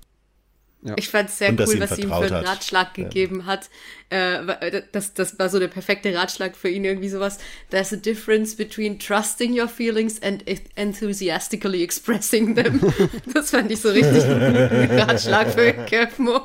[0.95, 2.45] Ich fand es sehr Und cool, was sie ihm für einen hat.
[2.47, 3.03] Ratschlag Ja.
[3.03, 3.69] gegeben hat.
[4.09, 7.39] Äh, das, das war so der perfekte Ratschlag für ihn, irgendwie sowas.
[7.69, 10.43] There's a difference between trusting your feelings and
[10.75, 12.79] enthusiastically expressing them.
[13.33, 16.41] das fand ich so richtig ein Ratschlag für Kevmo.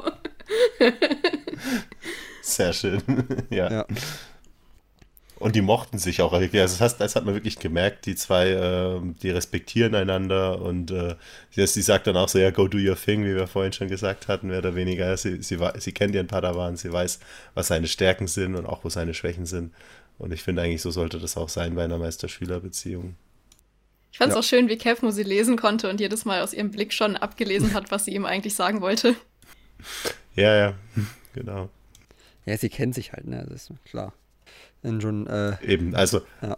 [2.43, 3.01] Sehr schön.
[3.51, 3.71] ja.
[3.71, 3.87] Ja.
[5.43, 6.33] Und die mochten sich auch.
[6.33, 10.91] Also das, heißt, das hat man wirklich gemerkt, die zwei, ähm, die respektieren einander und
[10.93, 11.17] äh,
[11.51, 13.89] sie, sie sagt dann auch so, ja, go do your thing, wie wir vorhin schon
[13.89, 15.17] gesagt hatten, mehr oder weniger.
[15.17, 17.19] Sie, sie, sie kennt ihren Padawan, sie weiß,
[17.55, 19.73] was seine Stärken sind und auch, wo seine Schwächen sind.
[20.19, 23.17] Und ich finde eigentlich, so sollte das auch sein bei einer Meister-Schüler-Beziehung.
[24.13, 24.41] Ich fand es Ja.
[24.41, 27.75] auch schön, wie Kevmo sie lesen konnte und jedes Mal aus ihrem Blick schon abgelesen
[27.75, 29.17] hat, was sie ihm eigentlich sagen wollte.
[30.37, 30.75] Ja, ja,
[31.35, 31.69] genau.
[32.47, 33.45] ja, sie kennen sich halt, ne?
[33.51, 34.13] Das ist klar.
[34.83, 36.57] Dann schon, äh, Eben, also Ja.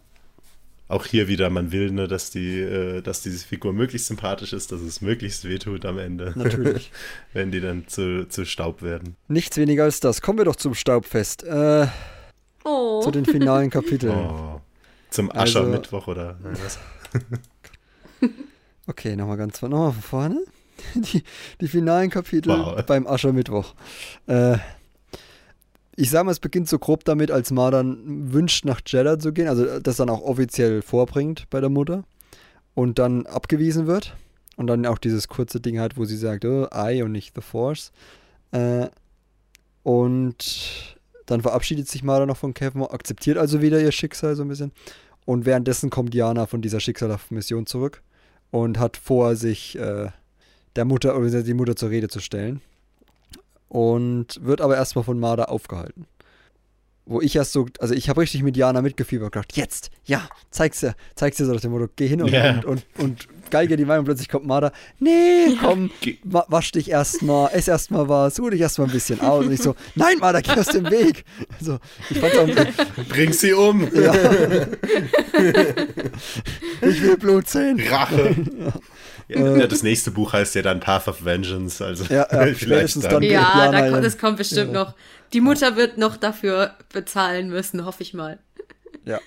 [0.88, 4.72] auch hier wieder, man will, ne, dass die, äh, dass diese Figur möglichst sympathisch ist,
[4.72, 6.32] dass es möglichst wehtut am Ende.
[6.36, 6.90] Natürlich.
[7.32, 9.16] Wenn die dann zu, zu Staub werden.
[9.28, 10.22] nichts weniger als das.
[10.22, 11.42] Kommen wir doch zum Staubfest.
[11.44, 11.86] Äh,
[12.66, 13.02] Oh.
[13.02, 14.14] zu den finalen Kapiteln.
[14.30, 14.60] Oh.
[15.10, 16.78] Zum Also- Aschermittwoch oder nein, was?
[18.86, 20.40] Okay, nochmal ganz von, nochmal von vorne.
[20.94, 21.22] Die,
[21.60, 22.84] die finalen Kapitel Wow.
[22.84, 23.74] beim Aschermittwoch.
[24.26, 24.58] Äh,
[25.96, 29.32] ich sag mal, es beginnt so grob damit, als Ma dann wünscht, nach Jeddah zu
[29.32, 32.04] gehen, also das dann auch offiziell vorbringt bei der Mutter
[32.74, 34.16] und dann abgewiesen wird
[34.56, 37.40] und dann auch dieses kurze Ding hat, wo sie sagt, oh, I und nicht the
[37.40, 37.92] Force.
[38.52, 38.88] Äh,
[39.82, 44.48] und dann verabschiedet sich Mara noch von Kevmo, akzeptiert also wieder ihr Schicksal so ein
[44.48, 44.72] bisschen.
[45.24, 48.02] Und währenddessen kommt Diana von dieser schicksalhaften Mission zurück
[48.50, 50.08] und hat vor, sich äh,
[50.76, 52.60] der Mutter oder die Mutter zur Rede zu stellen.
[53.68, 56.06] Und wird aber erstmal von Marder aufgehalten.
[57.06, 60.26] Wo ich erst so, also ich habe richtig mit Diana mitgefiebert und gedacht, jetzt, ja,
[60.50, 62.54] zeig's dir, zeig's dir so nach dem Motto, geh hin und, Ja.
[62.54, 65.90] und, und, und geige die Wein und plötzlich kommt Marder, nee, komm,
[66.22, 69.44] wa wasch dich erstmal, ess erstmal was, ruh dich erstmal ein bisschen aus.
[69.44, 71.26] Und ich so, nein, Marder, geh aus dem Weg.
[71.60, 72.48] Also, ich fand's auch,
[73.10, 73.86] Bring sie um!
[73.94, 74.14] ja.
[76.80, 77.80] ich will Blut sehen.
[77.86, 78.34] Rache!
[78.58, 78.72] Ja,
[79.68, 83.22] das nächste Buch heißt ja dann Path of Vengeance, also Ja, ja, spätestens dann.
[83.22, 83.90] ja, Diana da, ja.
[83.92, 84.94] kommt- das kommt bestimmt noch.
[85.32, 88.38] Die Mutter wird noch dafür bezahlen müssen, hoffe ich mal.
[89.04, 89.18] Ja.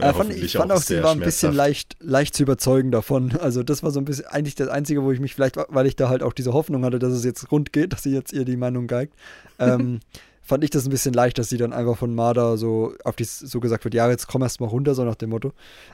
[0.00, 3.36] Ja, Äh, fand, ich fand auch sie war ein bisschen leicht, leicht zu überzeugen davon.
[3.40, 5.94] Also das war so ein bisschen eigentlich das Einzige, wo ich mich vielleicht, weil ich
[5.94, 8.44] da halt auch diese Hoffnung hatte, dass es jetzt rund geht, dass sie jetzt ihr
[8.44, 9.14] die Meinung geigt,
[9.60, 10.00] ähm,
[10.46, 13.24] fand ich das ein bisschen leicht, dass sie dann einfach von Marder so auf die
[13.24, 15.52] so gesagt wird, ja, jetzt komm erst mal runter, so nach dem Motto.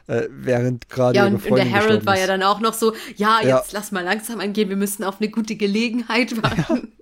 [0.09, 2.93] Äh, während gerade Ja, ihre und, und der Harold war ja dann auch noch so,
[3.17, 3.59] ja, Ja.
[3.59, 6.93] jetzt lass mal langsam angehen, wir müssen auf eine gute Gelegenheit warten.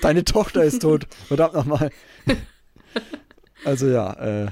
[0.00, 1.90] Deine Tochter ist tot, verdammt nochmal.
[3.64, 4.50] Also ja, äh,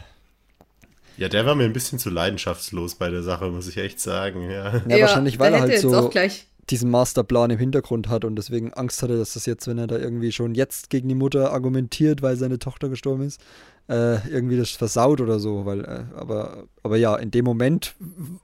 [1.17, 4.49] Ja, der war mir ein bisschen zu leidenschaftslos bei der Sache, muss ich echt sagen.
[4.51, 4.83] Ja.
[4.89, 6.47] ja, wahrscheinlich, weil der er hätte halt jetzt so auch gleich.
[6.71, 9.99] Diesen Masterplan im Hintergrund hat und deswegen Angst hatte, dass das jetzt, wenn er da
[9.99, 13.41] irgendwie schon jetzt gegen die Mutter argumentiert, weil seine Tochter gestorben ist,
[13.89, 15.67] äh, irgendwie das versaut oder so.
[15.67, 17.95] Weil, äh, aber, aber ja, in dem Moment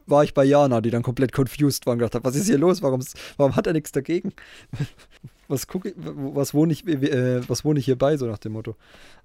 [0.07, 2.59] war ich bei Jana, die dann komplett confused war und gedacht hat, was ist hier
[2.59, 2.83] los?
[2.83, 3.03] Warum,
[3.37, 4.33] warum hat er nichts dagegen?
[5.49, 8.75] Was gucke was wohne ich, äh, was wohne ich hier bei, so nach dem Motto.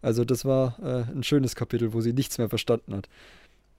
[0.03, 3.09] Also das war äh, ein schönes Kapitel, wo sie nichts mehr verstanden hat,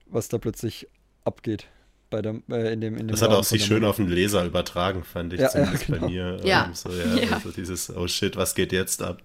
[0.07, 0.89] was da plötzlich
[1.23, 1.69] abgeht.
[2.13, 4.07] Bei der, äh, in dem, in dem Das hat Raum auch sich schön auf den
[4.07, 5.99] Leser übertragen, fand ich Ja, ja, zumindest genau.
[5.99, 6.37] bei mir.
[6.43, 6.65] Ja.
[6.67, 7.31] Ähm, so, ja, Ja.
[7.33, 9.23] Also dieses, oh shit, was geht jetzt ab?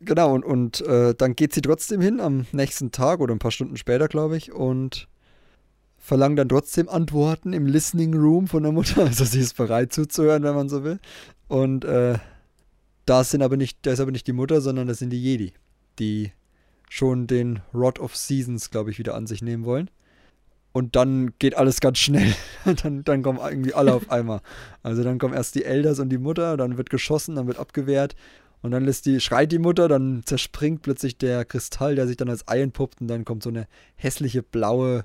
[0.00, 3.52] Genau, und, und äh, dann geht sie trotzdem hin am nächsten Tag oder ein paar
[3.52, 5.06] Stunden später, glaube ich, und
[5.96, 9.02] verlangt dann trotzdem Antworten im Listening Room von der Mutter.
[9.06, 10.98] Also sie ist bereit zuzuhören, wenn man so will.
[11.46, 12.18] Und äh,
[13.06, 15.52] da sind aber nicht, da ist aber nicht die Mutter, sondern das sind die Jedi,
[16.00, 16.32] die
[16.88, 19.88] schon den Rod of Seasons, glaube ich, wieder an sich nehmen wollen.
[20.78, 22.32] Und dann geht alles ganz schnell.
[22.84, 24.42] dann, dann kommen irgendwie alle auf einmal.
[24.84, 28.14] Also dann kommen erst die Elders und die Mutter, dann wird geschossen, dann wird abgewehrt.
[28.62, 32.30] Und dann lässt die, schreit die Mutter, dann zerspringt plötzlich der Kristall, der sich dann
[32.30, 35.04] als Ei entpuppt und dann kommt so eine hässliche blaue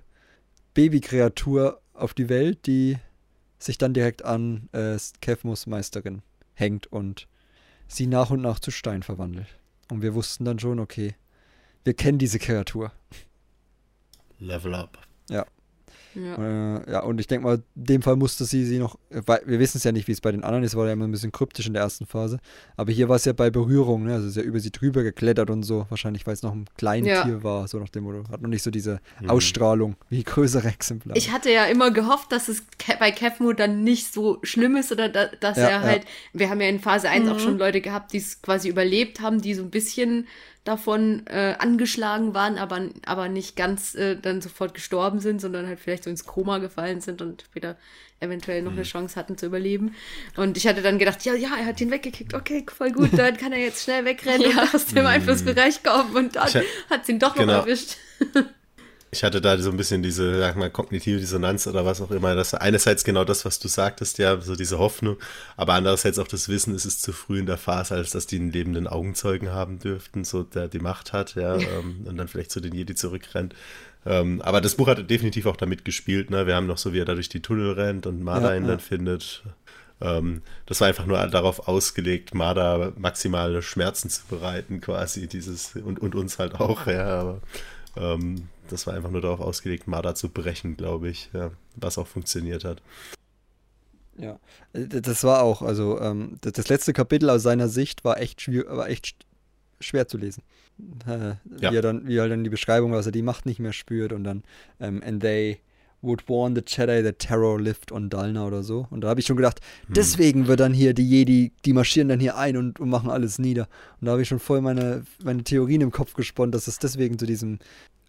[0.76, 2.98] Babykreatur auf die Welt, die
[3.58, 6.22] sich dann direkt an äh, Kevmus Meisterin
[6.54, 7.28] hängt und
[7.88, 9.48] sie nach und nach zu Stein verwandelt.
[9.90, 11.16] Und wir wussten dann schon, okay,
[11.84, 12.92] wir kennen diese Kreatur.
[14.38, 15.00] Level up.
[15.32, 15.48] Ja.
[16.16, 19.60] Äh, ja, und ich denke mal, in dem Fall musste sie sie noch, weil wir
[19.60, 21.32] wissen es ja nicht, wie es bei den anderen ist, war ja immer ein bisschen
[21.32, 22.40] kryptisch in der ersten Phase.
[22.78, 24.14] Aber hier war es ja bei Berührung, ne?
[24.14, 25.86] Also ist ja über sie drüber geklettert und so.
[25.90, 27.24] Wahrscheinlich, weil es noch ein kleines Ja.
[27.24, 28.24] Tier war, so nach dem Motto.
[28.32, 29.30] Hat noch nicht so diese Mhm.
[29.30, 31.18] Ausstrahlung wie größere Exemplare.
[31.18, 32.64] Ich hatte ja immer gehofft, dass es
[33.00, 35.82] bei Kevmo dann nicht so schlimm ist oder da, dass Ja, er ja.
[35.82, 37.40] halt, wir haben ja in Phase 1 auch Mhm.
[37.40, 40.28] schon Leute gehabt, die es quasi überlebt haben, die so ein bisschen
[40.64, 45.80] davon äh, angeschlagen waren, aber, aber nicht ganz äh, dann sofort gestorben sind, sondern halt
[45.80, 47.76] vielleicht so ins Koma gefallen sind und wieder
[48.22, 49.94] eventuell noch eine Chance hatten zu überleben.
[50.38, 53.36] Und ich hatte dann gedacht, ja, ja, er hat ihn weggekickt, okay, voll gut, dann
[53.36, 56.50] kann er jetzt schnell wegrennen und aus dem Einflussbereich kommen und dann
[56.90, 57.60] hat ihn doch noch Genau.
[57.60, 57.98] erwischt.
[59.14, 62.34] Ich hatte da so ein bisschen diese, sag mal, kognitive Dissonanz oder was auch immer.
[62.34, 65.18] Das einerseits genau das, was du sagtest, ja, so diese Hoffnung,
[65.56, 68.38] aber andererseits auch das Wissen, es ist zu früh in der Phase, als dass die
[68.38, 72.50] einen lebenden Augenzeugen haben dürften, so der die Macht hat, ja, ähm, und dann vielleicht
[72.50, 73.54] zu den Jedi zurückrennt.
[74.06, 76.48] Ähm, aber das Buch hat definitiv auch damit gespielt, ne?
[76.48, 78.64] Wir haben noch so, wie er da durch die Tunnel rennt und Marder Ja, ihn
[78.64, 78.70] ja.
[78.70, 79.44] dann findet.
[80.02, 86.00] Ähm, das war einfach nur darauf ausgelegt, Marder maximale Schmerzen zu bereiten, quasi dieses und,
[86.00, 87.42] und uns halt auch, ja, aber
[87.96, 92.08] ähm, das war einfach nur darauf ausgelegt, Marder zu brechen, glaube ich, ja, was auch
[92.08, 92.82] funktioniert hat.
[94.18, 94.40] Ja,
[94.74, 98.88] das war auch, also ähm, das, letzte Kapitel aus seiner Sicht war echt, schwier war
[98.88, 99.14] echt sch-
[99.80, 100.44] schwer zu lesen.
[101.08, 101.30] Äh,
[101.60, 101.72] Ja.
[101.72, 104.14] wie, er dann, wie er dann die Beschreibung, dass er die Macht nicht mehr spürt
[104.14, 104.44] und dann
[104.80, 105.60] ähm, and they
[106.04, 108.86] would warn the Jedi that terror lived on Dalna oder so.
[108.92, 112.20] Und da habe ich schon gedacht, deswegen wird dann hier die Jedi, die marschieren dann
[112.20, 113.68] hier ein und, und machen alles nieder.
[114.02, 117.18] Und da habe ich schon voll meine, meine Theorien im Kopf gesponnen, dass es deswegen
[117.18, 117.58] zu diesem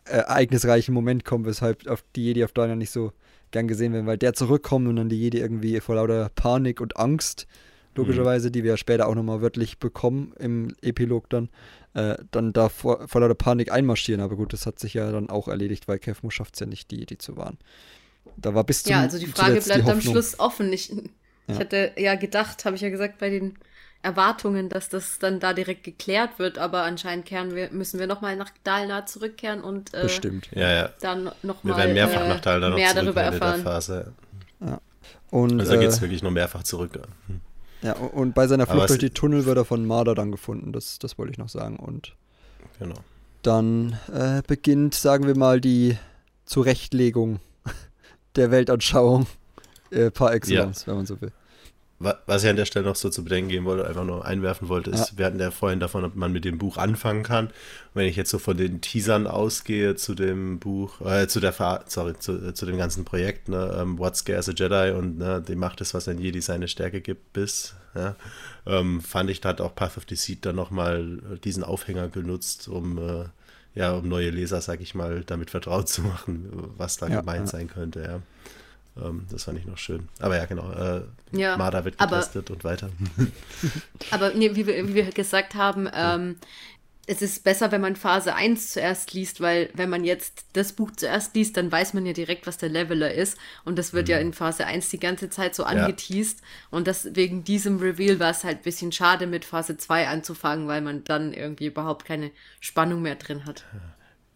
[0.04, 3.12] ereignisreichen Moment kommt, weshalb auf die Jedi auf Dalna nicht so
[3.50, 6.96] gern gesehen werden, weil der zurückkommt und dann die Jedi irgendwie vor lauter Panik und
[6.96, 7.46] Angst,
[7.94, 11.48] logischerweise, die wir ja später auch nochmal wörtlich bekommen im Epilog dann,
[11.94, 14.20] äh, dann da vor, vor lauter Panik einmarschieren.
[14.20, 16.90] Aber gut, das hat sich ja dann auch erledigt, weil Kevmo schafft es ja nicht,
[16.90, 17.58] die Jedi zu warnen.
[18.36, 20.14] Da war bis zum Ja, also die Frage bleibt am Hoffnung.
[20.14, 20.72] Schluss offen.
[20.72, 20.98] Ich, ich
[21.46, 21.58] Ja.
[21.60, 23.54] hatte ja gedacht, habe ich ja gesagt, bei den
[24.04, 28.36] Erwartungen, dass das dann da direkt geklärt wird, aber anscheinend kehren wir, müssen wir nochmal
[28.36, 30.48] nach Dalna zurückkehren und äh, Bestimmt.
[30.52, 30.90] Ja, ja.
[31.00, 33.62] dann Wir nochmal werden mehrfach äh, nach dann noch mehr darüber erfahren.
[33.62, 34.12] Phase.
[35.30, 37.00] Und, Also geht äh, es wirklich noch mehrfach zurück.
[37.26, 37.40] Hm.
[37.82, 40.72] ja, und bei seiner Flucht durch die Tunnel wird er von Marder dann gefunden.
[40.72, 41.76] Das, das wollte ich noch sagen.
[41.76, 42.14] Und
[42.78, 42.96] Genau.
[43.42, 45.96] dann äh, beginnt, sagen wir mal, die
[46.44, 47.40] Zurechtlegung
[48.36, 49.26] der Weltanschauung
[49.90, 51.32] äh, par excellence, wenn man so will.
[52.00, 54.68] Wa- Was ich an der Stelle noch so zu bedenken geben wollte, einfach nur einwerfen
[54.68, 57.46] wollte, ist, wir hatten ja vorhin davon, ob man mit dem Buch anfangen kann.
[57.46, 57.52] Und
[57.94, 61.84] wenn ich jetzt so von den Teasern ausgehe zu dem Buch, äh, zu der Fa
[61.86, 65.42] sorry, zu, äh, zu dem ganzen Projekt, ne, ähm, What Scares a Jedi und ne,
[65.46, 68.16] die Macht ist, was ein Jedi seine Stärke gibt, bis, ja,
[68.66, 72.98] ähm, fand ich, da hat auch Path of Deceit dann nochmal diesen Aufhänger genutzt, um
[72.98, 73.24] äh,
[73.76, 77.46] ja, um neue Leser, sag ich mal, damit vertraut zu machen, was da Ja, gemeint
[77.46, 77.52] ja.
[77.52, 78.20] sein könnte, ja.
[78.96, 80.08] Ähm, das fand ich noch schön.
[80.20, 80.70] Aber ja, genau.
[80.72, 81.02] Äh,
[81.32, 82.90] Ja, Marder wird aber- getestet und weiter.
[84.10, 86.36] Aber nee, wie, wir, wie wir gesagt haben, ähm,
[87.06, 90.90] es ist besser, wenn man Phase 1 zuerst liest, weil wenn man jetzt das Buch
[90.96, 93.36] zuerst liest, dann weiß man ja direkt, was der Leveler ist.
[93.66, 96.40] Und das wird ja in Phase 1 die ganze Zeit so angeteased.
[96.70, 100.66] Und das, wegen diesem Reveal war es halt ein bisschen schade, mit Phase 2 anzufangen,
[100.66, 102.30] weil man dann irgendwie überhaupt keine
[102.60, 103.66] Spannung mehr drin hat.
[103.74, 103.80] Ja,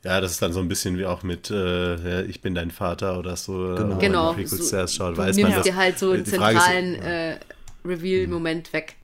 [0.02, 3.18] das ist dann so ein bisschen wie auch mit äh, ja, Ich bin dein Vater
[3.18, 3.74] oder so.
[3.74, 3.90] Genau.
[3.90, 4.32] Wenn Genau.
[4.32, 6.94] man so- zuerst schaut, du weiß nimmst man dir halt so einen Frage ist- zentralen
[7.02, 7.38] äh,
[7.84, 8.94] Reveal-Moment weg.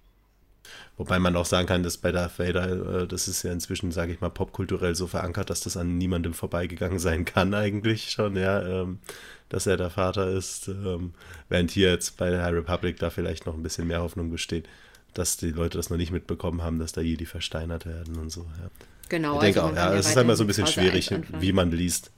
[0.97, 4.13] Wobei man auch sagen kann, dass bei Darth Vader, äh, das ist ja inzwischen, sage
[4.13, 8.63] ich mal, popkulturell so verankert, dass das an niemandem vorbeigegangen sein kann eigentlich schon, ja,
[8.63, 9.01] ähm,
[9.49, 10.69] dass er der Vater ist.
[10.69, 11.13] Ähm,
[11.49, 14.69] während hier jetzt bei der High Republic da vielleicht noch ein bisschen mehr Hoffnung besteht,
[15.15, 18.43] dass die Leute das noch nicht mitbekommen haben, dass da Jedi versteinert werden und so,
[18.61, 18.71] ja.
[19.09, 19.35] Genau.
[19.35, 21.23] Ich denke also auch, ja, es ist weiterhin immer so ein bisschen Phase 1 schwierig,
[21.41, 22.11] wie man liest.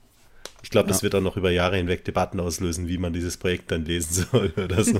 [0.63, 3.71] Ich glaube, das wird dann noch über Jahre hinweg Debatten auslösen, wie man dieses Projekt
[3.71, 4.99] dann lesen soll oder so.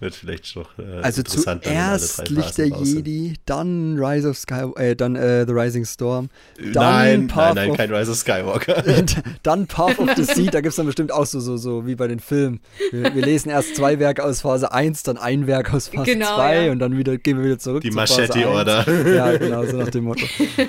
[0.00, 2.66] Wird vielleicht noch äh, Also interessant, zuerst Licht der.
[2.68, 7.54] Jedi, dann Rise of Sky, äh, dann äh, The Rising Storm, dann Nein, nein, Path
[7.56, 8.84] nein, of, kein Rise of Skywalker.
[9.42, 11.96] dann Path of the Seed, da gibt es dann bestimmt auch so, so, so wie
[11.96, 12.60] bei den Filmen.
[12.92, 16.36] Wir, wir lesen erst zwei Werke aus Phase 1, dann ein Werk aus Phase Genau,
[16.36, 16.72] 2 ja.
[16.72, 18.46] und dann wieder gehen wir wieder zurück Die zu Phase Machete 1.
[18.46, 18.86] Order.
[19.18, 20.26] Ja, genau, so nach dem Motto.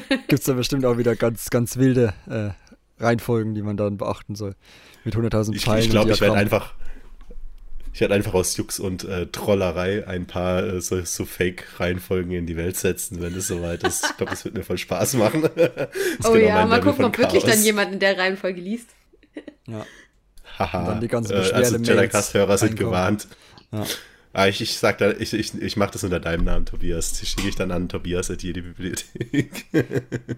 [0.08, 2.50] Gibt es da bestimmt auch wieder ganz, ganz wilde äh,
[3.04, 4.56] Reihenfolgen, die man dann beachten soll.
[5.04, 6.74] Mit 100.000 Ich, Pfeilen ich glaube, und ich werde einfach.
[8.00, 12.46] Ich werde einfach aus Jux und äh, Trollerei ein paar äh, so, so Fake-Reihenfolgen in
[12.46, 14.06] die Welt setzen, wenn es soweit ist.
[14.12, 15.44] Ich glaube, das wird mir voll Spaß machen.
[16.24, 17.56] Oh genau ja, mal Level gucken, ob wirklich Chaos.
[17.56, 18.88] dann jemand in der Reihenfolge liest.
[19.68, 19.86] Ja.
[20.58, 20.80] Haha.
[20.80, 23.28] Und dann die ganzen äh, also Jedi-Cast-Hörer sind gewarnt.
[23.74, 23.84] Ja.
[24.32, 27.12] Ah, ich, ich sag da, ich, ich, ich mache das unter deinem Namen, Tobias.
[27.20, 29.66] Die schicke ich dann an Tobias at jede Bibliothek.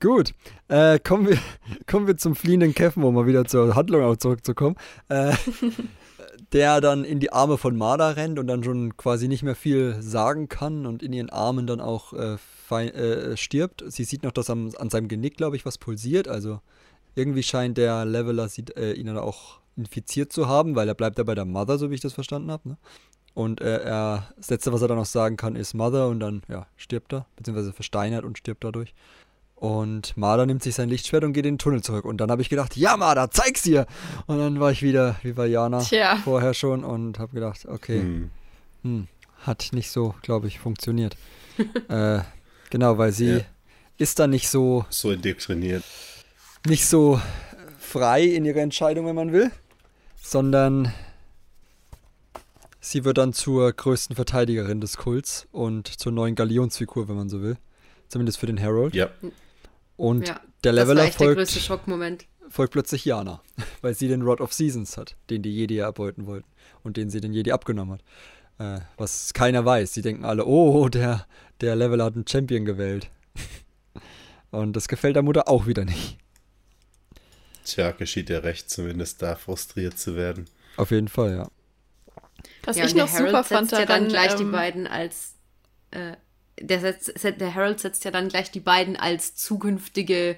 [0.00, 0.34] Gut,
[0.66, 1.38] äh, kommen, wir,
[1.86, 4.74] kommen wir zum fliehenden Keffen, um mal wieder zur Handlung auch zurückzukommen.
[5.08, 5.32] Äh,
[6.52, 10.00] der dann in die Arme von Marder rennt und dann schon quasi nicht mehr viel
[10.00, 13.84] sagen kann und in ihren Armen dann auch äh, fein, äh, stirbt.
[13.88, 16.28] Sie sieht noch, dass am, an seinem Genick, glaube ich, was pulsiert.
[16.28, 16.60] Also
[17.14, 21.18] irgendwie scheint der Leveler sie, äh, ihn dann auch infiziert zu haben, weil er bleibt
[21.18, 22.70] ja bei der Mother, so wie ich das verstanden habe.
[22.70, 22.76] Ne?
[23.34, 26.42] Und äh, er, das Letzte, was er dann noch sagen kann, ist Mother und dann
[26.48, 28.94] ja, stirbt er, beziehungsweise versteinert und stirbt dadurch.
[29.56, 32.04] Und Marder nimmt sich sein Lichtschwert und geht in den Tunnel zurück.
[32.04, 33.86] Und dann habe ich gedacht, ja, Marder, zeig's ihr.
[34.26, 36.16] Und dann war ich wieder wie bei Jana Tja.
[36.22, 38.30] vorher schon und habe gedacht, okay, Hm.
[38.82, 39.08] hm,
[39.44, 41.16] hat nicht so, glaube ich, funktioniert.
[41.88, 42.18] äh,
[42.68, 43.40] genau, weil sie Ja.
[43.96, 45.82] ist dann nicht so, So indoktriniert.
[46.66, 47.18] nicht so
[47.78, 49.50] frei in ihrer Entscheidung, wenn man will,
[50.22, 50.92] sondern
[52.80, 57.40] sie wird dann zur größten Verteidigerin des Kults und zur neuen Galionsfigur, wenn man so
[57.40, 57.56] will.
[58.08, 58.94] Zumindest für den Harold.
[58.94, 59.08] Ja.
[59.96, 62.26] Und Ja, der Leveler echt der folgt, größte Schockmoment.
[62.48, 63.42] folgt plötzlich Jana,
[63.82, 66.48] weil sie den Rod of Seasons hat, den die Jedi erbeuten wollten
[66.82, 68.02] und den sie den Jedi abgenommen hat.
[68.58, 69.92] Äh, was keiner weiß.
[69.92, 71.26] Sie denken alle, oh, der,
[71.60, 73.10] der Leveler hat einen Champion gewählt.
[74.50, 76.18] und das gefällt der Mutter auch wieder nicht.
[77.64, 80.46] Tja, geschieht ihr recht, zumindest da frustriert zu werden.
[80.76, 81.50] Auf jeden Fall, ja.
[82.64, 85.34] Was ja, ich noch super setzt fand ja daran, dann gleich die ähm, beiden als
[85.90, 86.12] äh,
[86.60, 90.36] der, setzt, set- der Harold setzt ja dann gleich die beiden als zukünftige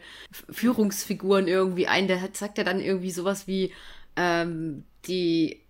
[0.50, 2.08] Führungsfiguren irgendwie ein.
[2.08, 3.72] Der sagt ja dann irgendwie sowas wie
[4.16, 5.60] ähm, die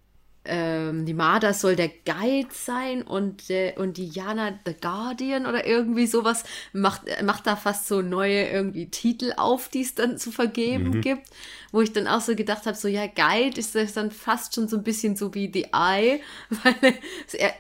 [0.49, 5.67] ähm, die Marder soll der Guide sein und, der und die Jana the Guardian oder
[5.67, 6.45] irgendwie sowas.
[6.73, 11.29] Macht, macht da fast so neue irgendwie Titel auf, die es dann zu vergeben gibt.
[11.71, 14.69] Wo ich dann auch so gedacht habe, so ja, Guide ist das dann fast schon
[14.69, 16.21] so ein bisschen so wie The Eye,
[16.51, 16.95] weil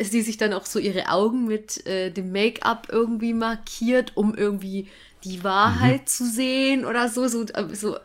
[0.00, 4.88] sie sich dann auch so ihre Augen mit äh, dem Make-up irgendwie markiert, um irgendwie
[5.24, 7.28] die Wahrheit zu sehen oder so.
[7.28, 8.00] So, äh, so äh,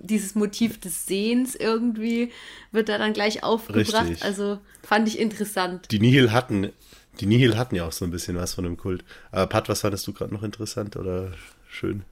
[0.00, 2.32] dieses Motiv des Sehens irgendwie
[2.72, 4.08] wird da dann gleich aufgebracht.
[4.08, 4.24] Richtig.
[4.24, 5.90] Also fand ich interessant.
[5.90, 6.72] Die Nihil hatten,
[7.20, 9.04] die Nihil hatten ja auch so ein bisschen was von dem Kult.
[9.30, 11.32] Aber Pat, was fandest du gerade noch interessant oder
[11.68, 12.04] schön?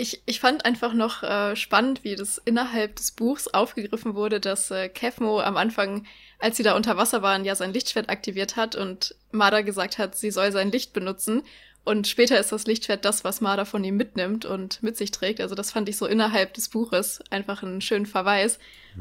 [0.00, 4.70] Ich, ich fand einfach noch äh, spannend, wie das innerhalb des Buchs aufgegriffen wurde, dass
[4.70, 6.06] äh, Kefmo am Anfang,
[6.38, 10.14] als sie da unter Wasser waren, ja sein Lichtschwert aktiviert hat und Marder gesagt hat,
[10.14, 11.42] sie soll sein Licht benutzen.
[11.88, 15.40] Und später ist das Lichtschwert das, was Marder von ihm mitnimmt und mit sich trägt.
[15.40, 18.58] Also das fand ich so innerhalb des Buches einfach einen schönen Verweis.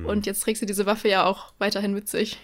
[0.07, 2.37] Und jetzt trägt sie diese Waffe ja auch weiterhin mit sich.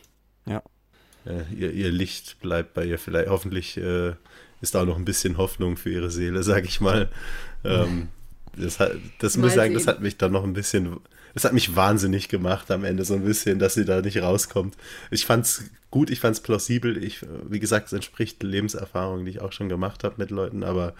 [1.25, 3.29] Äh, ihr, ihr Licht bleibt bei ihr vielleicht.
[3.29, 4.15] Hoffentlich äh,
[4.59, 7.09] ist da auch noch ein bisschen Hoffnung für ihre Seele, sag ich mal.
[7.65, 8.09] Ähm,
[8.57, 10.97] das hat, das muss ich sagen, das hat mich dann noch ein bisschen,
[11.33, 14.75] das hat mich wahnsinnig gemacht am Ende, so ein bisschen, dass sie da nicht rauskommt.
[15.11, 17.03] Ich fand's gut, ich fand's plausibel.
[17.03, 17.19] Ich,
[17.49, 20.93] wie gesagt, es entspricht Lebenserfahrungen, die ich auch schon gemacht habe mit Leuten, aber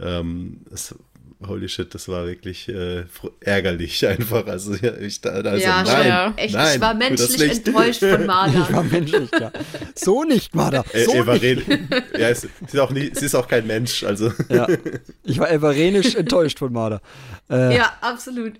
[0.00, 0.94] ähm, es,
[1.46, 3.04] holy shit, das war wirklich äh,
[3.40, 4.46] ärgerlich einfach.
[4.46, 6.34] Also ja, ich da, also, ja, nein, ja.
[6.36, 6.54] echt.
[6.54, 8.72] nein, ich war menschlich enttäuscht von Ich Marder.
[8.72, 9.52] war menschlich, ja.
[9.94, 10.84] So nicht, Marder.
[11.06, 11.44] So Eva nicht.
[11.44, 14.66] Rehn- ja, es, sie, ist auch nie, sie ist auch kein Mensch, also Ja.
[15.24, 17.00] Ich war everenisch enttäuscht von Marder.
[17.50, 18.54] Äh, Ja, absolut.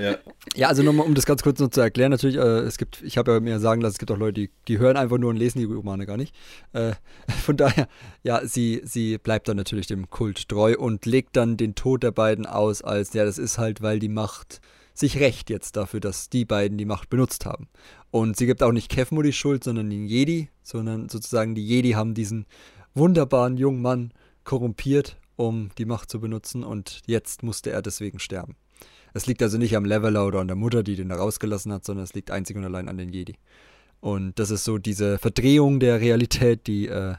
[0.00, 0.16] Ja.
[0.54, 3.16] Ja, also nochmal, um das ganz kurz noch zu erklären, natürlich, äh, es gibt, ich
[3.16, 5.36] habe ja mir sagen lassen, es gibt auch Leute, die, die hören einfach nur und
[5.36, 6.34] lesen die Romane gar nicht.
[6.72, 6.92] Äh,
[7.42, 7.88] von daher,
[8.22, 12.12] ja, sie, sie bleibt dann natürlich dem Kult treu und legt dann den Tod der
[12.12, 14.60] beiden aus als, ja, das ist halt, weil die Macht
[14.94, 17.68] sich rächt jetzt dafür, dass die beiden die Macht benutzt haben.
[18.10, 21.92] Und sie gibt auch nicht Kevmo die Schuld, sondern den Jedi, sondern sozusagen die Jedi
[21.92, 22.46] haben diesen
[22.94, 24.12] wunderbaren jungen Mann
[24.44, 28.56] korrumpiert, um die Macht zu benutzen und jetzt musste er deswegen sterben.
[29.14, 31.84] Es liegt also nicht am Leveler oder an der Mutter, die den da rausgelassen hat,
[31.84, 33.34] sondern es liegt einzig und allein an den Jedi.
[34.00, 37.14] Und das ist so diese Verdrehung der Realität, die äh,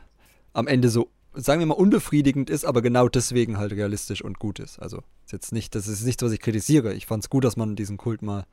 [0.53, 4.59] am Ende so sagen wir mal, unbefriedigend ist, aber genau deswegen halt realistisch und gut
[4.59, 4.79] ist.
[4.79, 6.93] Also ist jetzt nicht, das ist nichts, was ich kritisiere.
[6.93, 8.45] Ich fand es gut, dass man diesen Kult mal,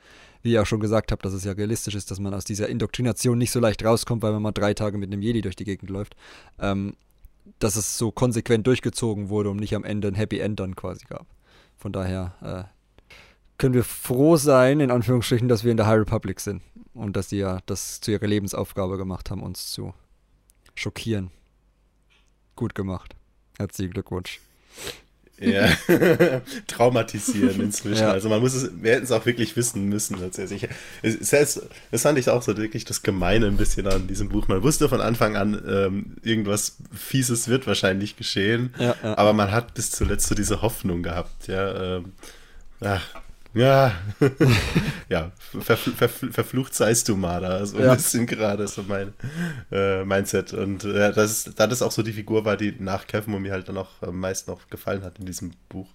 [0.43, 2.69] wie ihr auch schon gesagt habt, dass es ja realistisch ist, dass man aus dieser
[2.69, 5.65] Indoktrination nicht so leicht rauskommt, weil man mal drei Tage mit einem Jedi durch die
[5.65, 6.17] Gegend läuft.
[6.59, 6.95] Ähm,
[7.59, 11.05] dass es so konsequent durchgezogen wurde und nicht am Ende ein Happy End dann quasi
[11.07, 11.27] gab.
[11.77, 12.80] Von daher äh,
[13.61, 16.63] können wir froh sein, in Anführungsstrichen, dass wir in der High Republic sind
[16.95, 19.93] und dass sie ja das zu ihrer Lebensaufgabe gemacht haben, uns zu
[20.75, 21.31] schockieren.
[22.57, 23.15] Gut gemacht.
[23.59, 24.41] Herzlichen Glückwunsch.
[25.39, 25.69] Ja,
[26.69, 28.05] traumatisieren inzwischen.
[28.05, 28.13] Ja.
[28.13, 30.67] Also man muss es, wir hätten es auch wirklich wissen müssen tatsächlich.
[31.03, 31.61] Es, es,
[31.91, 34.49] das fand ich auch so wirklich das Gemeine ein bisschen an diesem Buch.
[34.49, 39.19] Man wusste von Anfang an, ähm, irgendwas Fieses wird wahrscheinlich geschehen, ja, ja.
[39.19, 41.47] aber man hat bis zuletzt so diese Hoffnung gehabt.
[41.47, 42.13] Ja, ähm,
[42.81, 43.07] ach,
[43.55, 43.93] ja,
[45.09, 47.67] ja, verfl verfl verflucht seist du, Marder.
[47.67, 47.91] So ja.
[47.91, 49.13] ein bisschen gerade so mein
[49.73, 50.53] äh, Mindset.
[50.53, 53.53] Und äh, das, ist, das ist auch so die Figur war, die nach Kevin mir
[53.53, 55.89] halt dann auch am meisten noch gefallen hat in diesem Buch.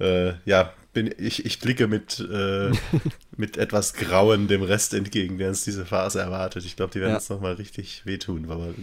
[0.00, 2.70] Äh, ja, bin, ich, ich blicke mit, äh,
[3.36, 6.64] mit etwas Grauen dem Rest entgegen, der uns diese Phase erwartet.
[6.64, 7.16] Ich glaube, die werden ja.
[7.16, 8.50] uns nochmal richtig wehtun.
[8.50, 8.74] Aber,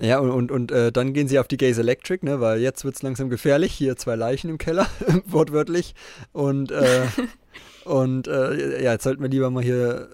[0.00, 2.84] Ja, und, und, und äh, dann gehen sie auf die Gaze Electric, ne, weil jetzt
[2.84, 3.72] wird es langsam gefährlich.
[3.72, 4.86] Hier zwei Leichen im Keller,
[5.26, 5.94] wortwörtlich.
[6.32, 7.06] Und, äh,
[7.84, 10.08] und äh, ja, jetzt sollten wir lieber mal hier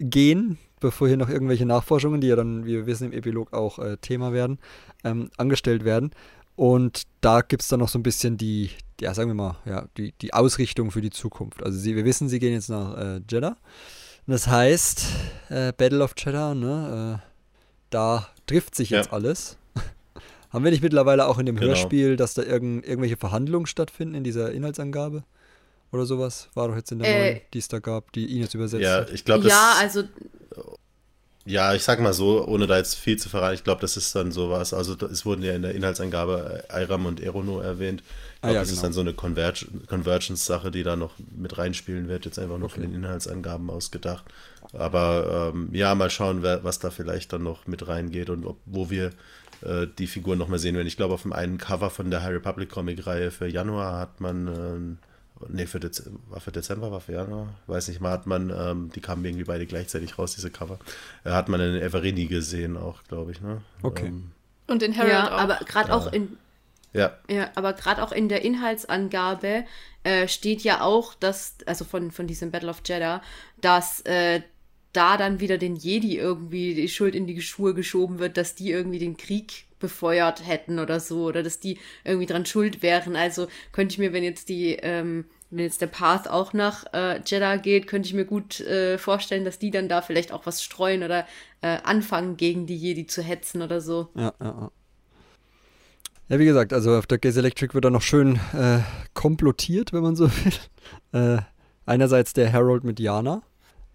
[0.00, 3.78] gehen, bevor hier noch irgendwelche Nachforschungen, die ja dann, wie wir wissen, im Epilog auch
[3.78, 4.58] äh, Thema werden,
[5.04, 6.10] ähm, angestellt werden.
[6.56, 8.70] Und da gibt es dann noch so ein bisschen die,
[9.00, 11.62] ja, sagen wir mal, ja, die, die Ausrichtung für die Zukunft.
[11.62, 13.56] Also sie, wir wissen, sie gehen jetzt nach äh, Jeddah.
[14.26, 15.06] Das heißt,
[15.50, 17.22] äh, Battle of Jeddah, ne?
[17.90, 19.12] da trifft sich jetzt ja.
[19.12, 19.56] alles.
[20.50, 21.68] Haben wir nicht mittlerweile auch in dem genau.
[21.68, 25.24] Hörspiel, dass da irgend, irgendwelche Verhandlungen stattfinden in dieser Inhaltsangabe?
[25.92, 26.48] Oder sowas?
[26.54, 29.06] War doch jetzt in der äh, neuen, die es da gab, die Ines übersetzt Ja,
[29.08, 30.04] ich glaube, Ja, also.
[31.46, 34.14] Ja, ich sag mal so, ohne da jetzt viel zu verraten, ich glaube, das ist
[34.14, 34.74] dann sowas.
[34.74, 38.02] Also, es wurden ja in der Inhaltsangabe Iram und Erono erwähnt.
[38.02, 38.76] Ich glaube, ah, ja, das genau.
[38.76, 42.66] ist dann so eine Converg Convergence-Sache, die da noch mit reinspielen wird, jetzt einfach nur
[42.66, 42.74] okay.
[42.74, 44.26] von den Inhaltsangaben ausgedacht.
[44.72, 48.58] Aber ähm, ja, mal schauen, wer, was da vielleicht dann noch mit reingeht und ob,
[48.66, 49.12] wo wir
[49.62, 50.86] äh, die Figuren noch mal sehen werden.
[50.86, 54.46] Ich glaube, auf dem einen Cover von der High Republic Comic-Reihe für Januar hat man,
[54.46, 58.50] äh, nee, für Dezember, war für Dezember, war für Januar, weiß nicht mal, hat man,
[58.50, 60.78] ähm, die kamen irgendwie beide gleichzeitig raus, diese Cover,
[61.24, 63.40] äh, hat man in Everini gesehen auch, glaube ich.
[63.40, 63.62] Ne?
[63.82, 64.06] Okay.
[64.06, 64.32] Ähm,
[64.66, 65.40] und in Harold ja, auch.
[65.40, 66.36] aber gerade auch in
[66.92, 67.12] ja.
[67.28, 69.64] Ja, aber gerade auch in der Inhaltsangabe
[70.04, 73.22] äh, steht ja auch, dass, also von, von diesem Battle of Jeddah,
[73.60, 74.40] dass äh,
[74.92, 78.70] da dann wieder den Jedi irgendwie die Schuld in die Schuhe geschoben wird, dass die
[78.70, 83.16] irgendwie den Krieg befeuert hätten oder so, oder dass die irgendwie dran schuld wären.
[83.16, 87.20] Also könnte ich mir, wenn jetzt die, ähm, wenn jetzt der Path auch nach äh,
[87.24, 90.62] Jeddah geht, könnte ich mir gut äh, vorstellen, dass die dann da vielleicht auch was
[90.62, 91.26] streuen oder
[91.60, 94.08] äh, anfangen, gegen die Jedi zu hetzen oder so.
[94.14, 94.70] Ja, ja, ja.
[96.30, 98.80] Ja, wie gesagt, also auf der Gaze Electric wird da noch schön äh,
[99.14, 100.52] komplottiert, wenn man so will.
[101.12, 101.40] Äh,
[101.86, 103.42] einerseits der Harold mit Jana,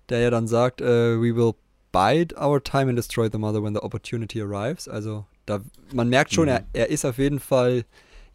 [0.10, 1.54] der ja dann sagt, äh, we will
[1.92, 4.88] bide our time and destroy the mother when the opportunity arrives.
[4.88, 5.62] Also da,
[5.94, 6.56] man merkt schon, mhm.
[6.56, 7.86] er, er ist auf jeden Fall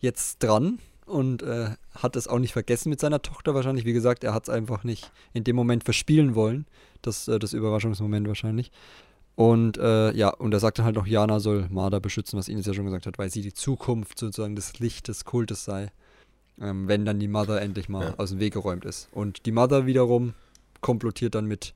[0.00, 3.84] jetzt dran und äh, hat es auch nicht vergessen mit seiner Tochter wahrscheinlich.
[3.84, 6.66] Wie gesagt, er hat es einfach nicht in dem Moment verspielen wollen.
[7.02, 8.70] Das, äh, das Überraschungsmoment wahrscheinlich.
[9.34, 12.66] Und äh, ja, und er sagt dann halt noch, Jana soll Marder beschützen, was Ines
[12.66, 15.92] ja schon gesagt hat, weil sie die Zukunft sozusagen des Licht des Kultes sei,
[16.60, 18.14] ähm, wenn dann die Mother endlich mal ja.
[18.16, 19.08] aus dem Weg geräumt ist.
[19.12, 20.34] Und die Mother wiederum
[20.80, 21.74] komplottiert dann mit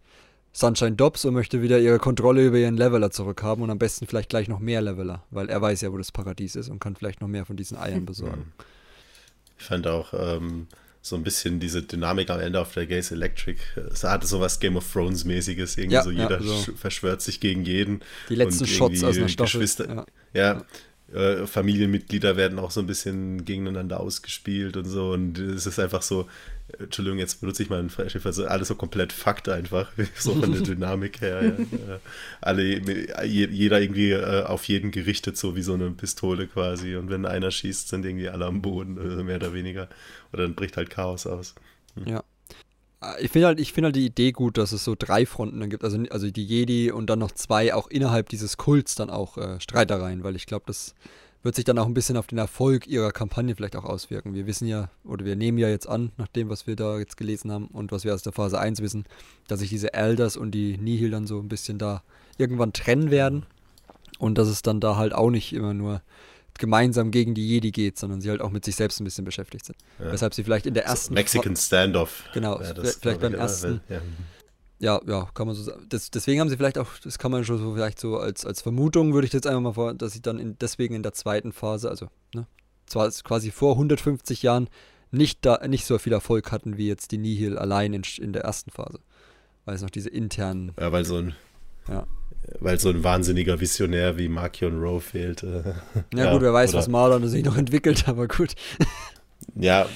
[0.53, 4.29] Sunshine Dobbs und möchte wieder ihre Kontrolle über ihren Leveler zurückhaben und am besten vielleicht
[4.29, 7.21] gleich noch mehr Leveler, weil er weiß ja, wo das Paradies ist und kann vielleicht
[7.23, 8.53] noch mehr von diesen Eiern besorgen.
[9.59, 10.67] Ich fand auch ähm,
[11.01, 13.59] so ein bisschen diese Dynamik am Ende auf der Gaze Electric.
[13.93, 16.73] Es hatte so was Game of Thrones mäßiges, irgendwie ja, so jeder ja, so.
[16.73, 18.01] verschwört sich gegen jeden.
[18.29, 19.67] Die letzten Shots aus einer Staffel.
[19.89, 20.05] Ja.
[20.35, 20.63] ja
[21.13, 25.11] äh, Familienmitglieder werden auch so ein bisschen gegeneinander ausgespielt und so.
[25.11, 26.27] Und es ist einfach so,
[26.79, 30.53] Entschuldigung, jetzt benutze ich mal einen Schiff, also alles so komplett Fakt einfach, so von
[30.53, 31.43] der Dynamik her.
[31.43, 32.01] Ja.
[32.41, 32.63] Alle,
[33.25, 36.97] jeder irgendwie äh, auf jeden gerichtet, so wie so eine Pistole quasi.
[36.97, 39.89] Und wenn einer schießt, sind irgendwie alle am Boden, also mehr oder weniger.
[40.33, 41.55] Oder dann bricht halt Chaos aus.
[41.97, 42.09] Hm.
[42.09, 42.25] Ja.
[43.21, 45.83] Ich finde halt, find halt die Idee gut, dass es so drei Fronten dann gibt.
[45.83, 49.59] Also, also die Jedi und dann noch zwei auch innerhalb dieses Kults dann auch äh,
[49.61, 50.95] Streitereien, weil ich glaube, das
[51.43, 54.35] wird sich dann auch ein bisschen auf den Erfolg ihrer Kampagne vielleicht auch auswirken.
[54.35, 57.17] Wir wissen ja, oder wir nehmen ja jetzt an, nach dem, was wir da jetzt
[57.17, 59.05] gelesen haben und was wir aus der Phase 1 wissen,
[59.49, 62.03] dass sich diese Elders und die Nihil dann so ein bisschen da
[62.39, 63.45] irgendwann trennen werden
[64.19, 66.03] und dass es dann da halt auch nicht immer nur
[66.59, 69.65] gemeinsam gegen die Jedi geht, sondern sie halt auch mit sich selbst ein bisschen beschäftigt
[69.65, 69.77] sind.
[69.99, 70.13] Ja.
[70.13, 71.09] Weshalb sie vielleicht in der ersten.
[71.09, 72.25] So Mexican Standoff.
[72.35, 73.81] Genau, vielleicht beim ersten.
[73.89, 74.01] Ja.
[74.83, 75.87] Ja, ja, kann man so sagen.
[75.89, 78.63] Das, deswegen haben sie vielleicht auch, das kann man schon so vielleicht so als, als
[78.63, 81.53] Vermutung, würde ich jetzt einfach mal vor, dass sie dann in, deswegen in der zweiten
[81.53, 82.49] Phase, also ne,
[82.87, 84.69] zwar quasi vor 150 Jahren,
[85.13, 88.43] nicht, da, nicht so viel Erfolg hatten wie jetzt die Nihil allein in, in der
[88.43, 88.99] ersten Phase.
[89.65, 90.73] Weil es noch diese internen.
[90.81, 91.35] Ja, weil so ein.
[91.89, 92.09] Ja.
[92.59, 95.77] Weil so ein wahnsinniger Visionär wie Markion Rowe fehlte.
[96.13, 98.55] Ja, ja, gut, wer weiß, oder, was Marlon sich noch entwickelt, aber gut.
[99.55, 99.89] Ja,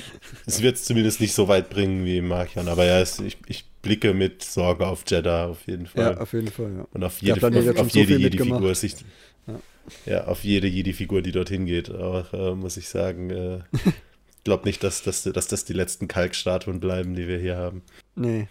[0.47, 3.65] es wird es zumindest nicht so weit bringen wie Markion, aber ja, es, ich, ich
[3.83, 6.15] blicke mit Sorge auf Jeddah auf jeden Fall.
[6.15, 6.87] Ja, auf jeden Fall, ja.
[6.93, 8.97] Und auf jede, auf, auf jede Jedi-Figur sich.
[9.47, 9.61] Ja.
[10.07, 10.25] ja.
[10.25, 13.31] auf jede Jedi-Figur, die dorthin geht, auch, äh, muss ich sagen.
[13.31, 13.59] Äh,
[14.47, 17.83] glaube nicht, dass, dass, dass das die letzten Kalkstatuen bleiben, die wir hier haben.
[18.15, 18.47] Nee.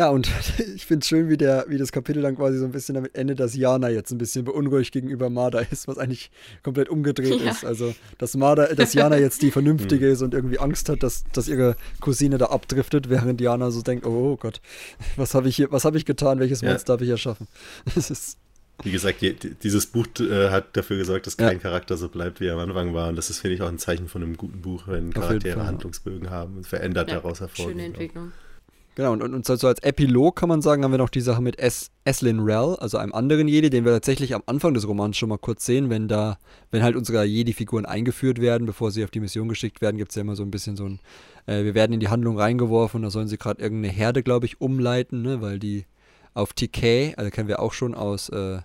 [0.00, 0.30] Ja, und
[0.74, 3.14] ich finde es schön, wie, der, wie das Kapitel dann quasi so ein bisschen damit
[3.14, 6.30] endet, dass Jana jetzt ein bisschen beunruhigt gegenüber Marder ist, was eigentlich
[6.62, 7.50] komplett umgedreht ja.
[7.50, 7.66] ist.
[7.66, 10.12] Also, dass Marder, dass Jana jetzt die Vernünftige hm.
[10.14, 14.06] ist und irgendwie Angst hat, dass, dass ihre Cousine da abdriftet, während Jana so denkt,
[14.06, 14.62] oh, oh Gott,
[15.16, 16.70] was habe ich hier, was habe ich getan, welches ja.
[16.70, 17.46] Monster habe ich erschaffen?
[17.94, 18.38] Das ist.
[18.82, 19.22] Wie gesagt,
[19.62, 21.58] dieses Buch äh, hat dafür gesorgt, dass kein ja.
[21.58, 23.10] Charakter so bleibt, wie er am Anfang war.
[23.10, 26.30] Und das ist, finde ich, auch ein Zeichen von einem guten Buch, wenn Charaktere Handlungsbögen
[26.30, 27.76] haben und verändert daraus hervorgehen.
[27.76, 28.32] Schöne Entwicklung.
[28.96, 31.58] Genau, und, und, so als Epilog kann man sagen, haben wir noch die Sache mit
[31.58, 35.28] es Eslin Rel, also einem anderen Jedi, den wir tatsächlich am Anfang des Romans schon
[35.28, 36.38] mal kurz sehen, wenn da,
[36.70, 40.16] wenn halt unsere Jedi-Figuren eingeführt werden, bevor sie auf die Mission geschickt werden, gibt es
[40.16, 40.98] ja immer so ein bisschen so ein,
[41.46, 44.60] äh, wir werden in die Handlung reingeworfen da sollen sie gerade irgendeine Herde, glaube ich,
[44.60, 45.86] umleiten, ne, weil die
[46.34, 48.58] auf TK, also kennen wir auch schon aus äh,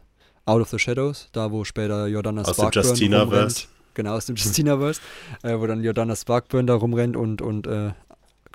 [0.45, 3.68] Out of the Shadows, da wo später Jordana aus Sparkburn rumrennt.
[3.95, 4.99] Genau, aus dem Justinaverse,
[5.41, 7.91] äh, wo dann Jordana Sparkburn da rumrennt und, und äh,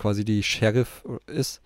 [0.01, 1.61] quasi die Sheriff ist.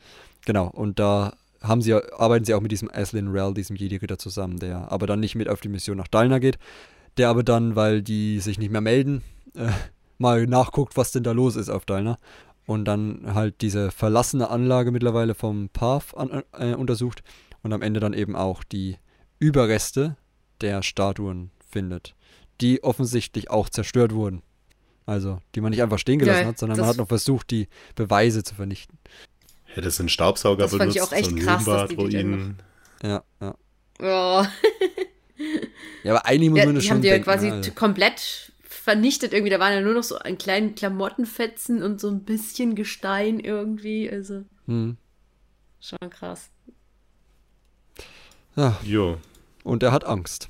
[0.45, 4.59] Genau, und da haben sie, arbeiten sie auch mit diesem Aslin Rel, diesem Jedi-Ritter zusammen,
[4.59, 6.59] der aber dann nicht mit auf die Mission nach Dalna geht,
[7.17, 9.23] der aber dann, weil die sich nicht mehr melden,
[9.55, 9.71] äh,
[10.19, 12.19] mal nachguckt, was denn da los ist auf Dalna
[12.67, 17.23] und dann halt diese verlassene Anlage mittlerweile vom Path an, äh, untersucht
[17.63, 18.99] und am Ende dann eben auch die
[19.39, 20.17] Überreste
[20.61, 22.15] der Statuen findet,
[22.61, 24.43] die offensichtlich auch zerstört wurden.
[25.07, 27.69] Also, die man nicht einfach stehen gelassen ja, hat, sondern man hat noch versucht, die
[27.95, 28.99] Beweise zu vernichten.
[29.65, 32.63] Hätte es einen Staubsauger das benutzt, fand ich auch echt so krass, Ruinen.
[33.03, 33.55] Ja, ja.
[34.01, 34.47] Oh.
[36.05, 37.71] ja, aber eigentlich muss ja, man das die schon haben die denken, ja quasi also.
[37.73, 39.51] komplett vernichtet irgendwie.
[39.51, 44.11] Da waren ja nur noch so ein kleinen Klamottenfetzen und so ein bisschen Gestein irgendwie.
[44.11, 44.97] Also, hm.
[45.81, 46.51] schon krass.
[48.57, 48.79] Ja.
[48.85, 49.19] Jo.
[49.65, 50.49] Und er hat Angst.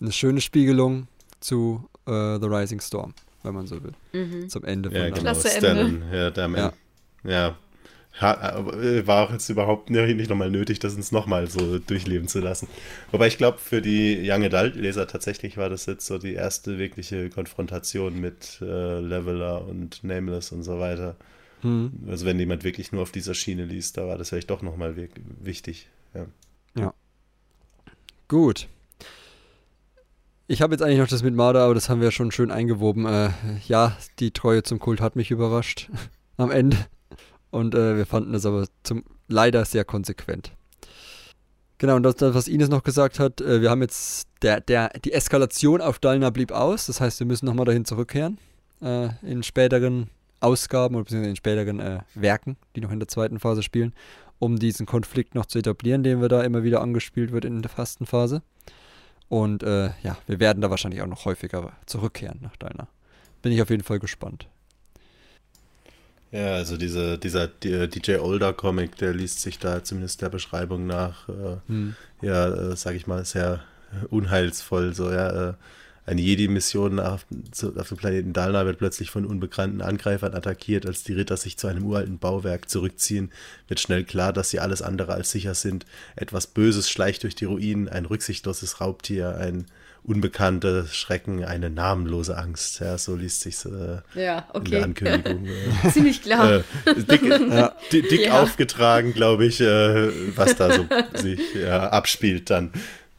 [0.00, 1.06] Eine schöne Spiegelung
[1.38, 3.92] zu uh, The Rising Storm wenn man so will.
[4.12, 4.48] Mhm.
[4.48, 5.20] Zum Ende von ja, genau.
[5.20, 6.02] Klasse Ende.
[6.12, 6.72] Ja, der ja.
[7.24, 7.56] ja.
[8.20, 12.68] War auch jetzt überhaupt nicht nochmal nötig, das uns nochmal so durchleben zu lassen.
[13.10, 17.30] Wobei ich glaube, für die Young Adult-Leser tatsächlich war das jetzt so die erste wirkliche
[17.30, 21.16] Konfrontation mit äh, Leveler und Nameless und so weiter.
[21.62, 21.92] Hm.
[22.08, 24.94] Also wenn jemand wirklich nur auf dieser Schiene liest, da war das vielleicht doch nochmal
[25.40, 25.88] wichtig.
[26.12, 26.26] Ja.
[26.76, 26.94] ja.
[28.28, 28.68] Gut.
[30.52, 33.06] Ich habe jetzt eigentlich noch das mit Marder, aber das haben wir schon schön eingewoben.
[33.06, 33.30] Äh,
[33.68, 35.88] ja, die Treue zum Kult hat mich überrascht
[36.36, 36.76] am Ende.
[37.50, 40.52] Und äh, wir fanden das aber zum, leider sehr konsequent.
[41.78, 45.14] Genau, und das, was Ines noch gesagt hat, äh, wir haben jetzt, der, der, die
[45.14, 46.84] Eskalation auf Dalna blieb aus.
[46.84, 48.36] Das heißt, wir müssen nochmal dahin zurückkehren.
[48.82, 50.10] Äh, in späteren
[50.40, 53.94] Ausgaben oder beziehungsweise in späteren äh, Werken, die noch in der zweiten Phase spielen,
[54.38, 57.70] um diesen Konflikt noch zu etablieren, den wir da immer wieder angespielt wird in der
[57.70, 58.42] Fastenphase.
[59.32, 62.86] Und äh, ja, wir werden da wahrscheinlich auch noch häufiger zurückkehren nach deiner.
[63.40, 64.46] Bin ich auf jeden Fall gespannt.
[66.32, 71.30] Ja, also diese, dieser DJ Older Comic, der liest sich da zumindest der Beschreibung nach,
[71.30, 71.96] äh, hm.
[72.20, 73.60] ja, äh, sag ich mal, sehr
[74.10, 74.94] unheilsvoll.
[74.94, 75.54] So, ja, äh,
[76.04, 77.26] eine Jedi-Mission auf,
[77.76, 80.84] auf, dem Planeten Dalna wird plötzlich von unbekannten Angreifern attackiert.
[80.84, 83.30] Als die Ritter sich zu einem uralten Bauwerk zurückziehen,
[83.68, 85.86] wird schnell klar, dass sie alles andere als sicher sind.
[86.16, 89.66] Etwas Böses schleicht durch die Ruinen, ein rücksichtsloses Raubtier, ein
[90.04, 92.80] unbekannter Schrecken, eine namenlose Angst.
[92.80, 94.64] Ja, so liest sich äh, ja, okay.
[94.64, 95.46] in der Ankündigung.
[95.84, 96.50] Äh, Ziemlich klar.
[96.50, 96.62] Äh,
[96.96, 97.76] dick, ja.
[97.92, 98.42] dick ja.
[98.42, 102.72] aufgetragen, glaube ich, äh, was da so sich abspielt dann.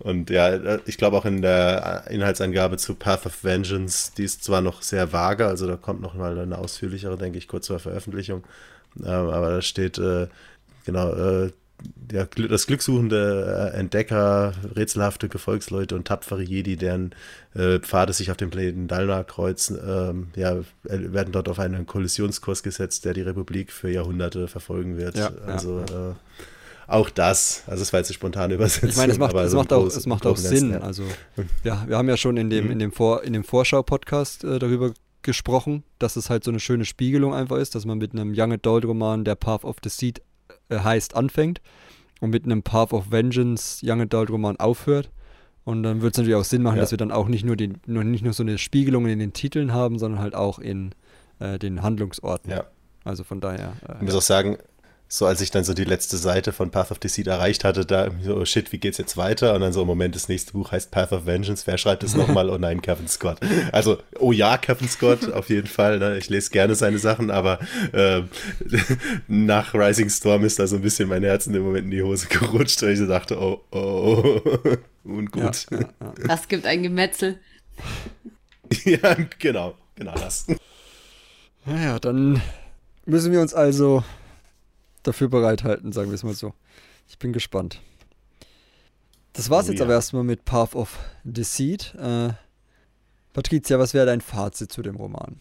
[0.03, 4.59] Und ja, ich glaube auch in der Inhaltsangabe zu Path of Vengeance, die ist zwar
[4.59, 8.43] noch sehr vage, also da kommt noch mal eine ausführlichere, denke ich, kurz vor Veröffentlichung.
[8.99, 10.27] Ähm, aber da steht, äh,
[10.85, 11.51] genau, äh,
[12.11, 17.15] ja, das glückssuchende äh, Entdecker, rätselhafte Gefolgsleute und tapfere Jedi, deren
[17.55, 22.61] äh, Pfade sich auf dem Planeten Dalna kreuzen, ähm, ja, werden dort auf einen Kollisionskurs
[22.61, 25.15] gesetzt, der die Republik für Jahrhunderte verfolgen wird.
[25.15, 26.11] Ja, also ja.
[26.11, 26.13] Äh,
[26.93, 28.89] auch das, also es war jetzt eine spontane Übersetzung.
[28.89, 30.71] Ich meine, es macht, es so macht auch, es macht auch Sinn.
[30.71, 30.79] Ja.
[30.79, 31.03] Also
[31.63, 32.71] ja, wir haben ja schon in dem, mhm.
[32.71, 36.85] in dem, Vor, in dem Vorschau-Podcast äh, darüber gesprochen, dass es halt so eine schöne
[36.85, 40.21] Spiegelung einfach ist, dass man mit einem Young Adult Roman, der Path of the Seed
[40.69, 41.61] äh, heißt, anfängt
[42.21, 45.09] und mit einem Path of Vengeance Young Adult Roman aufhört.
[45.65, 46.81] Und dann wird es natürlich auch Sinn machen, Ja.
[46.81, 49.31] dass wir dann auch nicht nur, den, nur nicht nur so eine Spiegelung in den
[49.31, 50.93] Titeln haben, sondern halt auch in
[51.39, 52.51] äh, den Handlungsorten.
[52.51, 52.65] Ja.
[53.05, 53.73] Also von daher.
[53.81, 54.57] Ich Äh, muss auch sagen,
[55.14, 58.10] so als ich dann so die letzte Seite von Path of Deceit erreicht hatte, da
[58.23, 59.53] so, oh shit, wie geht's jetzt weiter?
[59.53, 61.68] Und dann so im Moment, das nächste Buch heißt Path of Vengeance.
[61.68, 62.49] Wer schreibt es nochmal?
[62.49, 63.38] Oh nein, Kevin Scott.
[63.72, 65.99] Also, oh ja, Kevin Scott, auf jeden Fall.
[65.99, 66.18] Ne?
[66.18, 67.60] Ich lese gerne seine Sachen, aber
[67.94, 68.27] ähm,
[69.27, 72.02] nach Rising Storm ist da so ein bisschen mein Herz in dem Moment in die
[72.02, 74.41] Hose gerutscht, weil ich so dachte, oh, oh,
[75.03, 75.68] ungut.
[75.69, 76.14] ja, ja, ja.
[76.27, 77.40] Das gibt ein Gemetzel.
[78.84, 80.48] Ja, genau, genau das.
[81.65, 82.41] Naja, dann
[83.06, 84.03] müssen wir uns also
[85.03, 86.53] dafür bereithalten, sagen wir es mal so.
[87.07, 87.80] Ich bin gespannt.
[89.34, 89.85] Das war's Oh jetzt ja.
[89.85, 91.95] aber erstmal mit Path of Deceit.
[91.95, 92.30] Äh,
[93.34, 95.39] Patricia, was wäre dein Fazit zu dem Roman?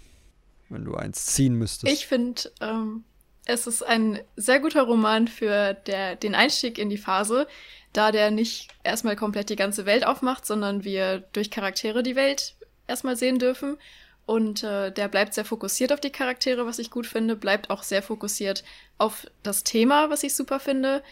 [0.68, 1.93] Wenn du eins ziehen müsstest.
[1.93, 3.05] Ich finde, ähm,
[3.44, 7.47] es ist ein sehr guter Roman für der, den Einstieg in die Phase,
[7.93, 12.55] da der nicht erstmal komplett die ganze Welt aufmacht, sondern wir durch Charaktere die Welt
[12.86, 13.76] erstmal sehen dürfen.
[14.24, 17.82] Und äh, der bleibt sehr fokussiert auf die Charaktere, was ich gut finde, bleibt auch
[17.82, 18.62] sehr fokussiert
[18.99, 21.03] auf das Thema, was ich super finde.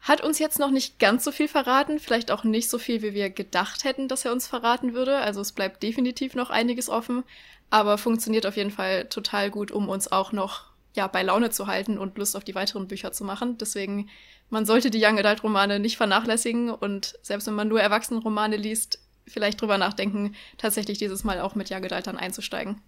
[0.00, 3.14] Hat uns jetzt noch nicht ganz so viel verraten, vielleicht auch nicht so viel, wie
[3.14, 5.18] wir gedacht hätten, dass er uns verraten würde.
[5.18, 7.24] Also es bleibt definitiv noch einiges offen,
[7.70, 11.66] aber funktioniert auf jeden Fall total gut, um uns auch noch ja, bei Laune zu
[11.66, 13.58] halten und Lust auf die weiteren Bücher zu machen.
[13.58, 14.08] Deswegen,
[14.50, 18.98] man sollte die Young Adult Romane nicht vernachlässigen und selbst wenn man nur Erwachsenenromane liest,
[19.26, 22.80] vielleicht drüber nachdenken, tatsächlich dieses Mal auch mit dann einzusteigen.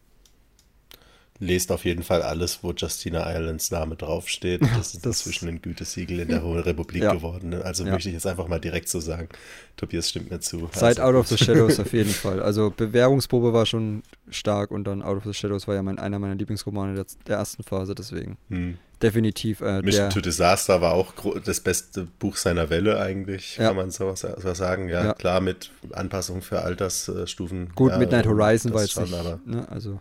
[1.41, 4.61] Lest auf jeden Fall alles, wo Justina Irelands Name draufsteht.
[4.77, 7.13] Das ist Das- inzwischen ein Gütesiegel in der Hohen Republik Ja.
[7.15, 7.51] geworden.
[7.51, 7.65] ne?
[7.65, 7.93] Also Ja.
[7.93, 9.29] möchte ich jetzt einfach mal direkt so sagen.
[9.77, 10.69] Tobias stimmt mir zu.
[10.73, 12.43] Seit also, Out of the Shadows auf jeden Fall.
[12.43, 16.19] Also Bewährungsprobe war schon stark und dann Out of the Shadows war ja mein, einer
[16.19, 18.77] meiner Lieblingsromane der, der ersten Phase, deswegen Hm.
[19.03, 21.13] Definitiv äh, Mission der, to Disaster war auch
[21.45, 23.69] das beste Buch seiner Welle eigentlich, Ja.
[23.69, 24.89] kann man so, so sagen.
[24.89, 25.13] Ja, Ja.
[25.15, 27.73] klar, mit Anpassung für Altersstufen.
[27.75, 30.01] gut, ja, Midnight Horizon war jetzt schon, nicht, aber ne, also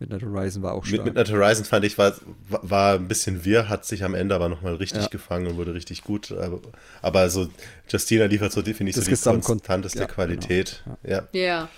[0.00, 1.04] Midnight Horizon war auch Mit stark.
[1.06, 2.14] Midnight Horizon fand ich, war,
[2.48, 5.08] war ein bisschen wirr, hat sich am Ende aber nochmal richtig Ja.
[5.08, 6.32] gefangen und wurde richtig gut.
[6.32, 6.60] Aber,
[7.00, 7.48] aber so,
[7.88, 10.82] Justina liefert so definitiv Das so die konstanteste ja, Qualität.
[11.04, 11.28] Ja.
[11.32, 11.68] Ja.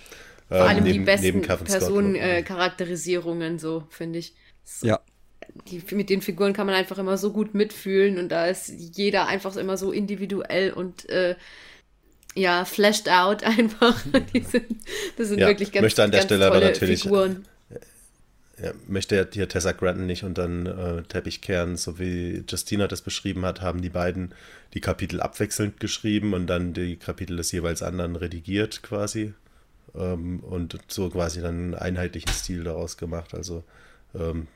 [0.48, 1.66] Vor Ähm, allem die neben- besten Scott noch.
[1.66, 4.34] Personencharakterisierungen, so, finde ich.
[4.64, 5.00] So, ja,
[5.70, 9.26] die, mit den Figuren kann man einfach immer so gut mitfühlen und da ist jeder
[9.26, 11.36] einfach immer so individuell und äh,
[12.34, 14.00] ja, fleshed out einfach.
[14.34, 14.66] Die sind,
[15.16, 17.44] das sind Ja, wirklich ganz, möchte an der Stelle aber natürlich- Figuren.
[18.62, 22.86] Ja, möchte ja hier Tessa Granton nicht unter den äh, Teppich kehren, so wie Justina
[22.88, 24.32] das beschrieben hat, haben die beiden
[24.72, 29.34] die Kapitel abwechselnd geschrieben und dann die Kapitel des jeweils anderen redigiert quasi
[29.94, 33.34] ähm, und so quasi dann einen einheitlichen Stil daraus gemacht.
[33.34, 33.62] Also
[34.18, 34.46] ähm,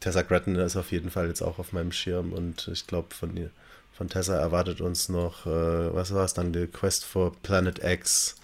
[0.00, 3.36] Tessa Granton ist auf jeden Fall jetzt auch auf meinem Schirm und ich glaube von
[3.36, 3.50] ihr,
[3.92, 8.36] von Tessa erwartet uns noch, äh, was war es dann, The Quest for Planet X,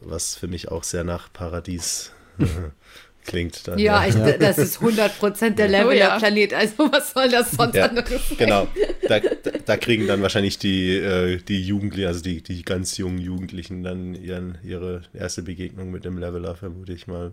[0.00, 2.12] was für mich auch sehr nach Paradies
[3.24, 3.66] klingt.
[3.68, 7.86] Dann, Ja, ich, das ist 100% der Oh Leveler-Planet, also was soll das sonst Ja,
[7.86, 8.38] anderes sein?
[8.38, 8.68] genau.
[9.08, 13.18] Da, da, da kriegen dann wahrscheinlich die, äh, die Jugendlichen, also die, die ganz jungen
[13.18, 17.32] Jugendlichen dann ihren, ihre erste Begegnung mit dem Leveler, vermute ich mal.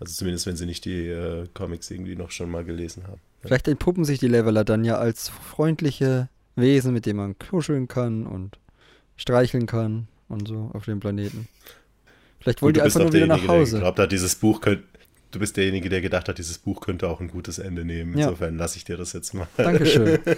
[0.00, 3.20] Also zumindest, wenn sie nicht die äh, Comics irgendwie noch schon mal gelesen haben.
[3.40, 8.26] vielleicht entpuppen sich die Leveler dann ja als freundliche Wesen, mit denen man kuscheln kann
[8.26, 8.58] und
[9.16, 11.48] streicheln kann und so auf dem Planeten.
[12.40, 13.76] Vielleicht wollen die du bist einfach nur wieder nach derjenige, der Hause.
[13.76, 14.84] geglaubt hat, dieses Buch könnte.
[15.30, 18.16] Du bist derjenige, der gedacht hat, dieses Buch könnte auch ein gutes Ende nehmen.
[18.16, 18.26] Ja.
[18.26, 19.48] Insofern lasse ich dir das jetzt mal.
[19.56, 20.20] Dankeschön.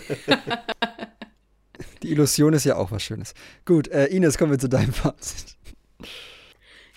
[2.03, 3.35] Die Illusion ist ja auch was Schönes.
[3.65, 5.57] Gut, äh, Ines, kommen wir zu deinem Fazit.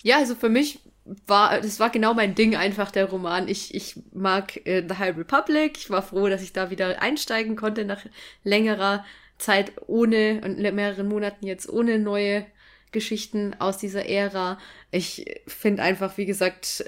[0.02, 3.48] Ja, also für mich war, das war genau mein Ding einfach, der Roman.
[3.48, 5.76] Ich, ich mag äh, The High Republic.
[5.76, 8.04] Ich war froh, dass ich da wieder einsteigen konnte nach
[8.44, 9.04] längerer
[9.38, 12.46] Zeit ohne, und mehreren Monaten jetzt ohne neue
[12.92, 14.58] Geschichten aus dieser Ära.
[14.90, 16.84] Ich finde einfach, wie gesagt,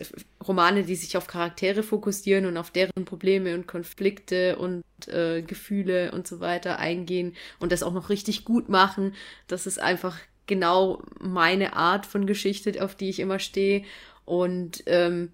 [0.47, 6.13] Romane, die sich auf Charaktere fokussieren und auf deren Probleme und Konflikte und äh, Gefühle
[6.13, 9.15] und so weiter eingehen und das auch noch richtig gut machen.
[9.47, 10.19] Das ist einfach
[10.53, 13.85] genau meine Art von Geschichte, auf die ich immer stehe.
[14.25, 15.33] Und ähm,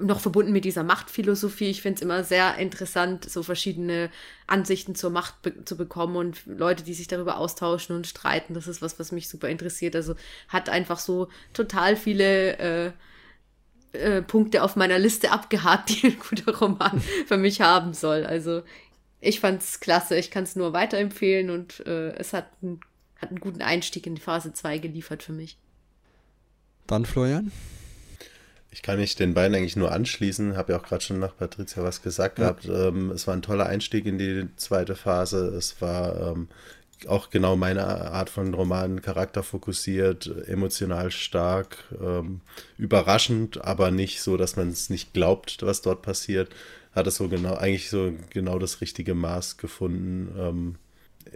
[0.00, 1.70] noch verbunden mit dieser Machtphilosophie.
[1.70, 4.10] Ich finde es immer sehr interessant, so verschiedene
[4.46, 8.54] Ansichten zur Macht be zu bekommen und Leute, die sich darüber austauschen und streiten.
[8.54, 9.96] Das ist was, was mich super interessiert.
[9.96, 10.14] Also
[10.48, 12.92] hat einfach so total viele äh,
[13.92, 18.24] äh, Punkte auf meiner Liste abgehakt, die ein guter Roman für mich haben soll.
[18.24, 18.62] Also
[19.20, 20.16] ich fand's klasse.
[20.16, 22.80] Ich kann es nur weiterempfehlen und äh, es hat, ein,
[23.24, 25.58] hat einen guten Einstieg in die Phase 2 geliefert für mich.
[26.86, 27.50] Dann Florian.
[28.70, 30.56] Ich kann mich den beiden eigentlich nur anschließen.
[30.56, 32.50] Habe ja auch gerade schon nach Patricia was gesagt ja.
[32.50, 32.66] gehabt.
[32.66, 35.46] Ähm, es war ein toller Einstieg in die zweite Phase.
[35.46, 36.48] Es war ähm,
[37.06, 42.40] auch genau meine Art von Roman, charakterfokussiert, emotional stark, ähm,
[42.76, 46.50] überraschend, aber nicht so, dass man es nicht glaubt, was dort passiert.
[46.92, 50.76] Hat es so genau, eigentlich so genau das richtige Maß gefunden.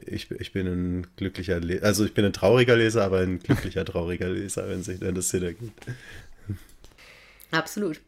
[0.06, 3.84] Ich, ich bin ein glücklicher Leser, also ich bin ein trauriger Leser, aber ein glücklicher
[3.84, 5.86] trauriger Leser, wenn sich denn das Sinn ergibt.
[7.50, 8.00] Absolut.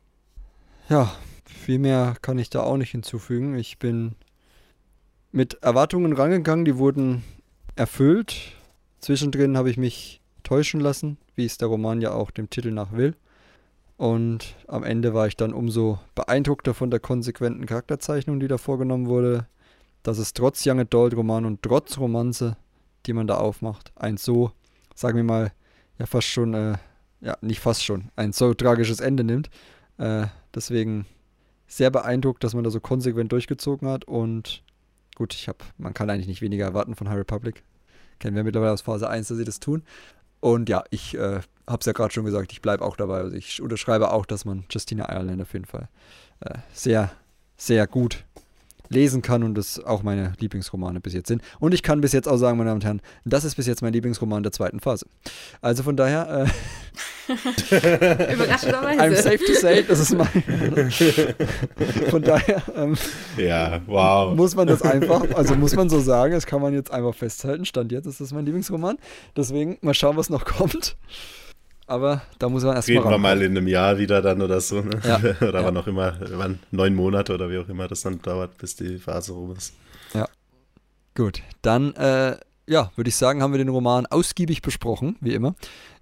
[0.88, 1.14] Ja,
[1.44, 3.56] viel mehr kann ich da auch nicht hinzufügen.
[3.56, 4.14] Ich bin
[5.32, 7.22] mit Erwartungen rangegangen, die wurden
[7.76, 8.52] erfüllt.
[9.00, 12.92] Zwischendrin habe ich mich täuschen lassen, wie es der Roman ja auch dem Titel nach
[12.92, 13.14] will.
[13.96, 19.06] Und am Ende war ich dann umso beeindruckter von der konsequenten Charakterzeichnung, die da vorgenommen
[19.06, 19.46] wurde,
[20.02, 22.56] dass es trotz Young Adult Roman und trotz Romanze,
[23.06, 24.52] die man da aufmacht, ein so,
[24.94, 25.52] sagen wir mal,
[25.98, 26.78] ja fast schon, äh,
[27.20, 29.51] ja nicht fast schon, ein so tragisches Ende nimmt.
[29.98, 31.06] Äh, deswegen
[31.66, 34.62] sehr beeindruckt, dass man da so konsequent durchgezogen hat und
[35.14, 37.62] gut, ich habe, man kann eigentlich nicht weniger erwarten von High Republic.
[38.18, 39.82] Kennen wir mittlerweile aus Phase 1, dass sie das tun.
[40.40, 43.18] Und ja, ich äh, habe es ja gerade schon gesagt, ich bleibe auch dabei.
[43.18, 45.89] Also ich unterschreibe auch, dass man Justina Ireland auf jeden Fall
[46.40, 47.12] äh, sehr,
[47.56, 48.24] sehr gut
[48.90, 51.42] lesen kann und das auch meine Lieblingsromane bis jetzt sind.
[51.58, 53.80] Und ich kann bis jetzt auch sagen, meine Damen und Herren, das ist bis jetzt
[53.82, 55.06] mein Lieblingsroman der zweiten Phase.
[55.62, 56.46] Also von daher.
[56.46, 56.50] Äh,
[58.34, 59.00] Überraschenderweise.
[59.00, 60.26] I'm safe to say, das ist mein.
[62.10, 62.62] von daher.
[62.74, 62.96] Ähm,
[63.36, 64.34] ja, wow.
[64.34, 67.64] Muss man das einfach, also muss man so sagen, das kann man jetzt einfach festhalten.
[67.64, 68.98] Stand jetzt ist das mein Lieblingsroman.
[69.36, 70.96] Deswegen mal schauen, was noch kommt
[71.90, 72.98] aber da muss man erstmal.
[72.98, 74.80] Reden wir mal in einem Jahr wieder dann oder so.
[74.80, 75.00] Ne?
[75.04, 75.16] Ja.
[75.40, 75.66] oder ja.
[75.66, 78.98] wann auch immer, wann, neun Monate oder wie auch immer das dann dauert, bis die
[78.98, 79.74] Phase rum ist.
[80.14, 80.28] Ja.
[81.16, 82.36] Gut, dann, äh,
[82.68, 85.56] ja, würde ich sagen, haben wir den Roman ausgiebig besprochen, wie immer.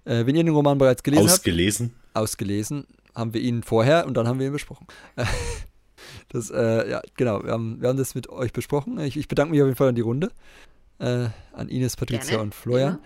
[0.05, 1.93] Äh, wenn ihr den Roman bereits gelesen ausgelesen.
[2.13, 2.23] habt.
[2.23, 2.77] Ausgelesen.
[2.83, 2.99] Ausgelesen.
[3.15, 4.85] Haben wir ihn vorher und dann haben wir ihn besprochen.
[6.29, 8.99] das, äh, ja, genau, wir haben, wir haben das mit euch besprochen.
[8.99, 10.29] Ich, ich bedanke mich auf jeden Fall an die Runde.
[10.99, 12.43] Äh, an Ines, Patricia Gerne.
[12.43, 12.93] und Florian.
[12.93, 12.99] Ja.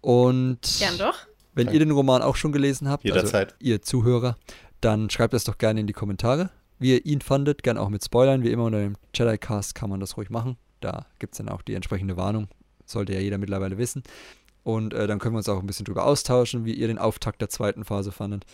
[0.00, 0.60] Und.
[0.78, 1.27] Gern doch.
[1.58, 1.80] Wenn Danke.
[1.80, 3.54] ihr den Roman auch schon gelesen habt, Jederzeit.
[3.54, 4.36] also ihr Zuhörer,
[4.80, 8.04] dann schreibt es doch gerne in die Kommentare, wie ihr ihn fandet, gerne auch mit
[8.04, 10.56] Spoilern, wie immer unter dem Jedi-Cast kann man das ruhig machen.
[10.78, 12.46] Da gibt es dann auch die entsprechende Warnung,
[12.86, 14.04] sollte ja jeder mittlerweile wissen.
[14.62, 17.40] Und äh, dann können wir uns auch ein bisschen drüber austauschen, wie ihr den Auftakt
[17.40, 18.44] der zweiten Phase fandet.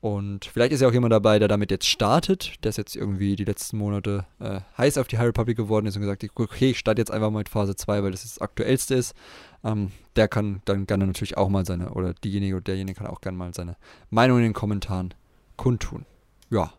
[0.00, 3.34] Und vielleicht ist ja auch jemand dabei, der damit jetzt startet, der ist jetzt irgendwie
[3.34, 6.78] die letzten Monate äh, heiß auf die High Republic geworden ist und gesagt, okay, ich
[6.78, 9.14] starte jetzt einfach mal mit Phase 2, weil das das aktuellste ist.
[9.64, 13.20] Ähm, der kann dann gerne natürlich auch mal seine, oder diejenige oder derjenige kann auch
[13.20, 13.76] gerne mal seine
[14.10, 15.14] Meinung in den Kommentaren
[15.56, 16.04] kundtun.
[16.50, 16.72] Ja.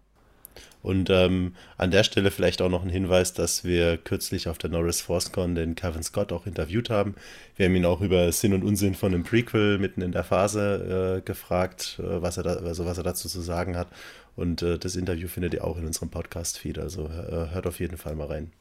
[0.82, 4.70] Und ähm, an der Stelle vielleicht auch noch ein Hinweis, dass wir kürzlich auf der
[4.70, 7.16] Norris ForceCon den Kevin Scott auch interviewt haben.
[7.56, 11.20] Wir haben ihn auch über Sinn und Unsinn von einem Prequel mitten in der Phase
[11.20, 13.88] äh, gefragt, äh, was, er da, also was er dazu zu sagen hat.
[14.36, 16.78] Und äh, das Interview findet ihr auch in unserem Podcast-Feed.
[16.78, 18.52] Also äh, hört auf jeden Fall mal rein.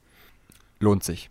[0.79, 1.29] Lohnt sich.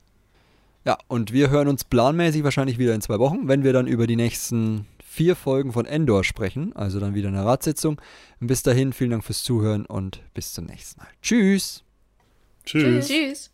[0.86, 4.08] Ja, und wir hören uns planmäßig wahrscheinlich wieder in zwei Wochen, wenn wir dann über
[4.08, 8.02] die nächsten vier Folgen von Endor sprechen, also dann wieder eine Ratssitzung.
[8.40, 11.10] Und bis dahin, vielen Dank fürs Zuhören und bis zum nächsten Mal.
[11.22, 11.84] Tschüss.
[12.66, 13.08] Tschüss.
[13.08, 13.51] Tschüss.